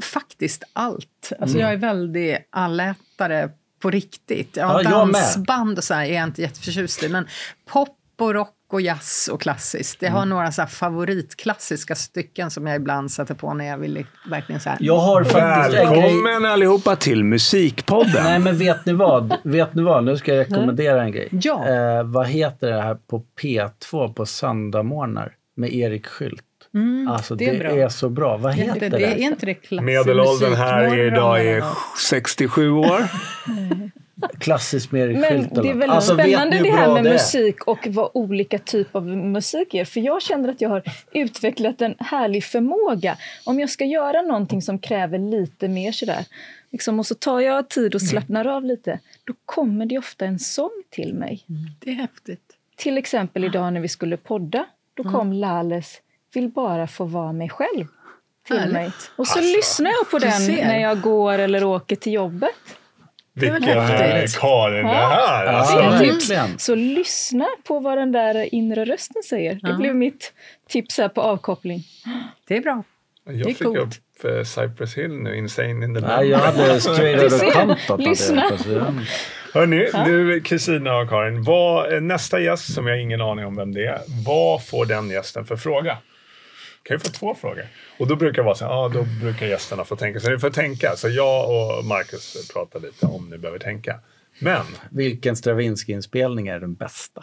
Faktiskt 0.00 0.64
allt. 0.72 1.32
Alltså 1.40 1.56
Mm. 1.56 1.60
Jag 1.60 1.72
är 1.72 1.76
väldigt 1.76 2.38
allätare 2.50 3.50
på 3.82 3.90
riktigt. 3.90 4.56
Ja, 4.56 4.82
Ja, 4.82 4.90
dansband 4.90 5.78
och 5.78 5.84
så 5.84 5.94
här 5.94 6.04
är 6.06 6.14
jag 6.14 6.24
inte 6.24 6.42
jätteförtjust 6.42 7.02
i. 7.02 7.08
Men 7.08 7.26
pop 7.66 7.98
och 8.18 8.34
rock 8.34 8.54
och 8.74 8.80
jazz 8.80 9.28
och 9.32 9.40
klassiskt. 9.40 10.02
Jag 10.02 10.10
har 10.10 10.18
Mm. 10.18 10.28
några 10.28 10.52
så 10.52 10.62
här 10.62 10.68
favoritklassiska 10.68 11.94
stycken 11.94 12.50
som 12.50 12.66
jag 12.66 12.76
ibland 12.76 13.10
sätter 13.10 13.34
på 13.34 13.54
när 13.54 13.64
jag 13.64 13.78
vill 13.78 14.06
verkligen 14.30 14.60
så 14.60 14.68
här. 14.70 14.78
Jag 14.80 14.96
har 14.96 15.24
faktiskt 15.24 15.78
en 15.78 15.92
grej. 15.92 16.00
Välkommen 16.02 16.44
allihopa 16.44 16.96
till 16.96 17.24
Musikpodden! 17.24 18.24
Nej 18.24 18.38
men 18.38 18.56
vet 18.58 18.86
ni 18.86 18.92
vad? 18.92 19.34
Vet 19.44 19.74
ni 19.74 19.82
vad? 19.82 20.04
Nu 20.04 20.16
ska 20.16 20.34
jag 20.34 20.40
rekommendera 20.40 21.02
en 21.02 21.12
grej. 21.12 21.28
Ja. 21.30 21.68
Eh, 21.68 22.02
vad 22.02 22.26
heter 22.26 22.70
det 22.70 22.82
här 22.82 22.94
på 22.94 23.22
P2 23.42 24.12
på 24.14 24.26
söndagmorgnar 24.26 25.32
med 25.56 25.74
Erik 25.74 26.06
Skylt? 26.06 26.42
Mm, 26.74 27.08
Alltså 27.08 27.34
det 27.34 27.44
det, 27.44 27.50
är 27.56 27.58
bra. 27.58 27.70
är 27.84 27.88
så 27.88 28.08
bra. 28.08 28.36
Vad 28.36 28.56
det, 28.56 28.62
heter 28.62 28.80
det, 28.80 28.88
det? 28.88 28.98
det 28.98 29.06
är 29.06 29.16
inte 29.18 29.46
det 29.46 29.80
Medelåldern 29.80 30.54
här 30.54 30.98
idag 30.98 31.46
är 31.46 31.60
något? 31.60 31.76
67 32.10 32.70
år. 32.70 33.00
Klassiskt 34.38 34.92
med 34.92 35.02
Erik 35.02 35.16
Men 35.18 35.30
Skylt. 35.42 35.54
det 35.54 35.60
är 35.60 35.62
väldigt 35.74 35.90
Alltså, 35.90 36.14
spännande 36.14 36.58
det 36.58 36.70
här 36.70 36.92
med 36.94 37.04
det 37.04 37.10
musik 37.12 37.64
och 37.64 37.86
vad 37.90 38.10
olika 38.14 38.58
typer 38.58 38.98
av 38.98 39.06
musik 39.06 39.74
är. 39.74 39.84
För 39.84 40.00
jag 40.00 40.22
känner 40.22 40.48
att 40.48 40.60
jag 40.60 40.68
har 40.68 40.82
utvecklat 41.12 41.82
en 41.82 41.94
härlig 41.98 42.44
förmåga. 42.44 43.16
Om 43.44 43.60
jag 43.60 43.70
ska 43.70 43.84
göra 43.84 44.22
någonting 44.22 44.62
som 44.62 44.78
kräver 44.78 45.18
lite 45.18 45.68
mer 45.68 45.92
sådär, 45.92 46.24
liksom, 46.70 46.98
och 46.98 47.06
så 47.06 47.14
tar 47.14 47.40
jag 47.40 47.68
tid 47.68 47.94
och 47.94 48.02
slappnar 48.02 48.46
av 48.46 48.64
lite, 48.64 48.98
då 49.24 49.34
kommer 49.44 49.86
det 49.86 49.98
ofta 49.98 50.24
en 50.24 50.38
sång 50.38 50.82
till 50.90 51.14
mig. 51.14 51.44
Det 51.80 51.90
är 51.90 51.94
häftigt. 51.94 52.40
Till 52.76 52.98
exempel 52.98 53.44
idag 53.44 53.72
när 53.72 53.80
vi 53.80 53.88
skulle 53.88 54.16
podda, 54.16 54.66
då 54.94 55.02
kom 55.02 55.32
Lales 55.32 56.00
Vill 56.34 56.48
bara 56.48 56.86
få 56.86 57.04
vara 57.04 57.32
mig 57.32 57.48
själv 57.48 57.86
till 58.46 58.56
Härligt. 58.58 58.72
mig. 58.72 58.90
Och 59.16 59.26
så 59.26 59.38
Alltså, 59.38 59.56
lyssnar 59.56 59.90
jag 59.90 60.10
på 60.10 60.18
den 60.18 60.32
ser. 60.32 60.64
när 60.66 60.78
jag 60.78 61.00
går 61.00 61.38
eller 61.38 61.64
åker 61.64 61.96
till 61.96 62.12
jobbet. 62.12 62.50
Vilken 63.34 63.62
eh, 63.64 64.24
Karin 64.40 64.84
det 64.86 64.90
här! 64.92 65.44
Ja, 65.46 65.50
Alltså, 65.52 65.76
Det 66.04 66.12
tips. 66.12 66.64
Så 66.64 66.74
lyssna 66.74 67.46
på 67.68 67.80
vad 67.80 67.98
den 67.98 68.12
där 68.12 68.54
inre 68.54 68.84
rösten 68.84 69.22
säger. 69.22 69.54
Det 69.54 69.60
Ja. 69.62 69.76
blev 69.76 69.94
mitt 69.96 70.32
tips 70.68 70.98
här 70.98 71.08
på 71.08 71.20
avkoppling. 71.22 71.82
Det 72.48 72.56
är 72.56 72.60
bra. 72.60 72.82
jag 73.26 73.36
är 73.40 73.44
fick 73.44 73.58
coolt. 73.62 73.78
upp 73.78 74.24
eh, 74.24 74.42
Cypress 74.44 74.94
Hill 74.98 75.10
nu, 75.10 75.36
Insane 75.36 75.70
in 75.84 75.94
the 75.94 76.00
Nej, 76.00 76.28
jag 76.28 76.38
hade 76.38 76.80
straight 76.80 77.22
out 77.22 77.32
of 77.42 77.52
Compton. 77.52 78.00
Lyssna. 78.00 78.42
Hörni, 79.54 79.90
du 80.06 80.40
Kristina 80.40 80.96
och 80.96 81.08
Karin, 81.08 81.42
vad, 81.42 81.94
eh, 81.94 82.00
nästa 82.00 82.40
gäst 82.40 82.74
som 82.74 82.86
jag 82.86 82.94
har 82.94 83.00
ingen 83.00 83.20
aning 83.20 83.46
om 83.46 83.56
vem 83.56 83.74
det 83.74 83.86
är, 83.86 83.98
vad 84.26 84.66
får 84.66 84.86
den 84.86 85.10
gästen 85.10 85.44
för 85.44 85.56
fråga? 85.56 85.96
Kan 86.84 86.94
ju 86.94 86.98
få 86.98 87.08
två 87.08 87.34
frågor. 87.34 87.66
Och 87.98 88.06
då 88.06 88.16
brukar 88.16 88.42
det 88.42 88.46
vara 88.46 88.54
så 88.54 88.64
här, 88.64 88.88
då 88.88 89.02
brukar 89.22 89.46
gästerna 89.46 89.84
få 89.84 89.96
tänka. 89.96 90.20
Så 90.20 90.30
ni 90.30 90.38
får 90.38 90.50
tänka. 90.50 90.96
Så 90.96 91.08
jag 91.08 91.50
och 91.50 91.84
Marcus 91.84 92.50
pratar 92.52 92.80
lite 92.80 93.06
om 93.06 93.30
ni 93.30 93.38
behöver 93.38 93.58
tänka. 93.58 94.00
Men, 94.38 94.64
Vilken 94.90 95.36
Stravinsky-inspelning 95.36 96.48
är 96.48 96.60
den 96.60 96.74
bästa? 96.74 97.22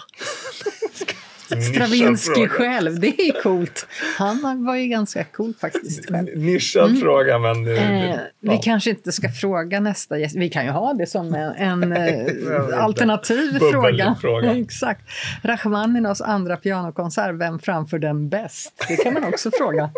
Stravinsky 1.74 2.34
fråga. 2.34 2.50
själv, 2.50 3.00
det 3.00 3.08
är 3.22 3.42
coolt. 3.44 3.88
Han 4.18 4.66
var 4.66 4.76
ju 4.76 4.88
ganska 4.88 5.24
cool 5.24 5.54
faktiskt. 5.62 6.10
själv. 6.10 6.28
Nischad 6.38 7.00
fråga, 7.00 7.40
men... 7.40 7.68
eh, 7.68 8.02
Eh, 8.02 8.10
ja. 8.40 8.52
Vi 8.52 8.58
kanske 8.58 8.90
inte 8.90 9.12
ska 9.12 9.30
fråga 9.30 9.80
nästa 9.80 10.18
gäst. 10.20 10.36
Vi 10.36 10.50
kan 10.50 10.66
ju 10.66 10.72
ha 10.72 10.94
det 10.94 11.08
som 11.08 11.34
en, 11.34 11.84
en 11.84 11.92
eh, 11.98 12.84
alternativ 12.84 13.54
Bubbelfråga. 13.54 14.16
fråga. 14.22 14.56
Exakt. 14.58 15.02
Rachmaninovs 15.44 16.22
andra 16.22 16.58
pianokonsert, 16.58 17.36
vem 17.36 17.60
framför 17.60 18.00
den 18.00 18.30
bäst? 18.30 18.86
Det 18.88 18.96
kan 18.96 19.14
man 19.14 19.24
också 19.24 19.52
fråga. 19.58 19.90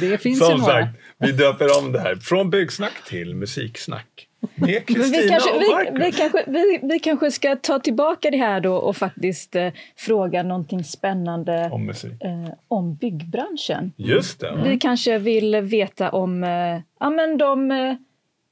Det 0.00 0.18
finns 0.18 0.40
ju 0.40 0.44
Som 0.44 0.60
några. 0.60 0.72
sagt, 0.72 0.98
vi 1.18 1.32
döper 1.32 1.78
om 1.78 1.92
det 1.92 2.00
här 2.00 2.14
från 2.16 2.50
byggsnack 2.50 2.92
till 3.08 3.34
musiksnack. 3.34 4.28
Med 4.54 4.82
vi, 4.86 5.28
kanske, 5.28 5.50
vi, 5.58 6.04
vi, 6.04 6.12
kanske, 6.12 6.44
vi, 6.46 6.80
vi 6.82 6.98
kanske 6.98 7.30
ska 7.30 7.56
ta 7.56 7.78
tillbaka 7.78 8.30
det 8.30 8.36
här 8.36 8.60
då 8.60 8.74
och 8.74 8.96
faktiskt 8.96 9.56
eh, 9.56 9.68
fråga 9.96 10.42
någonting 10.42 10.84
spännande 10.84 11.68
Om 11.72 11.86
musik. 11.86 12.12
eh, 12.24 12.54
om 12.68 12.94
byggbranschen. 12.94 13.92
Just 13.96 14.40
det. 14.40 14.62
Vi 14.64 14.78
kanske 14.78 15.18
vill 15.18 15.56
veta 15.56 16.10
om 16.10 16.44
eh, 16.44 16.80
ja, 17.00 17.10
men 17.10 17.38
de 17.38 17.70
eh, 17.70 17.94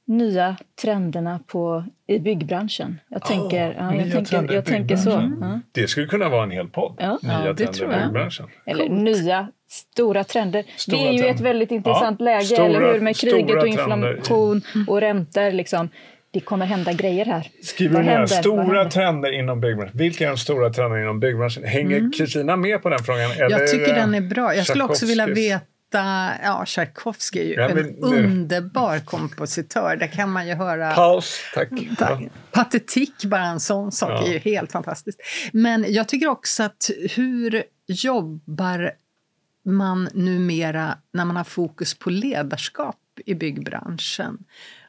nya 0.07 0.57
trenderna 0.81 1.39
på, 1.47 1.83
i 2.07 2.19
byggbranschen. 2.19 2.99
Jag 3.09 3.21
tänker, 3.21 3.75
ja, 3.77 3.91
nya 3.91 4.01
jag 4.01 4.11
tänker, 4.11 4.25
trender 4.25 4.53
jag 4.55 4.65
tänker 4.65 4.95
så. 4.95 5.09
Ja. 5.41 5.59
Det 5.71 5.87
skulle 5.87 6.07
kunna 6.07 6.29
vara 6.29 6.43
en 6.43 6.51
hel 6.51 6.67
podd. 6.67 6.95
Ja. 6.99 7.19
Nya 7.21 7.45
Ja, 7.45 7.53
det 7.53 7.55
trender 7.55 7.73
tror 7.73 7.93
i 7.93 8.03
byggbranschen. 8.03 8.47
Eller 8.65 8.89
nya 8.89 9.47
stora 9.69 10.23
trender. 10.23 10.63
Stora 10.77 10.97
vi 10.97 11.07
är 11.07 11.11
ju 11.11 11.17
i 11.17 11.19
ett 11.19 11.25
trender. 11.25 11.43
väldigt 11.43 11.71
intressant 11.71 12.19
Ja, 12.19 12.25
läge, 12.25 12.45
stora- 12.45 12.65
eller 12.65 12.93
hur? 12.93 12.99
Med 12.99 13.17
kriget 13.17 13.55
och 13.61 13.67
inflation 13.67 14.61
och 14.87 15.01
räntor. 15.01 15.51
Liksom. 15.51 15.89
Det 16.31 16.39
kommer 16.39 16.65
hända 16.65 16.93
grejer 16.93 17.25
här. 17.25 17.47
Skriver 17.63 17.93
Vad 17.95 18.03
du 18.03 18.09
ner 18.09 18.25
stora 18.25 18.85
trender 18.89 19.31
inom 19.31 19.61
byggbranschen? 19.61 19.97
Vilka 19.97 20.23
är 20.23 20.27
de 20.27 20.37
stora 20.37 20.69
trenderna 20.69 21.01
inom 21.01 21.19
byggbranschen? 21.19 21.63
Hänger 21.63 22.17
Kristina 22.17 22.55
med 22.55 22.83
på 22.83 22.89
den 22.89 22.99
frågan? 22.99 23.31
Eller 23.31 23.49
Jag 23.49 23.67
tycker 23.71 23.93
den 23.95 24.15
är 24.15 24.21
bra. 24.21 24.55
Jag 24.55 24.65
skulle 24.65 24.83
också 24.83 25.05
vilja 25.05 25.25
Tchaikovskys? 25.25 25.51
Veta... 25.93 26.31
Ja, 26.43 26.65
Tchaikovsky 26.65 27.39
är 27.39 27.43
ju 27.43 27.53
Ja, 27.53 27.69
en 27.69 27.75
nu- 27.77 27.97
underbar 28.01 28.99
kompositör. 28.99 29.95
Där 29.95 30.07
kan 30.07 30.31
man 30.31 30.47
ju 30.47 30.53
höra... 30.53 30.93
Paus, 30.93 31.39
tack. 31.53 31.69
Tack. 31.97 32.21
Patetik, 32.51 33.25
bara 33.25 33.45
en 33.45 33.59
sån 33.59 33.91
sak, 33.91 34.09
Ja. 34.11 34.27
är 34.27 34.33
ju 34.33 34.39
helt 34.39 34.71
fantastiskt. 34.71 35.19
Men 35.53 35.85
jag 35.87 36.07
tycker 36.07 36.27
också 36.27 36.63
att 36.63 36.89
hur 37.15 37.63
jobbar 37.87 38.91
man 39.65 40.09
numera 40.13 40.97
när 41.11 41.25
man 41.25 41.35
har 41.35 41.43
fokus 41.43 41.93
på 41.93 42.09
ledarskap 42.09 42.99
i 43.25 43.33
byggbranschen? 43.35 44.37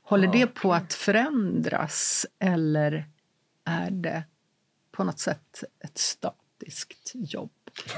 Håller 0.03 0.29
det 0.33 0.47
på 0.47 0.75
att 0.75 0.95
förändras 0.95 2.27
eller 2.41 3.05
är 3.65 3.91
det 3.91 4.23
på 4.93 5.05
något 5.05 5.19
sätt 5.19 5.65
ett 5.85 5.99
statiskt 5.99 7.13
jobb? 7.15 7.51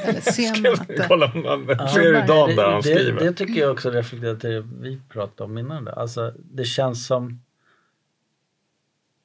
Eller 0.05 0.21
ser 0.33 0.63
man 0.63 0.73
att 0.73 0.89
det... 0.89 1.05
Kolla, 1.09 1.31
man 1.35 1.89
ser 1.89 2.01
hur 2.03 2.27
Dan 2.27 2.57
där 2.57 2.71
han 2.71 2.83
det, 2.83 2.95
det, 2.95 2.99
skriver. 3.01 3.21
det 3.21 3.33
tycker 3.33 3.61
jag 3.61 3.71
också 3.73 3.91
reflekterar 3.91 4.35
till 4.37 4.51
det 4.51 4.65
vi 4.81 5.01
pratade 5.09 5.51
om 5.51 5.59
innan. 5.59 5.85
Det. 5.85 5.93
Alltså, 5.93 6.33
det 6.39 6.65
känns 6.65 7.07
som... 7.07 7.41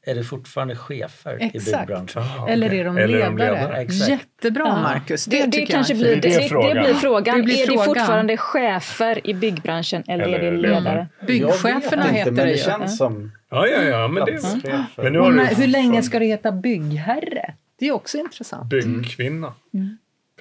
Är 0.06 0.16
det 0.16 0.24
fortfarande 0.24 0.76
chefer 0.76 1.42
i 1.44 1.52
Exakt. 1.58 1.88
byggbranschen? 1.88 2.22
Ah, 2.24 2.48
Eller 2.48 2.68
okej. 2.68 2.80
är 2.80 2.86
de 2.86 2.98
Eller 2.98 3.30
ledare? 3.32 3.78
Exakt. 3.82 4.10
Jättebra, 4.10 4.64
Ja. 4.68 4.82
Marcus. 4.82 5.26
Det, 5.26 5.46
det, 5.46 5.52
tycker 5.52 5.74
kanske 5.74 5.96
blir, 5.96 6.16
Det 6.16 6.22
det, 6.22 6.34
är 6.36 6.40
det, 6.42 6.48
frågan. 6.50 6.84
blir 6.84 6.94
frågan. 6.94 7.38
Det 7.38 7.44
blir 7.44 7.56
är 7.56 7.60
det 7.60 7.66
frågan. 7.68 7.86
fortfarande 7.86 8.38
chefer 8.38 9.28
i 9.28 9.34
byggbranschen 9.34 10.04
eller, 10.08 10.24
Eller 10.26 10.40
är 10.40 10.52
det 10.52 10.58
ledare. 10.58 10.80
ledare? 10.80 11.08
Byggcheferna 11.28 12.06
Jag 12.06 12.14
vet 12.14 12.18
inte, 12.18 12.18
heter 12.20 12.32
men 12.32 12.36
det 12.36 12.52
det 12.52 12.58
ju. 12.58 12.64
känns 12.64 12.98
som... 12.98 13.32
Ja, 13.50 13.68
ja, 13.68 13.82
ja, 13.84 14.08
men 14.08 14.26
det 14.26 14.32
platschefer. 14.32 14.86
Men 15.04 15.14
nu 15.14 15.20
har 15.20 15.32
när, 15.32 15.50
du 15.50 15.56
hur 15.56 15.68
länge 15.68 16.04
ska 16.04 16.20
det 16.20 16.26
heta 16.26 16.52
byggherre? 16.52 17.54
Det 17.80 17.88
är 17.88 17.92
också 17.92 18.18
intressant. 18.18 18.70
byggkvinna. 18.70 19.54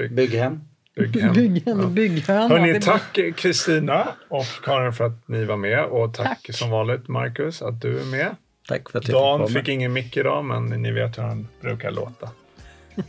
Bygg, 0.01 0.13
Bygghem. 0.15 0.61
bygghem. 0.97 1.95
Bygghöna. 1.95 2.49
Hörni, 2.49 2.71
är 2.71 2.81
tack 2.81 3.19
Kristina 3.37 4.09
och 4.29 4.45
Karin 4.65 4.93
för 4.93 5.07
att 5.07 5.29
ni 5.29 5.45
var 5.45 5.57
med 5.57 5.85
och 5.85 6.15
tack, 6.15 6.27
Tack. 6.47 6.55
som 6.57 6.71
vanligt 6.71 7.09
Marcus 7.09 7.63
att 7.63 7.81
du 7.81 8.01
är 8.01 8.05
med. 8.05 8.37
Tack 8.69 8.91
för 8.91 8.99
att 8.99 9.09
jag 9.09 9.39
fick 9.41 9.47
Dan 9.49 9.49
fick 9.65 9.69
ingen 9.69 9.93
mick 9.93 10.17
idag 10.17 10.45
men 10.45 10.65
ni 10.67 10.91
vet 10.93 11.19
hur 11.19 11.23
han 11.23 11.49
brukar 11.61 11.91
låta. 11.91 12.29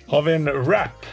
Har 0.08 0.22
vi 0.22 0.34
en 0.34 0.48
rap? 0.48 1.06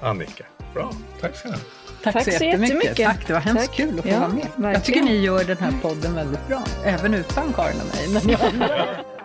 Annika. 0.00 0.44
Bra, 0.74 0.92
tack 1.20 1.36
ska 1.36 1.48
ni 1.48 1.54
ha. 1.54 1.60
Tack, 2.02 2.12
Tack 2.14 2.24
så 2.24 2.30
så 2.30 2.44
jättemycket. 2.44 2.74
jättemycket. 2.76 3.06
Tack, 3.06 3.26
det 3.26 3.32
var 3.32 3.40
hemskt 3.40 3.66
Tack. 3.66 3.76
kul 3.76 3.98
att 3.98 4.02
få 4.04 4.08
Ja, 4.10 4.18
vara 4.20 4.28
med. 4.28 4.46
Jag 4.56 4.62
verkligen. 4.62 4.82
tycker 4.82 5.02
ni 5.02 5.20
gör 5.20 5.44
den 5.44 5.56
här 5.58 5.72
podden 5.82 6.14
väldigt 6.14 6.48
bra, 6.48 6.64
även 6.84 7.14
utan 7.14 7.52
Karin 7.52 7.76
och 7.80 7.86
mig. 7.96 8.08
Men 8.24 8.28
jag, 8.28 8.40